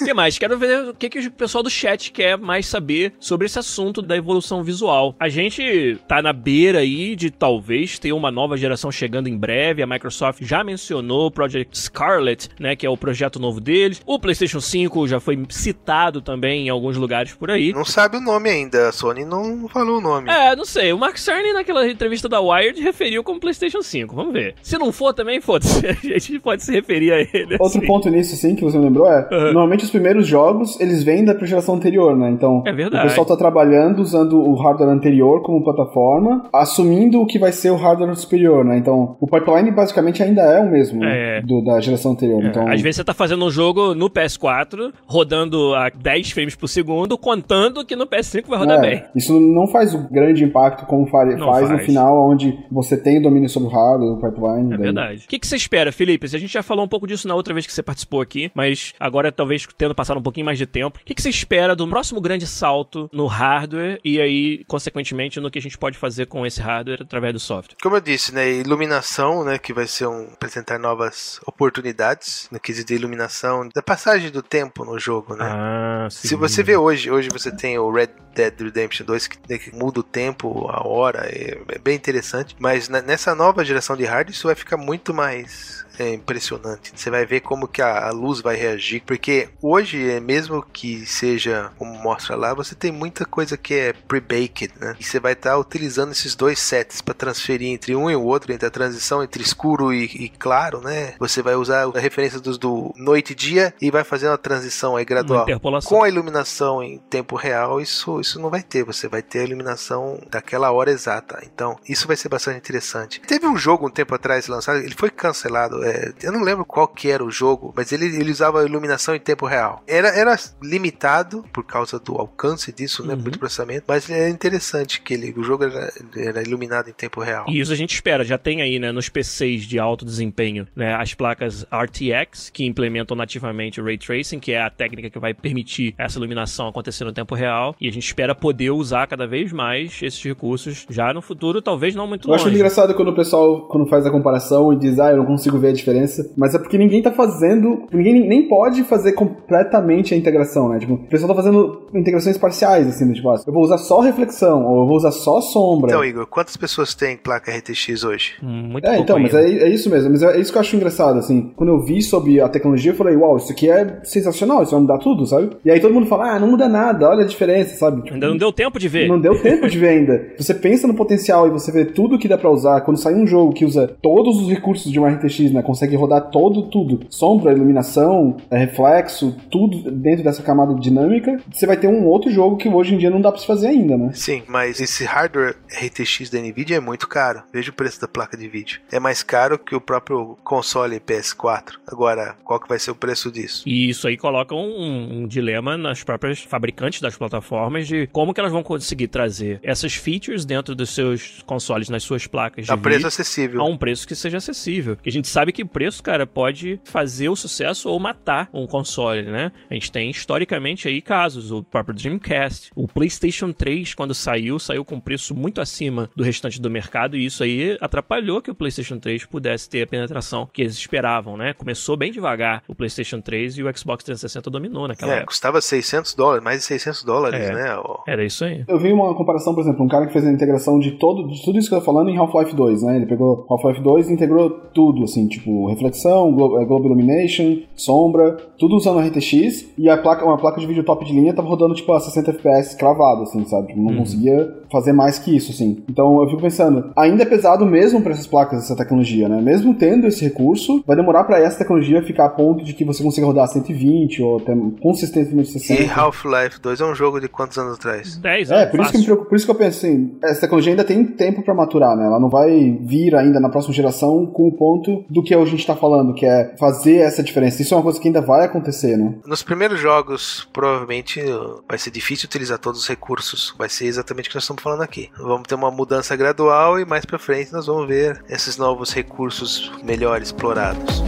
O 0.00 0.04
que 0.04 0.14
mais? 0.14 0.38
Quero 0.38 0.58
ver 0.58 0.88
o 0.88 0.94
que, 0.94 1.08
que 1.08 1.18
o 1.18 1.30
pessoal 1.30 1.62
do 1.62 1.70
chat 1.70 2.12
quer 2.12 2.38
mais 2.38 2.66
saber 2.66 3.12
sobre 3.18 3.46
esse 3.46 3.58
assunto 3.58 4.00
da 4.00 4.16
evolução 4.16 4.62
visual. 4.62 5.14
A 5.18 5.28
gente 5.28 5.98
tá 6.06 6.22
na 6.22 6.32
beira 6.32 6.80
aí 6.80 7.16
de 7.16 7.30
talvez 7.30 7.98
ter 7.98 8.12
uma 8.12 8.30
nova 8.30 8.56
geração 8.56 8.90
chegando 8.92 9.28
em 9.28 9.36
breve. 9.36 9.82
A 9.82 9.86
Microsoft 9.86 10.42
já 10.42 10.62
mencionou 10.62 11.26
o 11.26 11.30
Project 11.30 11.76
Scarlet, 11.78 12.48
né, 12.58 12.76
que 12.76 12.86
é 12.86 12.90
o 12.90 12.96
projeto 12.96 13.38
novo 13.38 13.60
deles. 13.60 14.00
O 14.06 14.18
PlayStation 14.18 14.60
5 14.60 15.08
já 15.08 15.20
foi 15.20 15.38
citado 15.50 16.20
também 16.20 16.66
em 16.66 16.68
alguns 16.68 16.96
lugares 16.96 17.32
por 17.34 17.50
aí. 17.50 17.72
Não 17.72 17.84
sabe 17.84 18.16
o 18.16 18.20
nome 18.20 18.48
ainda, 18.50 18.88
a 18.88 18.92
Sony 18.92 19.24
não 19.24 19.68
falou 19.68 19.98
o 19.98 20.00
nome. 20.00 20.30
É, 20.30 20.54
não 20.54 20.64
sei. 20.64 20.92
O 20.92 20.98
Mark 20.98 21.16
Cerny 21.18 21.52
naquela 21.52 21.88
entrevista 21.88 22.28
da 22.28 22.40
Wired 22.40 22.80
referiu 22.80 23.24
como 23.24 23.40
PlayStation 23.40 23.82
5. 23.82 24.14
Vamos 24.14 24.32
ver. 24.32 24.54
Se 24.62 24.78
não 24.78 24.92
for 24.92 25.12
também, 25.12 25.40
foda-se. 25.40 25.86
A 25.88 26.18
gente 26.18 26.38
pode 26.38 26.62
se 26.64 26.72
referir 26.72 27.12
a 27.12 27.20
ele. 27.20 27.56
Outro 27.58 27.78
assim. 27.78 27.86
ponto 27.86 28.08
nisso, 28.08 28.34
assim, 28.34 28.54
que 28.54 28.62
você 28.62 28.78
lembrou 28.78 29.10
é, 29.10 29.28
Uhum. 29.30 29.47
Normalmente 29.52 29.84
os 29.84 29.90
primeiros 29.90 30.26
jogos, 30.26 30.78
eles 30.80 31.02
vêm 31.02 31.24
da 31.24 31.36
geração 31.44 31.74
anterior, 31.76 32.16
né? 32.16 32.30
Então, 32.30 32.62
É 32.66 32.72
verdade. 32.72 33.04
o 33.04 33.08
pessoal 33.08 33.26
tá 33.26 33.36
trabalhando 33.36 34.00
usando 34.00 34.38
o 34.40 34.54
hardware 34.54 34.90
anterior 34.90 35.42
como 35.42 35.62
plataforma, 35.64 36.44
assumindo 36.52 37.20
o 37.20 37.26
que 37.26 37.38
vai 37.38 37.52
ser 37.52 37.70
o 37.70 37.76
hardware 37.76 38.14
superior, 38.16 38.64
né? 38.64 38.78
Então, 38.78 39.16
o 39.20 39.26
pipeline 39.26 39.70
basicamente 39.70 40.22
ainda 40.22 40.42
é 40.42 40.60
o 40.62 40.70
mesmo 40.70 41.00
né? 41.00 41.38
É. 41.38 41.42
do, 41.42 41.62
da 41.64 41.80
geração 41.80 42.12
anterior. 42.12 42.42
É, 42.44 42.48
então, 42.48 42.68
Às 42.68 42.80
vezes 42.80 42.96
você 42.96 43.04
tá 43.04 43.14
fazendo 43.14 43.44
um 43.44 43.50
jogo 43.50 43.94
no 43.94 44.08
PS4, 44.10 44.92
rodando 45.06 45.74
a 45.74 45.90
10 45.90 46.30
frames 46.32 46.54
por 46.54 46.68
segundo, 46.68 47.16
contando 47.18 47.84
que 47.84 47.96
no 47.96 48.06
PS5 48.06 48.46
vai 48.48 48.58
rodar 48.58 48.78
é, 48.78 48.80
bem. 48.80 49.02
Isso 49.14 49.38
não 49.38 49.66
faz 49.66 49.94
o 49.94 50.08
grande 50.10 50.44
impacto 50.44 50.86
como 50.86 51.06
fa- 51.06 51.24
Não 51.24 51.46
faz, 51.52 51.68
no 51.68 51.76
faz. 51.76 51.86
final, 51.86 52.28
onde 52.30 52.58
você 52.70 52.96
tem 52.96 53.18
o 53.18 53.22
domínio 53.22 53.48
sobre 53.48 53.68
o 53.68 53.72
hardware, 53.72 54.12
o 54.12 54.16
pipeline. 54.20 54.66
É 54.74 54.76
daí- 54.76 54.78
verdade. 54.84 55.24
O 55.24 55.28
que, 55.28 55.38
que 55.38 55.46
você 55.46 55.56
espera, 55.56 55.92
Felipe? 55.92 56.26
A 56.26 56.38
gente 56.38 56.52
já 56.52 56.62
falou 56.62 56.84
um 56.84 56.88
pouco 56.88 57.06
disso 57.06 57.26
na 57.28 57.34
outra 57.34 57.54
vez 57.54 57.66
que 57.66 57.72
você 57.72 57.82
participou 57.82 58.20
aqui, 58.20 58.50
mas 58.54 58.92
agora 59.00 59.30
talvez 59.38 59.64
tendo 59.78 59.94
passado 59.94 60.18
um 60.18 60.22
pouquinho 60.22 60.44
mais 60.44 60.58
de 60.58 60.66
tempo. 60.66 60.98
O 61.00 61.04
que, 61.04 61.14
que 61.14 61.22
você 61.22 61.30
espera 61.30 61.76
do 61.76 61.86
próximo 61.86 62.20
grande 62.20 62.44
salto 62.44 63.08
no 63.12 63.26
hardware 63.26 64.00
e 64.04 64.20
aí, 64.20 64.64
consequentemente, 64.66 65.38
no 65.38 65.48
que 65.48 65.60
a 65.60 65.62
gente 65.62 65.78
pode 65.78 65.96
fazer 65.96 66.26
com 66.26 66.44
esse 66.44 66.60
hardware 66.60 67.02
através 67.02 67.32
do 67.32 67.38
software? 67.38 67.76
Como 67.80 67.94
eu 67.94 68.00
disse, 68.00 68.34
né, 68.34 68.50
iluminação, 68.50 69.44
né, 69.44 69.56
que 69.56 69.72
vai 69.72 69.86
ser 69.86 70.08
um 70.08 70.24
apresentar 70.32 70.76
novas 70.76 71.40
oportunidades 71.46 72.48
no 72.50 72.58
quesito 72.58 72.88
de 72.88 72.94
iluminação, 72.94 73.68
da 73.72 73.80
passagem 73.80 74.30
do 74.30 74.42
tempo 74.42 74.84
no 74.84 74.98
jogo, 74.98 75.36
né? 75.36 75.44
Ah, 75.48 76.08
Se 76.10 76.34
você 76.34 76.64
vê 76.64 76.76
hoje, 76.76 77.08
hoje 77.08 77.28
você 77.28 77.54
tem 77.54 77.78
o 77.78 77.92
Red 77.92 78.08
Dead 78.34 78.60
Redemption 78.60 79.06
2 79.06 79.26
que, 79.28 79.38
né, 79.48 79.58
que 79.58 79.74
muda 79.74 80.00
o 80.00 80.02
tempo, 80.02 80.68
a 80.68 80.86
hora, 80.86 81.26
é, 81.26 81.58
é 81.68 81.78
bem 81.78 81.94
interessante. 81.94 82.56
Mas 82.58 82.88
nessa 82.88 83.36
nova 83.36 83.64
geração 83.64 83.96
de 83.96 84.04
hardware 84.04 84.34
isso 84.34 84.48
vai 84.48 84.56
ficar 84.56 84.76
muito 84.76 85.14
mais 85.14 85.86
é, 85.98 86.12
impressionante. 86.12 86.92
Você 86.94 87.10
vai 87.10 87.26
ver 87.26 87.40
como 87.40 87.68
que 87.68 87.82
a, 87.82 88.08
a 88.08 88.10
luz 88.10 88.40
vai 88.40 88.56
reagir, 88.56 89.02
porque 89.06 89.48
hoje, 89.60 90.10
é, 90.10 90.20
mesmo 90.20 90.62
que 90.62 91.06
seja 91.06 91.70
como 91.78 91.94
mostra 91.98 92.36
lá, 92.36 92.54
você 92.54 92.74
tem 92.74 92.92
muita 92.92 93.24
coisa 93.24 93.56
que 93.56 93.74
é 93.74 93.92
pre-baked, 93.92 94.72
né? 94.80 94.96
E 94.98 95.04
você 95.04 95.18
vai 95.18 95.32
estar 95.32 95.56
utilizando 95.58 96.12
esses 96.12 96.34
dois 96.34 96.58
sets 96.58 97.00
para 97.00 97.14
transferir 97.14 97.68
entre 97.68 97.94
um 97.94 98.10
e 98.10 98.16
o 98.16 98.22
outro, 98.22 98.52
entre 98.52 98.66
a 98.66 98.70
transição 98.70 99.22
entre 99.22 99.42
escuro 99.42 99.92
e, 99.92 100.04
e 100.04 100.28
claro, 100.28 100.80
né? 100.80 101.14
Você 101.18 101.42
vai 101.42 101.54
usar 101.54 101.84
a 101.84 101.98
referência 101.98 102.40
dos 102.40 102.58
do 102.58 102.92
noite 102.96 103.32
e 103.32 103.34
dia 103.34 103.74
e 103.80 103.90
vai 103.90 104.04
fazer 104.04 104.28
uma 104.28 104.38
transição 104.38 104.96
aí 104.96 105.04
gradual. 105.04 105.46
Com 105.84 106.02
a 106.02 106.08
iluminação 106.08 106.82
em 106.82 106.98
tempo 106.98 107.36
real, 107.36 107.80
isso, 107.80 108.20
isso 108.20 108.40
não 108.40 108.50
vai 108.50 108.62
ter. 108.62 108.84
Você 108.84 109.08
vai 109.08 109.22
ter 109.22 109.40
a 109.40 109.44
iluminação 109.44 110.20
daquela 110.30 110.70
hora 110.70 110.90
exata. 110.90 111.40
Então, 111.44 111.78
isso 111.88 112.06
vai 112.06 112.16
ser 112.16 112.28
bastante 112.28 112.58
interessante. 112.58 113.20
Teve 113.20 113.46
um 113.46 113.56
jogo 113.56 113.86
um 113.86 113.90
tempo 113.90 114.14
atrás 114.14 114.46
lançado, 114.48 114.78
ele 114.78 114.94
foi 114.94 115.10
cancelado. 115.10 115.84
É, 115.88 116.12
eu 116.22 116.32
não 116.32 116.42
lembro 116.42 116.64
qual 116.64 116.86
que 116.86 117.10
era 117.10 117.24
o 117.24 117.30
jogo, 117.30 117.72
mas 117.76 117.92
ele, 117.92 118.06
ele 118.06 118.30
usava 118.30 118.64
iluminação 118.64 119.14
em 119.14 119.20
tempo 119.20 119.46
real. 119.46 119.82
Era, 119.86 120.08
era 120.08 120.36
limitado 120.62 121.44
por 121.52 121.64
causa 121.64 121.98
do 121.98 122.14
alcance 122.16 122.72
disso, 122.72 123.04
né? 123.06 123.14
Uhum. 123.14 123.20
Muito 123.20 123.38
processamento. 123.38 123.84
Mas 123.86 124.08
é 124.10 124.28
interessante 124.28 125.00
que 125.00 125.14
ele, 125.14 125.34
o 125.36 125.42
jogo 125.42 125.64
era, 125.64 125.92
era 126.16 126.42
iluminado 126.42 126.88
em 126.88 126.92
tempo 126.92 127.20
real. 127.20 127.46
E 127.48 127.60
isso 127.60 127.72
a 127.72 127.76
gente 127.76 127.94
espera, 127.94 128.24
já 128.24 128.38
tem 128.38 128.62
aí, 128.62 128.78
né, 128.78 128.92
nos 128.92 129.08
PCs 129.08 129.62
de 129.62 129.78
alto 129.78 130.04
desempenho, 130.04 130.66
né, 130.74 130.94
as 130.94 131.14
placas 131.14 131.66
RTX, 131.72 132.50
que 132.50 132.64
implementam 132.64 133.16
nativamente 133.16 133.80
o 133.80 133.84
Ray 133.84 133.98
Tracing, 133.98 134.38
que 134.38 134.52
é 134.52 134.62
a 134.62 134.70
técnica 134.70 135.10
que 135.10 135.18
vai 135.18 135.34
permitir 135.34 135.94
essa 135.98 136.18
iluminação 136.18 136.68
acontecer 136.68 137.04
no 137.04 137.12
tempo 137.12 137.34
real, 137.34 137.74
e 137.80 137.88
a 137.88 137.92
gente 137.92 138.06
espera 138.06 138.34
poder 138.34 138.70
usar 138.70 139.06
cada 139.06 139.26
vez 139.26 139.52
mais 139.52 140.00
esses 140.02 140.22
recursos 140.22 140.86
já 140.88 141.12
no 141.12 141.22
futuro, 141.22 141.60
talvez 141.62 141.94
não 141.94 142.06
muito 142.06 142.28
Eu 142.28 142.34
acho 142.34 142.44
longe. 142.44 142.56
engraçado 142.56 142.94
quando 142.94 143.08
o 143.08 143.14
pessoal 143.14 143.66
quando 143.68 143.88
faz 143.88 144.06
a 144.06 144.10
comparação 144.10 144.72
e 144.72 144.76
diz, 144.76 144.98
ah, 144.98 145.10
eu 145.10 145.18
não 145.18 145.26
consigo 145.26 145.58
ver 145.58 145.68
a 145.68 145.72
diferença. 145.78 146.30
Mas 146.36 146.54
é 146.54 146.58
porque 146.58 146.76
ninguém 146.78 147.02
tá 147.02 147.10
fazendo. 147.10 147.86
Ninguém 147.92 148.26
nem 148.28 148.48
pode 148.48 148.84
fazer 148.84 149.12
completamente 149.12 150.14
a 150.14 150.16
integração, 150.16 150.68
né? 150.68 150.78
Tipo, 150.78 150.94
o 150.94 150.98
pessoal 151.08 151.28
tá 151.28 151.42
fazendo 151.42 151.86
integrações 151.94 152.36
parciais, 152.36 152.86
assim, 152.86 153.06
do 153.06 153.14
tipo, 153.14 153.30
ah, 153.30 153.40
eu 153.46 153.52
vou 153.52 153.62
usar 153.62 153.78
só 153.78 154.00
reflexão, 154.00 154.64
ou 154.66 154.82
eu 154.82 154.86
vou 154.86 154.96
usar 154.96 155.10
só 155.12 155.40
sombra. 155.40 155.90
Então, 155.90 156.04
Igor, 156.04 156.26
quantas 156.26 156.56
pessoas 156.56 156.94
têm 156.94 157.16
placa 157.16 157.50
RTX 157.56 158.04
hoje? 158.04 158.32
Hum, 158.42 158.68
Muito 158.72 158.86
É, 158.86 158.98
então, 158.98 159.18
mas 159.18 159.34
ainda. 159.34 159.64
é, 159.64 159.68
é 159.68 159.70
isso 159.70 159.88
mesmo. 159.90 160.10
Mas 160.10 160.22
é 160.22 160.38
isso 160.38 160.52
que 160.52 160.58
eu 160.58 160.60
acho 160.60 160.76
engraçado, 160.76 161.18
assim. 161.18 161.52
Quando 161.56 161.70
eu 161.70 161.80
vi 161.80 162.02
sobre 162.02 162.40
a 162.40 162.48
tecnologia, 162.48 162.92
eu 162.92 162.96
falei, 162.96 163.16
uau, 163.16 163.36
isso 163.36 163.52
aqui 163.52 163.70
é 163.70 164.00
sensacional, 164.04 164.62
isso 164.62 164.72
vai 164.72 164.80
mudar 164.80 164.98
tudo, 164.98 165.26
sabe? 165.26 165.50
E 165.64 165.70
aí 165.70 165.80
todo 165.80 165.94
mundo 165.94 166.06
fala, 166.06 166.32
ah, 166.32 166.38
não 166.40 166.48
muda 166.48 166.68
nada, 166.68 167.08
olha 167.08 167.24
a 167.24 167.26
diferença, 167.26 167.76
sabe? 167.76 168.02
Tipo, 168.02 168.14
Ainda 168.14 168.28
não 168.28 168.36
deu 168.36 168.52
tempo 168.52 168.78
de 168.78 168.88
ver. 168.88 169.08
Não 169.08 169.20
deu 169.20 169.40
tempo 169.40 169.68
de 169.68 169.78
ver 169.78 169.88
ainda. 169.88 170.28
Você 170.38 170.54
pensa 170.54 170.86
no 170.86 170.94
potencial 170.94 171.46
e 171.46 171.50
você 171.50 171.70
vê 171.70 171.84
tudo 171.84 172.18
que 172.18 172.28
dá 172.28 172.36
pra 172.38 172.50
usar. 172.50 172.80
Quando 172.82 172.96
sai 172.98 173.14
um 173.14 173.26
jogo 173.26 173.52
que 173.52 173.64
usa 173.64 173.88
todos 174.02 174.40
os 174.40 174.48
recursos 174.48 174.90
de 174.90 174.98
uma 174.98 175.08
RTX, 175.10 175.52
né? 175.52 175.57
Consegue 175.62 175.96
rodar 175.96 176.30
todo, 176.30 176.62
tudo. 176.62 177.00
Sombra, 177.10 177.52
iluminação, 177.52 178.36
é, 178.50 178.58
reflexo, 178.58 179.36
tudo 179.50 179.90
dentro 179.90 180.24
dessa 180.24 180.42
camada 180.42 180.74
dinâmica. 180.74 181.40
Você 181.52 181.66
vai 181.66 181.76
ter 181.76 181.88
um 181.88 182.06
outro 182.06 182.30
jogo 182.30 182.56
que 182.56 182.68
hoje 182.68 182.94
em 182.94 182.98
dia 182.98 183.10
não 183.10 183.20
dá 183.20 183.30
pra 183.30 183.40
se 183.40 183.46
fazer 183.46 183.68
ainda, 183.68 183.96
né? 183.96 184.10
Sim, 184.14 184.42
mas 184.46 184.80
esse 184.80 185.04
hardware 185.04 185.56
RTX 185.70 186.30
da 186.30 186.38
Nvidia 186.40 186.76
é 186.76 186.80
muito 186.80 187.08
caro. 187.08 187.42
Veja 187.52 187.70
o 187.70 187.74
preço 187.74 188.00
da 188.00 188.08
placa 188.08 188.36
de 188.36 188.48
vídeo. 188.48 188.80
É 188.92 188.98
mais 189.00 189.22
caro 189.22 189.58
que 189.58 189.74
o 189.74 189.80
próprio 189.80 190.36
console 190.44 191.00
PS4. 191.00 191.74
Agora, 191.86 192.36
qual 192.44 192.60
que 192.60 192.68
vai 192.68 192.78
ser 192.78 192.90
o 192.90 192.94
preço 192.94 193.30
disso? 193.30 193.62
E 193.66 193.88
isso 193.88 194.06
aí 194.06 194.16
coloca 194.16 194.54
um, 194.54 195.22
um 195.22 195.26
dilema 195.26 195.76
nas 195.76 196.02
próprias 196.02 196.40
fabricantes 196.40 197.00
das 197.00 197.16
plataformas 197.16 197.86
de 197.86 198.06
como 198.08 198.32
que 198.34 198.40
elas 198.40 198.52
vão 198.52 198.62
conseguir 198.62 199.08
trazer 199.08 199.60
essas 199.62 199.94
features 199.94 200.44
dentro 200.44 200.74
dos 200.74 200.90
seus 200.94 201.42
consoles, 201.46 201.88
nas 201.88 202.02
suas 202.02 202.26
placas 202.26 202.66
de 202.66 202.72
A 202.72 202.76
preço 202.76 202.98
vídeo, 202.98 203.08
acessível. 203.08 203.60
a 203.60 203.64
um 203.64 203.76
preço 203.76 204.06
que 204.06 204.14
seja 204.14 204.38
acessível. 204.38 204.96
Porque 204.96 205.08
a 205.08 205.12
gente 205.12 205.28
sabe 205.28 205.47
que 205.52 205.62
o 205.62 205.66
preço, 205.68 206.02
cara, 206.02 206.26
pode 206.26 206.80
fazer 206.84 207.28
o 207.28 207.36
sucesso 207.36 207.88
ou 207.90 207.98
matar 207.98 208.48
um 208.52 208.66
console, 208.66 209.22
né? 209.22 209.52
A 209.70 209.74
gente 209.74 209.90
tem 209.92 210.10
historicamente 210.10 210.88
aí 210.88 211.00
casos, 211.00 211.50
o 211.52 211.62
próprio 211.62 211.94
Dreamcast, 211.94 212.70
o 212.74 212.86
PlayStation 212.88 213.52
3 213.52 213.94
quando 213.94 214.14
saiu, 214.14 214.58
saiu 214.58 214.84
com 214.84 214.96
um 214.96 215.00
preço 215.00 215.34
muito 215.34 215.60
acima 215.60 216.10
do 216.14 216.22
restante 216.24 216.60
do 216.60 216.70
mercado 216.70 217.16
e 217.16 217.24
isso 217.24 217.42
aí 217.42 217.76
atrapalhou 217.80 218.40
que 218.42 218.50
o 218.50 218.54
PlayStation 218.54 218.98
3 218.98 219.26
pudesse 219.26 219.68
ter 219.68 219.82
a 219.82 219.86
penetração 219.86 220.48
que 220.52 220.62
eles 220.62 220.74
esperavam, 220.74 221.36
né? 221.36 221.52
Começou 221.54 221.96
bem 221.96 222.10
devagar 222.12 222.62
o 222.68 222.74
PlayStation 222.74 223.20
3 223.20 223.58
e 223.58 223.62
o 223.62 223.76
Xbox 223.76 224.04
360 224.04 224.50
dominou 224.50 224.88
naquela 224.88 225.12
É, 225.12 225.16
época. 225.16 225.28
custava 225.28 225.60
600 225.60 226.14
dólares, 226.14 226.42
mais 226.44 226.58
de 226.60 226.64
600 226.64 227.04
dólares, 227.04 227.40
É. 227.40 227.52
né? 227.54 227.68
Era 228.06 228.24
isso 228.24 228.44
aí. 228.44 228.64
Eu 228.66 228.78
vi 228.78 228.92
uma 228.92 229.14
comparação, 229.14 229.54
por 229.54 229.60
exemplo, 229.60 229.84
um 229.84 229.88
cara 229.88 230.06
que 230.06 230.12
fez 230.12 230.26
a 230.26 230.30
integração 230.32 230.78
de 230.78 230.92
todo, 230.92 231.28
de 231.28 231.42
tudo 231.44 231.58
isso 231.58 231.68
que 231.68 231.74
eu 231.74 231.78
tô 231.80 231.84
falando 231.84 232.10
em 232.10 232.16
Half-Life 232.16 232.54
2, 232.54 232.82
né? 232.82 232.96
Ele 232.96 233.06
pegou 233.06 233.46
Half-Life 233.48 233.80
2 233.82 234.08
e 234.10 234.12
integrou 234.12 234.50
tudo, 234.74 235.04
assim, 235.04 235.28
tipo, 235.28 235.37
reflexão, 235.68 236.32
glo 236.32 236.64
Globe 236.66 236.86
Illumination, 236.86 237.58
sombra, 237.76 238.36
tudo 238.58 238.76
usando 238.76 239.00
RTX, 239.00 239.66
e 239.78 239.88
a 239.88 239.96
placa, 239.96 240.24
uma 240.24 240.36
placa 240.38 240.60
de 240.60 240.66
vídeo 240.66 240.84
top 240.84 241.04
de 241.04 241.12
linha 241.12 241.34
tava 241.34 241.48
rodando, 241.48 241.74
tipo, 241.74 241.92
a 241.92 242.00
60 242.00 242.30
FPS 242.30 242.76
cravado, 242.76 243.22
assim, 243.22 243.44
sabe? 243.44 243.68
Tipo, 243.68 243.80
não 243.80 243.92
Uhum. 243.92 243.98
conseguia 243.98 244.44
fazer 244.70 244.92
mais 244.92 245.18
que 245.18 245.34
isso, 245.36 245.50
assim. 245.52 245.82
Então 245.88 246.20
eu 246.22 246.28
fico 246.28 246.42
pensando, 246.42 246.90
ainda 246.96 247.22
é 247.22 247.26
pesado 247.26 247.64
mesmo 247.66 248.00
para 248.02 248.12
essas 248.12 248.26
placas 248.26 248.64
essa 248.64 248.76
tecnologia, 248.76 249.28
né? 249.28 249.40
Mesmo 249.40 249.74
tendo 249.74 250.06
esse 250.06 250.24
recurso, 250.24 250.82
vai 250.86 250.96
demorar 250.96 251.24
para 251.24 251.38
essa 251.40 251.58
tecnologia 251.58 252.02
ficar 252.02 252.26
a 252.26 252.30
ponto 252.30 252.64
de 252.64 252.72
que 252.72 252.84
você 252.84 253.02
consiga 253.02 253.26
rodar 253.26 253.48
120 253.48 254.22
ou 254.22 254.38
até 254.38 254.54
consistentemente 254.80 255.50
60. 255.52 255.82
E 255.82 255.90
Half-Life 255.90 256.60
2 256.60 256.80
é 256.80 256.84
um 256.84 256.94
jogo 256.94 257.20
de 257.20 257.28
quantos 257.28 257.58
anos 257.58 257.74
atrás? 257.74 258.16
10 258.16 258.50
É, 258.50 258.54
anos. 258.62 258.70
por 258.70 258.80
isso, 258.80 258.92
que 258.92 259.02
preocupa, 259.04 259.28
por 259.28 259.36
isso 259.36 259.44
que 259.44 259.50
eu 259.50 259.54
penso 259.54 259.78
assim, 259.78 260.16
essa 260.22 260.40
tecnologia 260.40 260.72
ainda 260.72 260.84
tem 260.84 261.04
tempo 261.04 261.42
pra 261.42 261.54
maturar, 261.54 261.96
né? 261.96 262.04
Ela 262.06 262.18
não 262.20 262.28
vai 262.28 262.78
vir 262.82 263.14
ainda 263.14 263.38
na 263.40 263.48
próxima 263.48 263.74
geração 263.74 264.26
com 264.26 264.48
o 264.48 264.52
ponto 264.52 265.04
do 265.08 265.22
que 265.22 265.34
a 265.34 265.44
gente 265.44 265.66
tá 265.66 265.76
falando, 265.76 266.14
que 266.14 266.26
é 266.26 266.54
fazer 266.58 266.96
essa 266.96 267.22
diferença. 267.22 267.62
Isso 267.62 267.74
é 267.74 267.76
uma 267.76 267.82
coisa 267.82 268.00
que 268.00 268.08
ainda 268.08 268.20
vai 268.20 268.44
acontecer, 268.44 268.96
né? 268.96 269.14
Nos 269.26 269.42
primeiros 269.42 269.80
jogos, 269.80 270.48
provavelmente 270.52 271.20
vai 271.68 271.78
ser 271.78 271.90
difícil 271.90 272.26
utilizar 272.26 272.58
todos 272.58 272.80
os 272.80 272.88
recursos. 272.88 273.54
Vai 273.58 273.68
ser 273.68 273.86
exatamente 273.86 274.26
o 274.26 274.30
que 274.30 274.36
nós 274.36 274.44
estamos 274.44 274.57
falando 274.60 274.82
aqui. 274.82 275.10
Vamos 275.16 275.46
ter 275.46 275.54
uma 275.54 275.70
mudança 275.70 276.14
gradual 276.16 276.78
e 276.78 276.84
mais 276.84 277.04
pra 277.04 277.18
frente 277.18 277.52
nós 277.52 277.66
vamos 277.66 277.86
ver 277.86 278.22
esses 278.28 278.56
novos 278.56 278.92
recursos 278.92 279.72
melhor 279.82 280.20
explorados. 280.20 281.02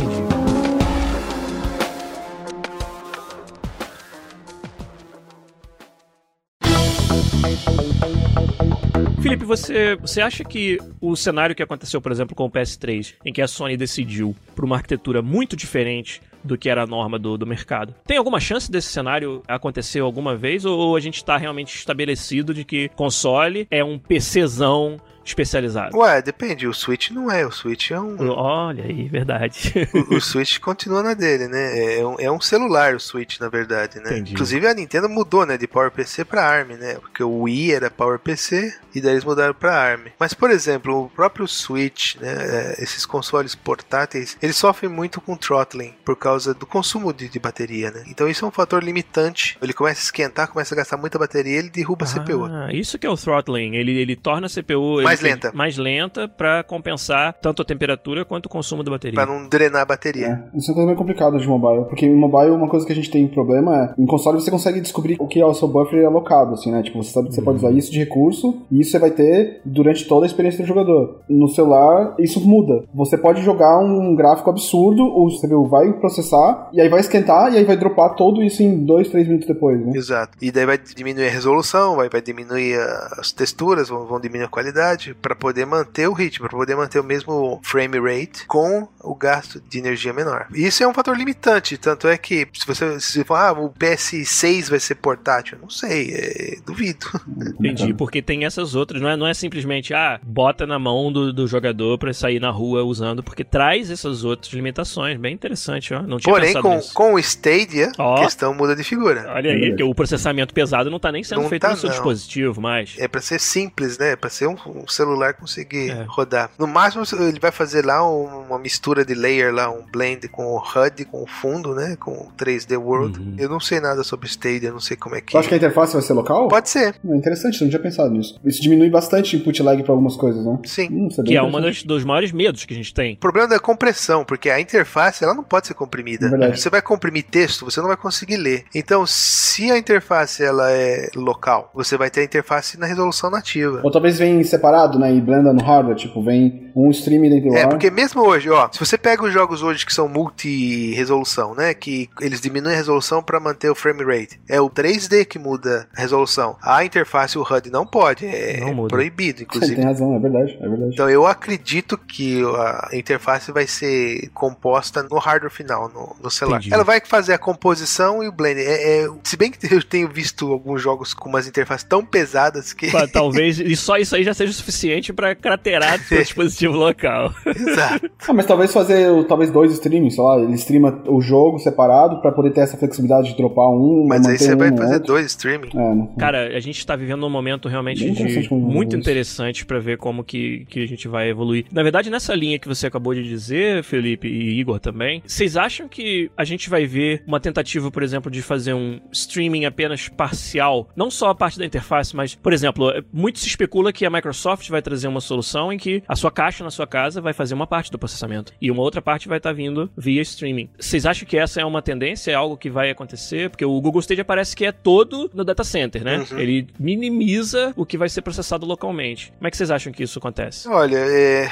Felipe, 9.22 9.44
você, 9.44 9.96
você 9.96 10.20
acha 10.20 10.42
que 10.42 10.78
o 11.00 11.14
cenário 11.14 11.54
que 11.54 11.62
aconteceu, 11.62 12.00
por 12.00 12.10
exemplo, 12.10 12.34
com 12.34 12.46
o 12.46 12.50
PS3, 12.50 13.14
em 13.24 13.32
que 13.32 13.42
a 13.42 13.46
Sony 13.46 13.76
decidiu 13.76 14.34
por 14.56 14.64
uma 14.64 14.76
arquitetura 14.76 15.20
muito 15.20 15.54
diferente 15.54 16.22
do 16.42 16.56
que 16.56 16.68
era 16.68 16.82
a 16.82 16.86
norma 16.86 17.18
do, 17.18 17.36
do 17.36 17.46
mercado, 17.46 17.94
tem 18.06 18.16
alguma 18.16 18.40
chance 18.40 18.70
desse 18.70 18.88
cenário 18.88 19.42
acontecer 19.46 20.00
alguma 20.00 20.36
vez? 20.36 20.64
Ou 20.64 20.96
a 20.96 21.00
gente 21.00 21.16
está 21.16 21.36
realmente 21.36 21.74
estabelecido 21.74 22.54
de 22.54 22.64
que 22.64 22.88
console 22.90 23.66
é 23.70 23.84
um 23.84 23.98
PCzão 23.98 24.98
especializado? 25.30 25.96
Ué, 25.96 26.20
depende. 26.22 26.66
O 26.66 26.74
Switch 26.74 27.10
não 27.10 27.30
é. 27.30 27.46
O 27.46 27.50
Switch 27.50 27.90
é 27.90 28.00
um. 28.00 28.16
Olha 28.30 28.84
aí, 28.84 29.08
verdade. 29.08 29.72
o, 30.10 30.16
o 30.16 30.20
Switch 30.20 30.58
continua 30.58 31.02
na 31.02 31.14
dele, 31.14 31.48
né? 31.48 31.98
É 31.98 32.06
um, 32.06 32.16
é 32.18 32.30
um 32.30 32.40
celular 32.40 32.94
o 32.94 33.00
Switch, 33.00 33.38
na 33.40 33.48
verdade, 33.48 33.98
né? 34.00 34.10
Entendi. 34.10 34.32
Inclusive 34.32 34.66
a 34.66 34.74
Nintendo 34.74 35.08
mudou, 35.08 35.46
né? 35.46 35.56
De 35.56 35.66
PowerPC 35.66 36.24
pra 36.24 36.44
ARM, 36.44 36.70
né? 36.76 36.94
Porque 36.94 37.22
o 37.22 37.42
Wii 37.42 37.72
era 37.72 37.90
PowerPC 37.90 38.72
e 38.94 39.00
daí 39.00 39.12
eles 39.12 39.24
mudaram 39.24 39.54
pra 39.54 39.74
ARM. 39.74 40.08
Mas, 40.18 40.34
por 40.34 40.50
exemplo, 40.50 41.04
o 41.04 41.08
próprio 41.10 41.46
Switch, 41.46 42.16
né? 42.16 42.32
é, 42.78 42.82
Esses 42.82 43.06
consoles 43.06 43.54
portáteis, 43.54 44.36
eles 44.42 44.56
sofrem 44.56 44.90
muito 44.90 45.20
com 45.20 45.36
throttling 45.36 45.94
por 46.04 46.16
causa 46.16 46.52
do 46.54 46.66
consumo 46.66 47.12
de, 47.12 47.28
de 47.28 47.38
bateria, 47.38 47.90
né? 47.90 48.04
Então 48.08 48.28
isso 48.28 48.44
é 48.44 48.48
um 48.48 48.50
fator 48.50 48.82
limitante. 48.82 49.56
Ele 49.62 49.72
começa 49.72 50.00
a 50.00 50.04
esquentar, 50.04 50.48
começa 50.48 50.74
a 50.74 50.76
gastar 50.76 50.96
muita 50.96 51.18
bateria, 51.18 51.58
ele 51.58 51.70
derruba 51.70 52.04
a 52.04 52.08
CPU. 52.08 52.44
Ah, 52.46 52.68
isso 52.72 52.98
que 52.98 53.06
é 53.06 53.10
o 53.10 53.16
throttling. 53.16 53.76
Ele, 53.76 53.92
ele 53.92 54.16
torna 54.16 54.46
a 54.46 54.50
CPU 54.50 55.00
Mais 55.22 55.34
lenta. 55.34 55.52
mais 55.54 55.76
lenta 55.76 56.28
para 56.28 56.62
compensar 56.62 57.34
tanto 57.40 57.62
a 57.62 57.64
temperatura 57.64 58.24
quanto 58.24 58.46
o 58.46 58.48
consumo 58.48 58.82
da 58.82 58.90
bateria. 58.90 59.14
Pra 59.14 59.26
não 59.26 59.48
drenar 59.48 59.82
a 59.82 59.84
bateria. 59.84 60.26
É, 60.54 60.58
isso 60.58 60.70
é 60.70 60.72
uma 60.72 60.74
coisa 60.74 60.86
meio 60.86 60.98
complicada 60.98 61.38
de 61.38 61.46
mobile, 61.46 61.84
porque 61.86 62.06
em 62.06 62.14
mobile 62.14 62.50
uma 62.50 62.68
coisa 62.68 62.86
que 62.86 62.92
a 62.92 62.94
gente 62.94 63.10
tem 63.10 63.26
problema 63.28 63.76
é, 63.76 64.02
em 64.02 64.06
console 64.06 64.40
você 64.40 64.50
consegue 64.50 64.80
descobrir 64.80 65.16
o 65.18 65.26
que 65.26 65.40
é 65.40 65.46
o 65.46 65.54
seu 65.54 65.68
buffer 65.68 66.04
alocado, 66.06 66.54
assim, 66.54 66.70
né? 66.70 66.82
Tipo, 66.82 67.02
você 67.02 67.10
sabe 67.10 67.28
que 67.28 67.34
você 67.34 67.42
pode 67.42 67.58
usar 67.58 67.70
isso 67.70 67.90
de 67.92 67.98
recurso, 67.98 68.62
e 68.70 68.80
isso 68.80 68.90
você 68.90 68.98
vai 68.98 69.10
ter 69.10 69.60
durante 69.64 70.06
toda 70.06 70.24
a 70.24 70.28
experiência 70.28 70.62
do 70.62 70.68
jogador. 70.68 71.20
No 71.28 71.48
celular, 71.48 72.14
isso 72.18 72.40
muda. 72.40 72.84
Você 72.94 73.16
pode 73.16 73.42
jogar 73.42 73.78
um 73.78 74.14
gráfico 74.14 74.50
absurdo, 74.50 75.02
o 75.04 75.28
CPU 75.38 75.68
vai 75.68 75.92
processar, 75.94 76.68
e 76.72 76.80
aí 76.80 76.88
vai 76.88 77.00
esquentar, 77.00 77.52
e 77.52 77.58
aí 77.58 77.64
vai 77.64 77.76
dropar 77.76 78.14
todo 78.14 78.42
isso 78.42 78.62
em 78.62 78.84
2, 78.84 79.08
3 79.08 79.26
minutos 79.26 79.48
depois, 79.48 79.80
né? 79.84 79.92
Exato. 79.94 80.36
E 80.40 80.50
daí 80.50 80.66
vai 80.66 80.78
diminuir 80.78 81.26
a 81.26 81.30
resolução, 81.30 81.96
vai, 81.96 82.08
vai 82.08 82.20
diminuir 82.20 82.76
as 83.18 83.32
texturas, 83.32 83.88
vão, 83.88 84.06
vão 84.06 84.20
diminuir 84.20 84.46
a 84.46 84.48
qualidade 84.48 84.99
para 85.20 85.34
poder 85.34 85.66
manter 85.66 86.08
o 86.08 86.12
ritmo, 86.12 86.48
para 86.48 86.56
poder 86.56 86.76
manter 86.76 87.00
o 87.00 87.04
mesmo 87.04 87.60
frame 87.62 87.98
rate 87.98 88.46
com 88.46 88.88
o 89.00 89.14
gasto 89.14 89.60
de 89.68 89.78
energia 89.78 90.12
menor. 90.12 90.46
Isso 90.52 90.82
é 90.82 90.88
um 90.88 90.94
fator 90.94 91.16
limitante, 91.16 91.76
tanto 91.76 92.06
é 92.08 92.16
que 92.16 92.46
se 92.52 92.66
você 92.66 93.00
se 93.00 93.12
você 93.12 93.24
falar, 93.24 93.48
ah, 93.48 93.52
o 93.52 93.70
PS6 93.70 94.70
vai 94.70 94.80
ser 94.80 94.96
portátil, 94.96 95.58
não 95.60 95.70
sei, 95.70 96.10
é, 96.12 96.56
duvido. 96.64 97.06
Entendi, 97.58 97.94
porque 97.94 98.22
tem 98.22 98.44
essas 98.44 98.74
outras, 98.74 99.00
não 99.00 99.08
é, 99.08 99.16
não 99.16 99.26
é 99.26 99.34
simplesmente, 99.34 99.94
ah, 99.94 100.20
bota 100.22 100.66
na 100.66 100.78
mão 100.78 101.12
do, 101.12 101.32
do 101.32 101.46
jogador 101.46 101.98
pra 101.98 102.12
sair 102.12 102.40
na 102.40 102.50
rua 102.50 102.82
usando, 102.84 103.22
porque 103.22 103.44
traz 103.44 103.90
essas 103.90 104.24
outras 104.24 104.52
limitações, 104.52 105.18
bem 105.18 105.34
interessante, 105.34 105.94
ó. 105.94 106.02
Não 106.02 106.18
tinha 106.18 106.32
Porém, 106.32 106.48
pensado 106.48 106.62
com, 106.62 106.76
nisso. 106.76 106.94
com 106.94 107.14
o 107.14 107.18
Stadia, 107.18 107.92
a 107.98 108.22
questão 108.22 108.54
muda 108.54 108.74
de 108.74 108.84
figura. 108.84 109.26
Olha 109.34 109.50
aí, 109.52 109.74
que 109.74 109.82
o 109.82 109.94
processamento 109.94 110.52
pesado 110.52 110.90
não 110.90 110.98
tá 110.98 111.10
nem 111.12 111.22
sendo 111.22 111.42
Não 111.42 111.48
feito 111.48 111.62
tá, 111.62 111.70
no 111.70 111.76
seu 111.76 111.88
não. 111.88 111.94
dispositivo 111.94 112.60
mais. 112.60 112.94
É 112.98 113.08
pra 113.08 113.20
ser 113.20 113.40
simples, 113.40 113.98
né? 113.98 114.16
Pra 114.16 114.30
ser 114.30 114.46
um, 114.46 114.56
um 114.66 114.86
celular 114.90 115.34
conseguir 115.34 115.90
É. 115.90 116.04
rodar. 116.08 116.50
No 116.58 116.66
máximo, 116.66 117.04
ele 117.20 117.38
vai 117.40 117.50
fazer 117.50 117.84
lá 117.84 118.08
um- 118.08 118.46
uma 118.48 118.58
mistura 118.58 119.04
de 119.04 119.14
layer 119.14 119.52
lá, 119.54 119.70
um 119.70 119.82
blend 119.90 120.28
com 120.28 120.44
o 120.46 120.58
HUD, 120.58 121.04
com 121.04 121.22
o 121.22 121.26
fundo, 121.26 121.74
né? 121.74 121.96
Com 121.98 122.12
o 122.12 122.32
3D 122.36 122.76
World. 122.76 123.18
Uhum. 123.18 123.34
Eu 123.38 123.48
não 123.48 123.60
sei 123.60 123.80
nada 123.80 124.02
sobre 124.04 124.26
Stadia, 124.28 124.70
não 124.72 124.80
sei 124.80 124.96
como 124.96 125.14
é 125.16 125.20
que. 125.20 125.32
Tu 125.32 125.38
acha 125.38 125.48
que 125.48 125.54
a 125.54 125.56
interface 125.56 125.92
vai 125.92 126.02
ser 126.02 126.12
local? 126.12 126.48
Pode 126.48 126.68
ser, 126.68 126.94
É 127.08 127.16
interessante, 127.16 127.60
não 127.62 127.68
tinha 127.68 127.80
pensado 127.82 128.10
nisso. 128.10 128.38
Isso 128.44 128.60
diminui 128.62 128.90
bastante 128.90 129.36
input 129.36 129.62
lag 129.62 129.82
pra 129.82 129.92
algumas 129.92 130.16
coisas, 130.16 130.44
né? 130.44 130.58
sim. 130.64 130.88
Hum, 130.90 131.08
é 131.18 131.22
Que 131.22 131.36
é 131.36 131.42
um 131.42 131.48
interessante. 131.48 131.86
dos 131.86 132.04
maiores 132.04 132.32
medos 132.32 132.64
que 132.64 132.74
a 132.74 132.76
gente 132.76 132.92
tem. 132.92 133.14
O 133.14 133.18
problema 133.18 133.48
da 133.48 133.58
compressão, 133.58 134.24
porque 134.24 134.50
a 134.50 134.60
interface 134.60 135.22
ela 135.24 135.34
não 135.34 135.44
pode 135.44 135.66
ser 135.66 135.74
comprimida. 135.74 136.26
É. 136.44 136.56
Você 136.56 136.68
vai 136.70 136.82
comprimir 136.82 137.24
texto, 137.24 137.64
você 137.64 137.80
não 137.80 137.88
vai 137.88 137.96
conseguir 137.96 138.36
ler. 138.36 138.64
Então, 138.74 139.04
se 139.06 139.70
a 139.70 139.78
interface 139.78 140.42
ela 140.42 140.70
é 140.70 141.08
local, 141.14 141.70
você 141.74 141.96
vai 141.96 142.10
ter 142.10 142.20
a 142.20 142.24
interface 142.24 142.78
na 142.78 142.86
resolução 142.86 143.30
nativa. 143.30 143.80
Ou 143.84 143.90
talvez 143.90 144.18
vem 144.18 144.42
separado, 144.44 144.79
né? 144.98 145.14
E 145.14 145.20
blenda 145.20 145.52
no 145.52 145.62
hardware, 145.62 145.96
tipo, 145.96 146.22
vem 146.22 146.70
um 146.74 146.90
stream 146.90 147.22
dentro 147.22 147.50
do 147.50 147.56
É, 147.56 147.66
porque 147.66 147.90
mesmo 147.90 148.22
hoje, 148.22 148.48
ó, 148.48 148.68
se 148.70 148.78
você 148.78 148.96
pega 148.96 149.24
os 149.24 149.32
jogos 149.32 149.62
hoje 149.62 149.84
que 149.84 149.92
são 149.92 150.08
multi-resolução, 150.08 151.54
né, 151.54 151.74
que 151.74 152.08
eles 152.20 152.40
diminuem 152.40 152.74
a 152.74 152.76
resolução 152.76 153.22
para 153.22 153.40
manter 153.40 153.70
o 153.70 153.74
frame 153.74 154.04
rate, 154.04 154.40
é 154.48 154.60
o 154.60 154.70
3D 154.70 155.24
que 155.24 155.38
muda 155.38 155.88
a 155.96 156.00
resolução. 156.00 156.56
A 156.62 156.84
interface, 156.84 157.38
o 157.38 157.42
HUD 157.42 157.70
não 157.70 157.86
pode, 157.86 158.26
é 158.26 158.60
Não 158.60 158.86
proibido, 158.88 159.38
Você 159.38 159.44
inclusive. 159.44 159.76
tem 159.76 159.84
razão, 159.84 160.14
é 160.14 160.18
verdade, 160.18 160.56
é 160.60 160.68
verdade. 160.68 160.90
Então 160.92 161.10
eu 161.10 161.26
acredito 161.26 161.98
que 161.98 162.42
a 162.44 162.90
interface 162.92 163.50
vai 163.52 163.66
ser 163.66 164.28
composta 164.32 165.02
no 165.02 165.18
hardware 165.18 165.50
final, 165.52 165.88
no, 165.88 166.16
no 166.22 166.30
celular. 166.30 166.58
Entendi. 166.58 166.74
Ela 166.74 166.84
vai 166.84 167.00
fazer 167.04 167.32
a 167.34 167.38
composição 167.38 168.22
e 168.22 168.28
o 168.28 168.32
blend. 168.32 168.60
É, 168.60 169.04
é- 169.04 169.08
se 169.24 169.36
bem 169.36 169.50
que 169.50 169.58
eu 169.74 169.82
tenho 169.82 170.08
visto 170.08 170.52
alguns 170.52 170.80
jogos 170.80 171.12
com 171.14 171.28
umas 171.28 171.46
interfaces 171.46 171.84
tão 171.84 172.04
pesadas 172.04 172.72
que. 172.72 172.90
Talvez 173.12 173.58
e 173.60 173.74
só 173.76 173.96
isso 173.96 174.14
aí 174.14 174.22
já 174.22 174.32
seja 174.34 174.50
o 174.50 174.54
suficiente 174.54 174.69
pra 175.12 175.34
craterar 175.34 175.96
o 175.96 176.02
seu 176.04 176.18
dispositivo 176.22 176.76
local. 176.76 177.32
Exato. 177.46 178.10
Ah, 178.28 178.32
mas 178.32 178.46
talvez 178.46 178.72
fazer 178.72 179.24
talvez 179.24 179.50
dois 179.50 179.72
streams, 179.72 180.14
sei 180.14 180.22
lá, 180.22 180.38
ele 180.38 180.54
streama 180.54 181.02
o 181.08 181.20
jogo 181.20 181.58
separado 181.58 182.20
pra 182.20 182.30
poder 182.30 182.50
ter 182.52 182.60
essa 182.60 182.76
flexibilidade 182.76 183.30
de 183.30 183.36
dropar 183.36 183.68
um, 183.68 184.06
Mas 184.06 184.24
aí 184.26 184.38
você 184.38 184.54
um 184.54 184.58
vai 184.58 184.70
fazer 184.76 184.94
outro. 184.94 185.06
dois 185.08 185.26
streaming. 185.26 185.70
É, 185.74 185.94
né? 185.94 186.08
Cara, 186.18 186.56
a 186.56 186.60
gente 186.60 186.86
tá 186.86 186.94
vivendo 186.94 187.26
um 187.26 187.30
momento 187.30 187.68
realmente 187.68 188.04
Bem 188.04 188.12
de 188.12 188.22
interessante 188.22 188.54
muito 188.54 188.96
interessante 188.96 189.66
pra 189.66 189.78
ver 189.78 189.96
como 189.98 190.22
que, 190.22 190.64
que 190.68 190.84
a 190.84 190.86
gente 190.86 191.08
vai 191.08 191.28
evoluir. 191.28 191.64
Na 191.72 191.82
verdade, 191.82 192.10
nessa 192.10 192.34
linha 192.34 192.58
que 192.58 192.68
você 192.68 192.86
acabou 192.86 193.14
de 193.14 193.22
dizer, 193.24 193.82
Felipe 193.82 194.28
e 194.28 194.60
Igor 194.60 194.78
também, 194.78 195.22
vocês 195.26 195.56
acham 195.56 195.88
que 195.88 196.30
a 196.36 196.44
gente 196.44 196.68
vai 196.70 196.86
ver 196.86 197.22
uma 197.26 197.40
tentativa, 197.40 197.90
por 197.90 198.02
exemplo, 198.02 198.30
de 198.30 198.42
fazer 198.42 198.74
um 198.74 199.00
streaming 199.12 199.64
apenas 199.64 200.08
parcial? 200.08 200.88
Não 200.94 201.10
só 201.10 201.30
a 201.30 201.34
parte 201.34 201.58
da 201.58 201.66
interface, 201.66 202.14
mas, 202.14 202.34
por 202.34 202.52
exemplo, 202.52 202.92
muito 203.12 203.38
se 203.38 203.48
especula 203.48 203.92
que 203.92 204.04
a 204.06 204.10
Microsoft 204.10 204.59
vai 204.68 204.82
trazer 204.82 205.06
uma 205.06 205.20
solução 205.20 205.72
em 205.72 205.78
que 205.78 206.02
a 206.08 206.16
sua 206.16 206.30
caixa 206.30 206.64
na 206.64 206.70
sua 206.70 206.86
casa 206.86 207.20
vai 207.20 207.32
fazer 207.32 207.54
uma 207.54 207.66
parte 207.66 207.90
do 207.92 207.98
processamento 207.98 208.52
e 208.60 208.70
uma 208.70 208.82
outra 208.82 209.00
parte 209.00 209.28
vai 209.28 209.38
estar 209.38 209.52
vindo 209.52 209.88
via 209.96 210.20
streaming. 210.22 210.68
Vocês 210.78 211.06
acham 211.06 211.26
que 211.26 211.36
essa 211.36 211.60
é 211.60 211.64
uma 211.64 211.80
tendência, 211.80 212.32
é 212.32 212.34
algo 212.34 212.56
que 212.56 212.68
vai 212.68 212.90
acontecer? 212.90 213.50
Porque 213.50 213.64
o 213.64 213.80
Google 213.80 214.00
Stadia 214.00 214.24
parece 214.24 214.56
que 214.56 214.64
é 214.64 214.72
todo 214.72 215.30
no 215.32 215.44
data 215.44 215.62
center, 215.62 216.02
né? 216.02 216.24
Uhum. 216.30 216.38
Ele 216.38 216.66
minimiza 216.78 217.72
o 217.76 217.86
que 217.86 217.96
vai 217.96 218.08
ser 218.08 218.22
processado 218.22 218.66
localmente. 218.66 219.32
Como 219.38 219.46
é 219.46 219.50
que 219.50 219.56
vocês 219.56 219.70
acham 219.70 219.92
que 219.92 220.02
isso 220.02 220.18
acontece? 220.18 220.68
Olha, 220.68 220.98
é. 220.98 221.48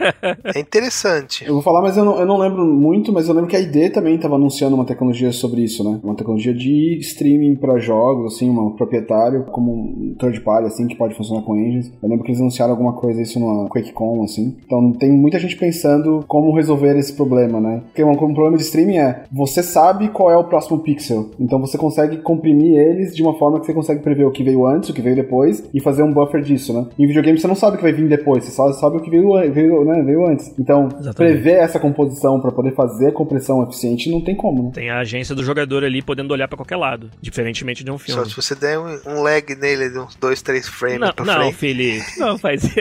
é 0.54 0.60
interessante. 0.60 1.44
Eu 1.44 1.54
vou 1.54 1.62
falar, 1.62 1.82
mas 1.82 1.96
eu 1.96 2.04
não, 2.04 2.18
eu 2.18 2.26
não 2.26 2.38
lembro 2.38 2.64
muito, 2.64 3.12
mas 3.12 3.28
eu 3.28 3.34
lembro 3.34 3.50
que 3.50 3.56
a 3.56 3.60
ID 3.60 3.92
também 3.92 4.16
estava 4.16 4.36
anunciando 4.36 4.74
uma 4.74 4.84
tecnologia 4.84 5.32
sobre 5.32 5.62
isso, 5.62 5.84
né? 5.84 6.00
Uma 6.02 6.14
tecnologia 6.14 6.54
de 6.54 6.98
streaming 7.00 7.56
para 7.56 7.78
jogos, 7.78 8.34
assim, 8.34 8.48
um 8.48 8.70
proprietário, 8.70 9.44
como 9.44 9.72
um 9.72 10.16
third 10.18 10.40
party, 10.40 10.66
assim, 10.66 10.86
que 10.86 10.96
pode 10.96 11.14
funcionar 11.14 11.42
com 11.42 11.56
engines. 11.56 11.92
Eu 12.02 12.08
lembro 12.08 12.24
que 12.24 12.30
eles 12.30 12.40
anunciaram 12.48 12.72
alguma 12.72 12.94
coisa 12.94 13.20
isso 13.20 13.38
numa 13.38 13.68
QuakeCon, 13.68 14.24
assim, 14.24 14.38
assim. 14.38 14.56
Então 14.64 14.92
tem 14.92 15.10
muita 15.10 15.38
gente 15.38 15.56
pensando 15.56 16.24
como 16.26 16.54
resolver 16.54 16.96
esse 16.96 17.12
problema, 17.12 17.60
né? 17.60 17.82
Porque 17.86 18.04
um, 18.04 18.10
um 18.10 18.34
problema 18.34 18.56
de 18.56 18.62
streaming 18.62 18.98
é 18.98 19.24
você 19.30 19.62
sabe 19.62 20.08
qual 20.08 20.30
é 20.30 20.36
o 20.36 20.44
próximo 20.44 20.78
pixel, 20.80 21.30
então 21.38 21.60
você 21.60 21.76
consegue 21.76 22.18
comprimir 22.18 22.78
eles 22.78 23.14
de 23.14 23.22
uma 23.22 23.36
forma 23.38 23.60
que 23.60 23.66
você 23.66 23.74
consegue 23.74 24.02
prever 24.02 24.24
o 24.24 24.30
que 24.30 24.42
veio 24.42 24.66
antes, 24.66 24.88
o 24.88 24.94
que 24.94 25.02
veio 25.02 25.16
depois 25.16 25.64
e 25.72 25.80
fazer 25.80 26.02
um 26.02 26.12
buffer 26.12 26.42
disso, 26.42 26.72
né? 26.72 26.86
Em 26.98 27.06
videogame 27.06 27.38
você 27.38 27.46
não 27.46 27.54
sabe 27.54 27.74
o 27.74 27.76
que 27.78 27.82
vai 27.82 27.92
vir 27.92 28.08
depois, 28.08 28.44
você 28.44 28.50
só 28.50 28.72
sabe 28.72 28.96
o 28.96 29.00
que 29.00 29.10
veio, 29.10 29.32
veio, 29.52 29.84
né, 29.84 30.02
veio 30.02 30.26
antes. 30.26 30.52
Então, 30.58 30.86
Exatamente. 30.86 31.14
prever 31.14 31.58
essa 31.58 31.78
composição 31.78 32.40
para 32.40 32.52
poder 32.52 32.74
fazer 32.74 33.08
a 33.08 33.12
compressão 33.12 33.62
eficiente 33.62 34.10
não 34.10 34.20
tem 34.20 34.36
como, 34.36 34.64
né? 34.64 34.70
Tem 34.74 34.90
a 34.90 34.98
agência 34.98 35.34
do 35.34 35.42
jogador 35.42 35.84
ali 35.84 36.02
podendo 36.02 36.32
olhar 36.32 36.48
pra 36.48 36.56
qualquer 36.56 36.76
lado, 36.76 37.10
diferentemente 37.20 37.84
de 37.84 37.90
um 37.90 37.98
filme. 37.98 38.22
Só 38.22 38.28
se 38.28 38.36
você 38.36 38.54
der 38.54 38.78
um, 38.78 38.98
um 39.06 39.22
lag 39.22 39.54
nele 39.54 39.90
de 39.90 39.98
uns 39.98 40.14
2, 40.16 40.42
3 40.42 40.68
frames 40.68 41.00
Não, 41.00 41.12
pra 41.12 41.24
não, 41.24 41.34
frente. 41.34 41.56
Felipe, 41.56 42.04
não 42.18 42.37
faz 42.42 42.62
isso. 42.64 42.76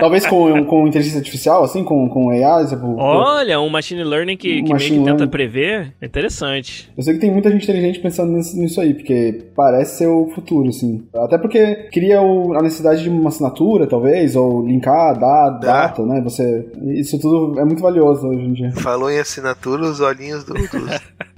Talvez 0.00 0.26
com, 0.26 0.64
com 0.64 0.86
inteligência 0.86 1.18
artificial, 1.18 1.62
assim, 1.64 1.84
com, 1.84 2.08
com 2.08 2.30
AI, 2.30 2.66
tipo, 2.66 2.96
Olha, 2.98 3.60
um 3.60 3.68
machine 3.68 4.02
learning 4.04 4.36
que, 4.36 4.48
que 4.56 4.62
meio 4.62 4.68
Machine 4.72 4.90
que 4.98 5.04
tenta 5.04 5.10
learning. 5.16 5.28
prever. 5.30 5.92
É 6.00 6.06
Interessante. 6.06 6.90
Eu 6.96 7.02
sei 7.02 7.14
que 7.14 7.20
tem 7.20 7.30
muita 7.30 7.50
gente 7.50 7.64
inteligente 7.64 7.98
pensando 8.00 8.32
nisso, 8.32 8.56
nisso 8.58 8.80
aí, 8.80 8.94
porque 8.94 9.46
parece 9.54 9.98
ser 9.98 10.06
o 10.06 10.28
futuro, 10.34 10.68
assim. 10.68 11.04
Até 11.14 11.38
porque 11.38 11.88
cria 11.92 12.20
o- 12.22 12.54
a 12.54 12.62
necessidade 12.62 13.02
de 13.02 13.08
uma 13.08 13.28
assinatura, 13.28 13.86
talvez, 13.86 14.34
ou 14.36 14.64
linkar 14.66 15.18
da, 15.18 15.50
data, 15.50 16.04
né? 16.04 16.20
Você, 16.22 16.66
isso 16.94 17.18
tudo 17.18 17.58
é 17.60 17.64
muito 17.64 17.82
valioso 17.82 18.26
hoje 18.28 18.40
em 18.40 18.52
dia. 18.52 18.72
Falou 18.72 19.10
em 19.10 19.18
assinatura, 19.18 19.82
os 19.82 20.00
olhinhos 20.00 20.44
do, 20.44 20.54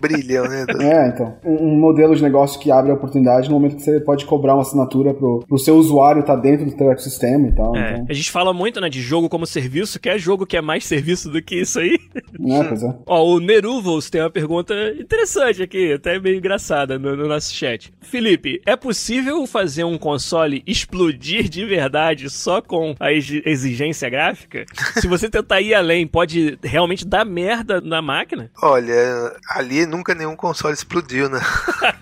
brilham, 0.00 0.44
né? 0.48 0.64
É, 0.80 1.08
então. 1.08 1.36
Um, 1.44 1.68
um 1.72 1.76
modelo 1.78 2.14
de 2.14 2.22
negócio 2.22 2.58
que 2.60 2.70
abre 2.70 2.90
a 2.90 2.94
oportunidade 2.94 3.48
no 3.48 3.54
momento 3.54 3.76
que 3.76 3.82
você 3.82 4.00
pode 4.00 4.24
cobrar 4.24 4.54
uma 4.54 4.62
assinatura 4.62 5.12
pro, 5.14 5.44
pro 5.46 5.58
seu 5.58 5.76
usuário 5.76 6.20
estar 6.20 6.36
dentro 6.36 6.66
do 6.66 6.76
teu 6.76 6.90
ecossistema 6.90 7.48
e 7.48 7.52
tal. 7.54 7.76
É, 7.76 7.92
Então, 7.94 8.06
a 8.08 8.12
gente 8.12 8.30
fala 8.30 8.52
muito, 8.52 8.80
né, 8.80 8.88
de 8.88 9.00
jogo 9.00 9.28
como 9.28 9.46
serviço, 9.46 9.98
que 10.00 10.08
é 10.08 10.18
jogo 10.18 10.46
que 10.46 10.56
é 10.56 10.60
mais 10.60 10.84
serviço 10.84 11.30
do 11.30 11.42
que 11.42 11.56
isso 11.60 11.78
aí. 11.80 11.98
né, 12.38 12.64
pois 12.64 12.82
é. 12.82 12.94
Ó, 13.06 13.24
o 13.34 13.40
Neruvos 13.40 14.10
tem 14.10 14.20
uma 14.20 14.30
pergunta 14.30 14.74
interessante 14.98 15.62
aqui, 15.62 15.92
até 15.92 16.18
meio 16.18 16.36
engraçada 16.36 16.98
no, 16.98 17.16
no 17.16 17.26
nosso 17.28 17.54
chat. 17.54 17.92
Felipe, 18.00 18.60
é 18.66 18.76
possível 18.76 19.46
fazer 19.46 19.84
um 19.84 19.98
console 19.98 20.62
explodir 20.66 21.48
de 21.48 21.64
verdade 21.64 22.30
só 22.30 22.60
com 22.62 22.94
a 22.98 23.12
exi- 23.12 23.42
exigência 23.44 24.08
gráfica? 24.08 24.64
Se 25.00 25.06
você 25.06 25.28
tentar 25.28 25.60
ir 25.60 25.74
além, 25.74 26.06
pode 26.06 26.58
realmente 26.62 27.06
dar 27.06 27.24
merda 27.24 27.80
na 27.80 28.00
máquina? 28.02 28.50
Olha, 28.62 29.32
ali 29.50 29.86
nunca 29.88 30.14
nenhum 30.14 30.36
console 30.36 30.74
explodiu, 30.74 31.28
né? 31.28 31.40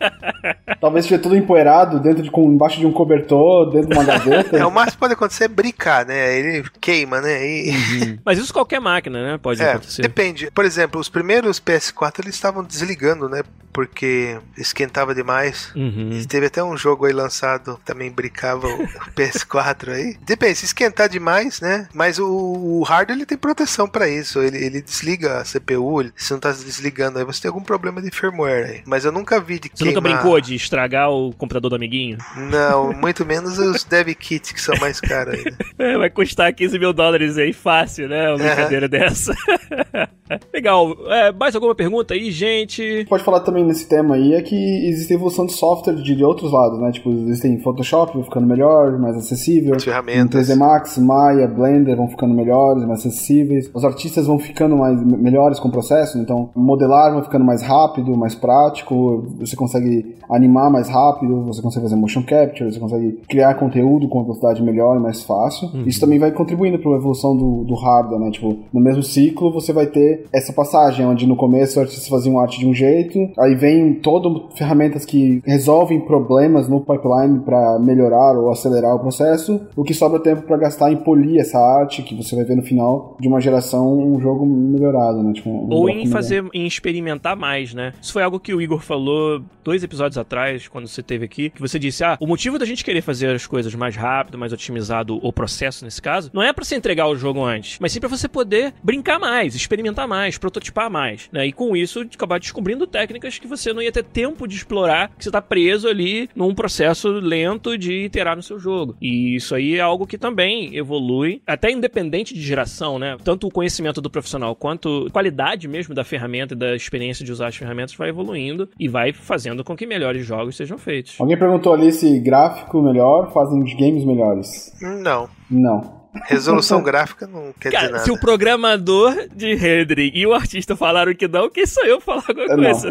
Talvez 0.80 1.04
esteja 1.04 1.20
tudo 1.22 1.36
empoeirado 1.36 1.98
dentro 2.00 2.22
de, 2.22 2.30
com, 2.30 2.52
embaixo 2.52 2.78
de 2.78 2.86
um 2.86 2.92
cobertor, 2.92 3.70
dentro 3.70 3.88
de 3.90 3.94
uma 3.96 4.04
gaveta. 4.04 4.56
É, 4.58 4.64
o 4.66 4.70
máximo 4.70 4.92
que 4.92 4.98
pode 4.98 5.12
acontecer 5.14 5.44
é 5.44 5.48
brincar, 5.48 6.04
né? 6.04 6.38
Ele 6.38 6.64
queima, 6.80 7.20
né? 7.20 7.46
E... 7.46 8.18
Mas 8.24 8.38
isso 8.38 8.52
qualquer 8.52 8.80
máquina, 8.80 9.22
né? 9.22 9.38
Pode 9.38 9.62
É, 9.62 9.72
acontecer. 9.72 10.02
depende. 10.02 10.50
Por 10.50 10.64
exemplo, 10.64 11.00
os 11.00 11.08
primeiros 11.08 11.58
PS4 11.60 12.20
eles 12.20 12.34
estavam 12.34 12.62
desligando, 12.62 13.28
né? 13.28 13.42
Porque 13.76 14.38
esquentava 14.56 15.14
demais. 15.14 15.70
Uhum. 15.76 16.08
E 16.10 16.24
teve 16.24 16.46
até 16.46 16.64
um 16.64 16.78
jogo 16.78 17.04
aí 17.04 17.12
lançado 17.12 17.76
que 17.76 17.84
também 17.84 18.10
brincava 18.10 18.66
o 18.66 18.88
PS4 19.14 19.90
aí. 19.92 20.16
Depende, 20.24 20.54
se 20.54 20.64
esquentar 20.64 21.10
demais, 21.10 21.60
né? 21.60 21.86
Mas 21.92 22.18
o, 22.18 22.26
o 22.26 22.82
hardware 22.82 23.18
ele 23.18 23.26
tem 23.26 23.36
proteção 23.36 23.86
pra 23.86 24.08
isso. 24.08 24.40
Ele, 24.40 24.56
ele 24.56 24.80
desliga 24.80 25.40
a 25.40 25.44
CPU, 25.44 26.00
ele, 26.00 26.12
se 26.16 26.32
não 26.32 26.40
tá 26.40 26.52
desligando 26.52 27.18
aí, 27.18 27.24
você 27.26 27.42
tem 27.42 27.50
algum 27.50 27.60
problema 27.60 28.00
de 28.00 28.10
firmware 28.10 28.64
aí. 28.64 28.82
Mas 28.86 29.04
eu 29.04 29.12
nunca 29.12 29.38
vi 29.38 29.58
de 29.58 29.70
Você 29.74 29.84
nunca 29.84 30.00
queimar. 30.00 30.22
brincou 30.22 30.40
de 30.40 30.54
estragar 30.54 31.10
o 31.10 31.34
computador 31.34 31.68
do 31.68 31.76
amiguinho? 31.76 32.16
Não, 32.34 32.94
muito 32.98 33.26
menos 33.26 33.58
os 33.58 33.84
dev 33.84 34.08
kits 34.14 34.52
que 34.52 34.60
são 34.60 34.74
mais 34.80 35.02
caros 35.02 35.34
ainda. 35.34 35.54
É, 35.78 35.98
vai 35.98 36.08
custar 36.08 36.50
15 36.54 36.78
mil 36.78 36.94
dólares 36.94 37.36
aí, 37.36 37.52
fácil, 37.52 38.08
né? 38.08 38.30
Uma 38.30 38.38
brincadeira 38.38 38.88
dessa. 38.88 39.34
Legal. 40.52 40.96
É, 41.08 41.30
mais 41.30 41.54
alguma 41.54 41.74
pergunta 41.74 42.14
aí, 42.14 42.30
gente? 42.30 43.04
pode 43.08 43.22
falar 43.22 43.40
também 43.40 43.65
nesse 43.66 43.86
tema 43.88 44.14
aí 44.14 44.34
é 44.34 44.42
que 44.42 44.54
existe 44.88 45.12
evolução 45.12 45.46
de 45.46 45.52
software 45.52 45.94
de, 45.94 46.14
de 46.14 46.24
outros 46.24 46.52
lados, 46.52 46.78
né? 46.78 46.90
Tipo, 46.92 47.10
existem 47.10 47.58
Photoshop 47.58 48.14
vão 48.14 48.22
ficando 48.24 48.46
melhor, 48.46 48.98
mais 48.98 49.16
acessível. 49.16 49.74
As 49.74 49.84
ferramentas. 49.84 50.48
3D 50.48 50.56
Max, 50.56 50.98
Maya, 50.98 51.46
Blender 51.48 51.96
vão 51.96 52.08
ficando 52.08 52.34
melhores, 52.34 52.84
mais 52.84 53.00
acessíveis. 53.00 53.70
Os 53.74 53.84
artistas 53.84 54.26
vão 54.26 54.38
ficando 54.38 54.76
mais 54.76 55.02
me- 55.02 55.16
melhores 55.16 55.58
com 55.58 55.68
o 55.68 55.72
processo, 55.72 56.18
então 56.18 56.50
modelar 56.54 57.12
vai 57.12 57.22
ficando 57.22 57.44
mais 57.44 57.62
rápido, 57.62 58.16
mais 58.16 58.34
prático. 58.34 59.24
Você 59.40 59.56
consegue 59.56 60.16
animar 60.28 60.70
mais 60.70 60.88
rápido, 60.88 61.42
você 61.44 61.62
consegue 61.62 61.84
fazer 61.84 61.96
motion 61.96 62.22
capture, 62.22 62.72
você 62.72 62.80
consegue 62.80 63.20
criar 63.28 63.54
conteúdo 63.54 64.08
com 64.08 64.18
uma 64.18 64.24
velocidade 64.24 64.62
melhor 64.62 64.96
e 64.96 65.00
mais 65.00 65.22
fácil. 65.22 65.68
Isso 65.86 66.00
também 66.00 66.18
vai 66.18 66.30
contribuindo 66.32 66.78
para 66.78 66.92
a 66.92 66.96
evolução 66.96 67.36
do, 67.36 67.64
do 67.64 67.74
hardware, 67.74 68.20
né? 68.20 68.30
Tipo, 68.30 68.56
no 68.72 68.80
mesmo 68.80 69.02
ciclo 69.02 69.52
você 69.52 69.72
vai 69.72 69.86
ter 69.86 70.24
essa 70.32 70.52
passagem 70.52 71.06
onde 71.06 71.26
no 71.26 71.36
começo 71.36 71.78
o 71.78 71.82
artista 71.82 72.08
fazia 72.10 72.30
um 72.32 72.38
arte 72.40 72.58
de 72.58 72.66
um 72.66 72.74
jeito, 72.74 73.18
aí 73.38 73.54
vem 73.56 73.94
todo 73.94 74.48
ferramentas 74.54 75.04
que 75.04 75.42
resolvem 75.44 76.00
problemas 76.00 76.68
no 76.68 76.80
pipeline 76.80 77.40
para 77.40 77.78
melhorar 77.78 78.38
ou 78.38 78.50
acelerar 78.50 78.94
o 78.94 79.00
processo, 79.00 79.60
o 79.74 79.82
que 79.82 79.94
sobra 79.94 80.20
tempo 80.20 80.42
para 80.42 80.56
gastar 80.56 80.92
em 80.92 80.96
polir 80.96 81.40
essa 81.40 81.58
arte 81.58 82.02
que 82.02 82.14
você 82.14 82.36
vai 82.36 82.44
ver 82.44 82.56
no 82.56 82.62
final 82.62 83.16
de 83.20 83.28
uma 83.28 83.40
geração 83.40 83.98
um 83.98 84.20
jogo 84.20 84.46
melhorado, 84.46 85.22
né? 85.22 85.32
Tipo, 85.32 85.50
um 85.50 85.68
Ou 85.72 85.88
em 85.88 85.98
melhor. 85.98 86.12
fazer, 86.12 86.44
em 86.52 86.66
experimentar 86.66 87.36
mais, 87.36 87.74
né? 87.74 87.92
Isso 88.00 88.12
foi 88.12 88.22
algo 88.22 88.38
que 88.38 88.54
o 88.54 88.60
Igor 88.60 88.80
falou 88.80 89.42
dois 89.64 89.82
episódios 89.82 90.16
atrás, 90.18 90.68
quando 90.68 90.86
você 90.86 91.02
teve 91.02 91.24
aqui, 91.24 91.50
que 91.50 91.60
você 91.60 91.78
disse, 91.78 92.04
ah, 92.04 92.16
o 92.20 92.26
motivo 92.26 92.58
da 92.58 92.64
gente 92.64 92.84
querer 92.84 93.00
fazer 93.00 93.34
as 93.34 93.46
coisas 93.46 93.74
mais 93.74 93.96
rápido, 93.96 94.38
mais 94.38 94.52
otimizado, 94.52 95.18
o 95.22 95.32
processo 95.32 95.84
nesse 95.84 96.00
caso, 96.00 96.30
não 96.32 96.42
é 96.42 96.52
pra 96.52 96.64
você 96.64 96.76
entregar 96.76 97.08
o 97.08 97.16
jogo 97.16 97.42
antes, 97.42 97.78
mas 97.80 97.92
sim 97.92 98.00
pra 98.00 98.08
você 98.08 98.28
poder 98.28 98.74
brincar 98.82 99.18
mais, 99.18 99.54
experimentar 99.54 100.06
mais, 100.06 100.38
prototipar 100.38 100.90
mais, 100.90 101.28
né? 101.32 101.46
E 101.46 101.52
com 101.52 101.76
isso, 101.76 102.02
acabar 102.02 102.38
descobrindo 102.38 102.86
técnicas 102.86 103.38
que 103.38 103.45
você 103.46 103.72
não 103.72 103.82
ia 103.82 103.92
ter 103.92 104.04
tempo 104.04 104.46
de 104.46 104.56
explorar, 104.56 105.10
que 105.16 105.24
você 105.24 105.30
tá 105.30 105.40
preso 105.40 105.88
ali 105.88 106.28
num 106.34 106.54
processo 106.54 107.08
lento 107.08 107.78
de 107.78 108.04
iterar 108.04 108.36
no 108.36 108.42
seu 108.42 108.58
jogo. 108.58 108.96
E 109.00 109.36
isso 109.36 109.54
aí 109.54 109.76
é 109.76 109.80
algo 109.80 110.06
que 110.06 110.18
também 110.18 110.76
evolui, 110.76 111.42
até 111.46 111.70
independente 111.70 112.34
de 112.34 112.42
geração, 112.42 112.98
né? 112.98 113.16
Tanto 113.22 113.46
o 113.46 113.50
conhecimento 113.50 114.00
do 114.00 114.10
profissional 114.10 114.54
quanto 114.54 115.06
a 115.08 115.10
qualidade 115.10 115.68
mesmo 115.68 115.94
da 115.94 116.04
ferramenta 116.04 116.54
e 116.54 116.56
da 116.56 116.74
experiência 116.74 117.24
de 117.24 117.32
usar 117.32 117.48
as 117.48 117.56
ferramentas 117.56 117.94
vai 117.94 118.08
evoluindo 118.08 118.68
e 118.78 118.88
vai 118.88 119.12
fazendo 119.12 119.64
com 119.64 119.76
que 119.76 119.86
melhores 119.86 120.26
jogos 120.26 120.56
sejam 120.56 120.78
feitos. 120.78 121.16
Alguém 121.20 121.38
perguntou 121.38 121.72
ali 121.72 121.92
se 121.92 122.18
gráfico 122.20 122.82
melhor 122.82 123.32
fazem 123.32 123.62
games 123.76 124.04
melhores. 124.04 124.72
Não. 124.80 125.28
Não. 125.50 126.05
Resolução 126.24 126.82
gráfica 126.82 127.26
não 127.26 127.52
quer 127.60 127.68
dizer 127.70 127.80
Cara, 127.80 127.92
nada. 127.92 128.04
se 128.04 128.10
o 128.10 128.18
programador 128.18 129.14
de 129.34 129.54
rendering 129.54 130.10
e 130.14 130.26
o 130.26 130.32
artista 130.34 130.74
falaram 130.76 131.14
que 131.14 131.28
não, 131.28 131.48
quem 131.50 131.66
sou 131.66 131.84
eu 131.84 132.00
falar 132.00 132.24
alguma 132.28 132.44
É, 132.46 132.56
não. 132.56 132.62
coisa? 132.62 132.90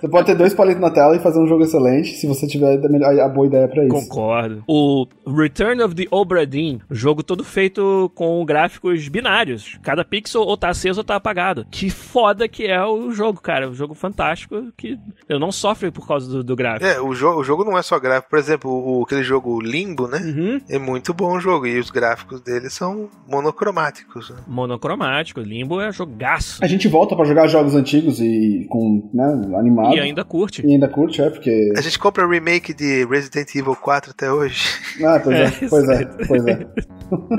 Você 0.00 0.08
pode 0.08 0.26
ter 0.26 0.34
dois 0.34 0.54
palitos 0.54 0.80
na 0.80 0.90
tela 0.90 1.16
e 1.16 1.20
fazer 1.20 1.38
um 1.38 1.46
jogo 1.46 1.62
excelente 1.64 2.16
se 2.16 2.26
você 2.26 2.46
tiver 2.46 2.78
a 3.22 3.28
boa 3.28 3.46
ideia 3.46 3.68
pra 3.68 3.84
isso. 3.84 3.90
Concordo. 3.94 4.62
O 4.66 5.06
Return 5.26 5.82
of 5.82 5.94
the 5.94 6.06
Obra 6.10 6.46
Dinn, 6.46 6.78
jogo 6.90 7.22
todo 7.22 7.44
feito 7.44 8.10
com 8.14 8.44
gráficos 8.44 9.06
binários. 9.08 9.78
Cada 9.82 10.04
pixel 10.04 10.42
ou 10.42 10.56
tá 10.56 10.68
aceso 10.68 11.00
ou 11.00 11.04
tá 11.04 11.16
apagado. 11.16 11.66
Que 11.70 11.90
foda 11.90 12.48
que 12.48 12.66
é 12.66 12.84
o 12.84 13.12
jogo, 13.12 13.40
cara. 13.40 13.68
Um 13.68 13.74
jogo 13.74 13.94
fantástico 13.94 14.72
que 14.76 14.98
eu 15.28 15.38
não 15.38 15.52
sofro 15.52 15.90
por 15.92 16.06
causa 16.06 16.28
do, 16.30 16.44
do 16.44 16.56
gráfico. 16.56 16.86
É, 16.86 17.00
o 17.00 17.14
jogo, 17.14 17.40
o 17.40 17.44
jogo 17.44 17.64
não 17.64 17.76
é 17.78 17.82
só 17.82 17.98
gráfico. 17.98 18.30
Por 18.30 18.38
exemplo, 18.38 18.70
o, 18.70 19.02
aquele 19.02 19.22
jogo 19.22 19.60
Limbo, 19.60 20.06
né? 20.08 20.18
Uhum. 20.18 20.60
É 20.68 20.78
muito 20.78 21.12
bom 21.14 21.36
o 21.36 21.40
jogo. 21.40 21.66
E 21.66 21.78
os 21.78 21.90
gráficos 21.90 22.39
dele 22.40 22.70
são 22.70 23.08
monocromáticos. 23.28 24.30
Né? 24.30 24.36
Monocromático, 24.46 25.40
Limbo 25.40 25.80
é 25.80 25.92
jogaço. 25.92 26.62
A 26.62 26.66
gente 26.66 26.88
volta 26.88 27.14
pra 27.14 27.24
jogar 27.24 27.46
jogos 27.46 27.74
antigos 27.74 28.20
e 28.20 28.66
com, 28.68 29.08
né, 29.12 29.24
animado. 29.56 29.94
E 29.94 30.00
ainda 30.00 30.24
curte. 30.24 30.66
E 30.66 30.72
ainda 30.72 30.88
curte, 30.88 31.20
é, 31.22 31.30
porque. 31.30 31.72
A 31.76 31.80
gente 31.80 31.98
compra 31.98 32.26
remake 32.26 32.72
de 32.74 33.04
Resident 33.06 33.54
Evil 33.54 33.76
4 33.76 34.10
até 34.10 34.32
hoje. 34.32 34.60
Ah, 35.02 35.18
pois 35.18 35.36
é, 35.36 35.44
É, 35.44 35.68
pois 35.68 35.88
é, 35.88 36.04
pois 36.28 36.46
é. 36.46 36.66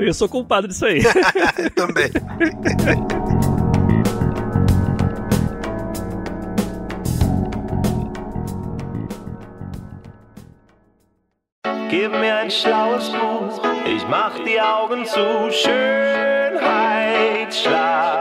Eu 0.00 0.12
sou 0.12 0.28
culpado 0.28 0.66
disso 0.66 0.84
aí. 0.84 1.00
Eu 1.58 1.70
também. 1.74 2.10
Mir 12.22 12.34
ein 12.34 12.50
schlaues 12.50 13.08
Buch, 13.08 13.60
ich 13.86 14.06
mach 14.08 14.38
die 14.38 14.60
Augen 14.60 15.06
zu. 15.06 15.50
Schönheit 15.50 16.41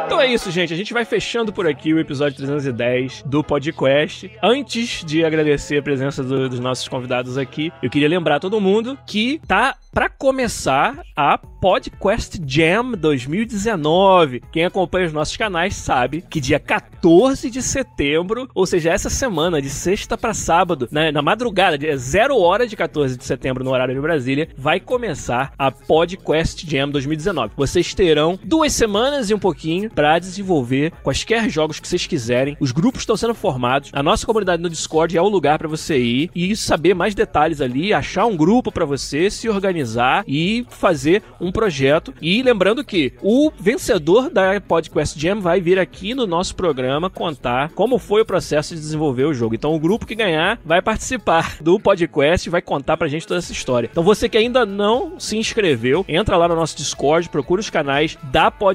Então 0.05 0.19
é 0.19 0.27
isso, 0.27 0.51
gente. 0.51 0.73
A 0.73 0.77
gente 0.77 0.93
vai 0.93 1.05
fechando 1.05 1.53
por 1.53 1.65
aqui 1.65 1.93
o 1.93 1.99
episódio 1.99 2.37
310 2.37 3.23
do 3.25 3.43
podcast. 3.43 4.29
Antes 4.43 5.03
de 5.05 5.23
agradecer 5.23 5.77
a 5.77 5.81
presença 5.81 6.21
do, 6.23 6.49
dos 6.49 6.59
nossos 6.59 6.87
convidados 6.87 7.37
aqui, 7.37 7.71
eu 7.81 7.89
queria 7.89 8.09
lembrar 8.09 8.39
todo 8.39 8.59
mundo 8.59 8.97
que 9.07 9.39
tá 9.47 9.75
para 9.93 10.09
começar 10.09 11.01
a 11.15 11.37
PodQuest 11.37 12.39
Jam 12.45 12.93
2019. 12.93 14.41
Quem 14.51 14.65
acompanha 14.65 15.07
os 15.07 15.13
nossos 15.13 15.35
canais 15.35 15.75
sabe 15.75 16.23
que 16.29 16.39
dia 16.39 16.59
14 16.59 17.49
de 17.49 17.61
setembro, 17.61 18.49
ou 18.55 18.65
seja, 18.65 18.91
essa 18.91 19.09
semana, 19.09 19.61
de 19.61 19.69
sexta 19.69 20.17
para 20.17 20.33
sábado, 20.33 20.87
na, 20.91 21.11
na 21.11 21.21
madrugada, 21.21 21.77
de 21.77 21.95
0 21.95 22.37
hora 22.37 22.65
de 22.65 22.75
14 22.75 23.17
de 23.17 23.25
setembro, 23.25 23.63
no 23.63 23.71
horário 23.71 23.93
de 23.93 23.99
Brasília, 23.99 24.47
vai 24.57 24.79
começar 24.79 25.53
a 25.57 25.71
PodQuest 25.71 26.65
Jam 26.65 26.89
2019. 26.89 27.53
Vocês 27.57 27.93
terão 27.93 28.39
duas 28.43 28.73
semanas 28.81 29.29
e 29.29 29.33
um 29.35 29.37
pouquinho 29.37 29.91
para 29.91 30.17
desenvolver 30.17 30.91
quaisquer 31.03 31.47
jogos 31.51 31.79
que 31.79 31.87
vocês 31.87 32.07
quiserem. 32.07 32.57
Os 32.59 32.71
grupos 32.71 33.03
estão 33.03 33.15
sendo 33.15 33.35
formados. 33.35 33.91
A 33.93 34.01
nossa 34.01 34.25
comunidade 34.25 34.59
no 34.59 34.71
Discord 34.71 35.15
é 35.15 35.21
o 35.21 35.29
lugar 35.29 35.59
para 35.59 35.67
você 35.67 35.99
ir 35.99 36.31
e 36.33 36.55
saber 36.55 36.95
mais 36.95 37.13
detalhes 37.13 37.61
ali, 37.61 37.93
achar 37.93 38.25
um 38.25 38.35
grupo 38.35 38.71
para 38.71 38.83
você 38.83 39.29
se 39.29 39.47
organizar 39.47 40.23
e 40.27 40.65
fazer 40.71 41.21
um 41.39 41.51
projeto. 41.51 42.11
E 42.19 42.41
lembrando 42.41 42.83
que 42.83 43.13
o 43.21 43.51
vencedor 43.55 44.31
da 44.31 44.59
Podcast 44.59 45.19
Jam 45.19 45.39
vai 45.39 45.61
vir 45.61 45.77
aqui 45.77 46.15
no 46.15 46.25
nosso 46.25 46.55
programa 46.55 47.07
contar 47.07 47.69
como 47.75 47.99
foi 47.99 48.23
o 48.23 48.25
processo 48.25 48.73
de 48.73 48.81
desenvolver 48.81 49.25
o 49.25 49.33
jogo. 49.33 49.53
Então 49.53 49.75
o 49.75 49.79
grupo 49.79 50.07
que 50.07 50.15
ganhar 50.15 50.59
vai 50.65 50.81
participar 50.81 51.57
do 51.61 51.79
podcast 51.79 52.49
e 52.49 52.51
vai 52.51 52.63
contar 52.63 52.97
pra 52.97 53.07
gente 53.07 53.27
toda 53.27 53.37
essa 53.37 53.51
história. 53.51 53.89
Então 53.91 54.01
você 54.01 54.27
que 54.27 54.39
ainda 54.39 54.65
não 54.65 55.19
se 55.19 55.37
inscreveu, 55.37 56.03
entra 56.09 56.35
lá 56.35 56.47
no 56.47 56.55
nosso 56.55 56.75
Discord, 56.75 57.29
procura 57.29 57.61
os 57.61 57.69
canais 57.69 58.17
da 58.31 58.49
Podcast 58.49 58.70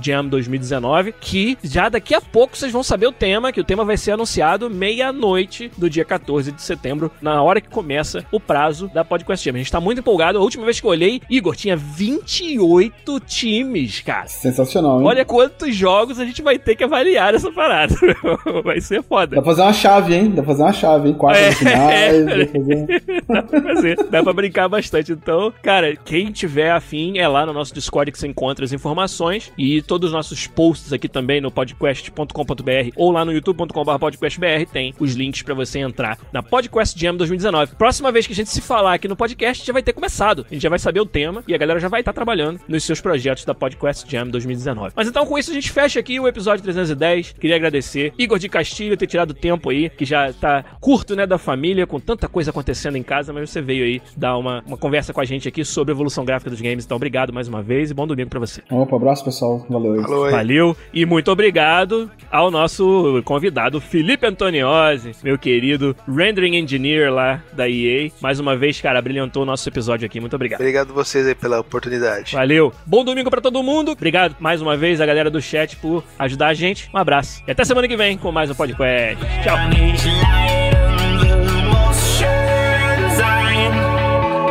Jam 0.00 0.26
2019, 0.26 1.12
que 1.20 1.58
já 1.62 1.88
daqui 1.88 2.14
a 2.14 2.20
pouco 2.20 2.56
vocês 2.56 2.72
vão 2.72 2.82
saber 2.82 3.06
o 3.06 3.12
tema, 3.12 3.52
que 3.52 3.60
o 3.60 3.64
tema 3.64 3.84
vai 3.84 3.96
ser 3.96 4.12
anunciado 4.12 4.70
meia-noite 4.70 5.70
do 5.76 5.88
dia 5.88 6.04
14 6.04 6.52
de 6.52 6.62
setembro, 6.62 7.10
na 7.20 7.42
hora 7.42 7.60
que 7.60 7.68
começa 7.68 8.24
o 8.30 8.38
prazo 8.38 8.88
da 8.88 9.04
Podcast 9.04 9.44
Jam. 9.44 9.54
A 9.54 9.58
gente 9.58 9.72
tá 9.72 9.80
muito 9.80 9.98
empolgado. 9.98 10.38
A 10.38 10.40
última 10.40 10.64
vez 10.64 10.80
que 10.80 10.86
eu 10.86 10.90
olhei, 10.90 11.20
Igor, 11.28 11.56
tinha 11.56 11.76
28 11.76 13.20
times, 13.20 14.00
cara. 14.00 14.26
Sensacional, 14.26 15.00
hein? 15.00 15.06
Olha 15.06 15.24
quantos 15.24 15.74
jogos 15.74 16.18
a 16.18 16.24
gente 16.24 16.42
vai 16.42 16.58
ter 16.58 16.76
que 16.76 16.84
avaliar 16.84 17.34
essa 17.34 17.50
parada. 17.50 17.94
vai 18.64 18.80
ser 18.80 19.02
foda. 19.02 19.36
Dá 19.36 19.42
pra 19.42 19.50
fazer 19.50 19.62
uma 19.62 19.72
chave, 19.72 20.14
hein? 20.14 20.30
Dá 20.30 20.42
pra 20.42 20.52
fazer 20.52 20.62
uma 20.62 20.72
chave, 20.72 21.08
hein? 21.08 21.14
Quartas 21.14 21.42
é, 21.42 21.52
finais, 21.52 22.26
é, 22.26 22.44
dá, 22.44 22.46
fazer... 22.46 23.02
dá 23.28 23.42
pra 23.42 23.62
fazer. 23.62 23.96
Dá 24.10 24.22
pra 24.22 24.32
brincar 24.32 24.68
bastante. 24.68 25.12
Então, 25.12 25.52
cara, 25.62 25.96
quem 25.96 26.30
tiver 26.30 26.70
afim, 26.70 27.18
é 27.18 27.26
lá 27.26 27.46
no 27.46 27.52
nosso 27.52 27.74
Discord 27.74 28.10
que 28.12 28.18
você 28.18 28.26
encontra 28.26 28.64
as 28.64 28.72
informações 28.72 29.39
e 29.56 29.82
todos 29.82 30.08
os 30.08 30.12
nossos 30.12 30.46
posts 30.46 30.92
aqui 30.92 31.08
também 31.08 31.40
no 31.40 31.50
podcast.com.br 31.50 32.90
ou 32.96 33.10
lá 33.10 33.24
no 33.24 33.32
youtube.com.br 33.32 33.98
podcastbr 33.98 34.66
tem 34.70 34.94
os 34.98 35.14
links 35.14 35.42
para 35.42 35.54
você 35.54 35.78
entrar 35.78 36.18
na 36.32 36.42
Podcast 36.42 36.98
Jam 36.98 37.16
2019. 37.16 37.74
Próxima 37.76 38.10
vez 38.10 38.26
que 38.26 38.32
a 38.32 38.36
gente 38.36 38.50
se 38.50 38.60
falar 38.60 38.94
aqui 38.94 39.08
no 39.08 39.16
podcast 39.16 39.64
já 39.64 39.72
vai 39.72 39.82
ter 39.82 39.92
começado. 39.92 40.46
A 40.50 40.54
gente 40.54 40.62
já 40.62 40.68
vai 40.68 40.78
saber 40.78 41.00
o 41.00 41.06
tema 41.06 41.42
e 41.46 41.54
a 41.54 41.58
galera 41.58 41.78
já 41.78 41.88
vai 41.88 42.00
estar 42.00 42.12
tá 42.12 42.16
trabalhando 42.16 42.60
nos 42.68 42.84
seus 42.84 43.00
projetos 43.00 43.44
da 43.44 43.54
Podcast 43.54 44.10
Jam 44.10 44.28
2019. 44.28 44.92
Mas 44.96 45.08
então 45.08 45.26
com 45.26 45.38
isso 45.38 45.50
a 45.50 45.54
gente 45.54 45.70
fecha 45.70 46.00
aqui 46.00 46.18
o 46.18 46.26
episódio 46.26 46.62
310. 46.62 47.34
Queria 47.38 47.56
agradecer 47.56 48.12
Igor 48.18 48.38
de 48.38 48.48
Castilho 48.48 48.96
ter 48.96 49.06
tirado 49.06 49.34
tempo 49.34 49.70
aí, 49.70 49.90
que 49.90 50.04
já 50.04 50.32
tá 50.32 50.64
curto, 50.80 51.14
né, 51.14 51.26
da 51.26 51.38
família, 51.38 51.86
com 51.86 52.00
tanta 52.00 52.28
coisa 52.28 52.50
acontecendo 52.50 52.96
em 52.96 53.02
casa, 53.02 53.32
mas 53.32 53.50
você 53.50 53.60
veio 53.60 53.84
aí 53.84 54.02
dar 54.16 54.36
uma, 54.36 54.62
uma 54.66 54.76
conversa 54.76 55.12
com 55.12 55.20
a 55.20 55.24
gente 55.24 55.48
aqui 55.48 55.64
sobre 55.64 55.92
evolução 55.92 56.24
gráfica 56.24 56.50
dos 56.50 56.60
games. 56.60 56.84
Então 56.84 56.96
obrigado 56.96 57.32
mais 57.32 57.48
uma 57.48 57.62
vez 57.62 57.90
e 57.90 57.94
bom 57.94 58.06
domingo 58.06 58.30
para 58.30 58.40
você. 58.40 58.62
Opa, 58.70 58.96
abraço 58.96 59.24
pessoal. 59.30 59.64
Valeu. 59.68 60.02
Falou 60.02 60.30
Valeu 60.30 60.76
e 60.92 61.06
muito 61.06 61.30
obrigado 61.30 62.10
ao 62.30 62.50
nosso 62.50 63.22
convidado 63.24 63.80
Felipe 63.80 64.26
Antoniozzi, 64.26 65.12
meu 65.22 65.38
querido 65.38 65.96
rendering 66.06 66.56
engineer 66.56 67.12
lá 67.12 67.42
da 67.52 67.68
EA. 67.68 68.10
Mais 68.20 68.38
uma 68.38 68.56
vez, 68.56 68.80
cara, 68.80 69.00
brilhantou 69.00 69.42
o 69.42 69.46
nosso 69.46 69.68
episódio 69.68 70.06
aqui. 70.06 70.20
Muito 70.20 70.34
obrigado. 70.34 70.60
Obrigado 70.60 70.92
vocês 70.92 71.26
aí 71.26 71.34
pela 71.34 71.60
oportunidade. 71.60 72.34
Valeu. 72.34 72.72
Bom 72.84 73.04
domingo 73.04 73.30
para 73.30 73.40
todo 73.40 73.62
mundo. 73.62 73.92
Obrigado 73.92 74.36
mais 74.38 74.60
uma 74.60 74.76
vez 74.76 75.00
a 75.00 75.06
galera 75.06 75.30
do 75.30 75.40
chat 75.40 75.76
por 75.76 76.04
ajudar 76.18 76.48
a 76.48 76.54
gente. 76.54 76.90
Um 76.92 76.98
abraço. 76.98 77.42
E 77.46 77.50
até 77.50 77.64
semana 77.64 77.88
que 77.88 77.96
vem 77.96 78.18
com 78.18 78.30
mais 78.32 78.50
um 78.50 78.54
podcast. 78.54 79.24
Tchau. 79.42 79.56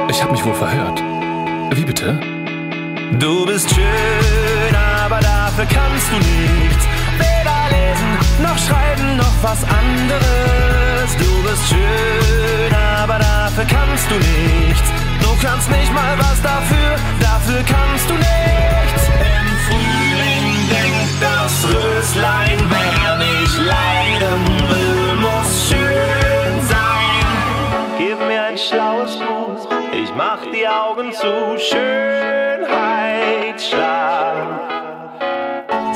Ich 0.10 0.24
habe 0.24 0.32
mich 0.34 0.44
wohl 0.44 0.54
verhört. 0.54 1.00
Wie 1.76 1.86
bitte? 1.86 2.20
Du 3.20 3.46
bist 3.46 3.74
schön, 3.74 4.49
dafür 5.60 5.78
kannst 5.78 6.12
du 6.12 6.16
nichts. 6.16 6.88
Weder 7.18 7.60
lesen, 7.76 8.42
noch 8.42 8.58
schreiben, 8.58 9.18
noch 9.18 9.36
was 9.42 9.64
anderes. 9.64 11.18
Du 11.18 11.44
bist 11.44 11.70
schön, 11.70 12.74
aber 13.02 13.20
dafür 13.20 13.66
kannst 13.66 14.10
du 14.10 14.16
nichts. 14.16 14.90
Du 15.22 15.46
kannst 15.46 15.70
nicht 15.70 15.94
mal 15.94 16.18
was 16.18 16.42
dafür, 16.42 16.96
dafür 17.20 17.62
kannst 17.64 18.10
du 18.10 18.14
nichts. 18.14 19.02
Im 19.20 19.48
Frühling 19.68 20.70
denkt 20.70 21.16
das 21.20 21.54
Röslein, 21.68 22.60
wer 22.70 23.18
nicht 23.18 23.58
leiden 23.58 24.44
will, 24.70 25.16
muss 25.16 25.70
schön 25.70 26.54
sein. 26.68 27.98
Gib 27.98 28.20
mir 28.28 28.44
ein 28.44 28.58
schlaues 28.58 29.18
Buch, 29.18 29.68
ich 29.92 30.14
mach 30.16 30.40
die 30.54 30.68
Augen 30.68 31.12
zu, 31.12 31.58
Schönheit 31.58 32.39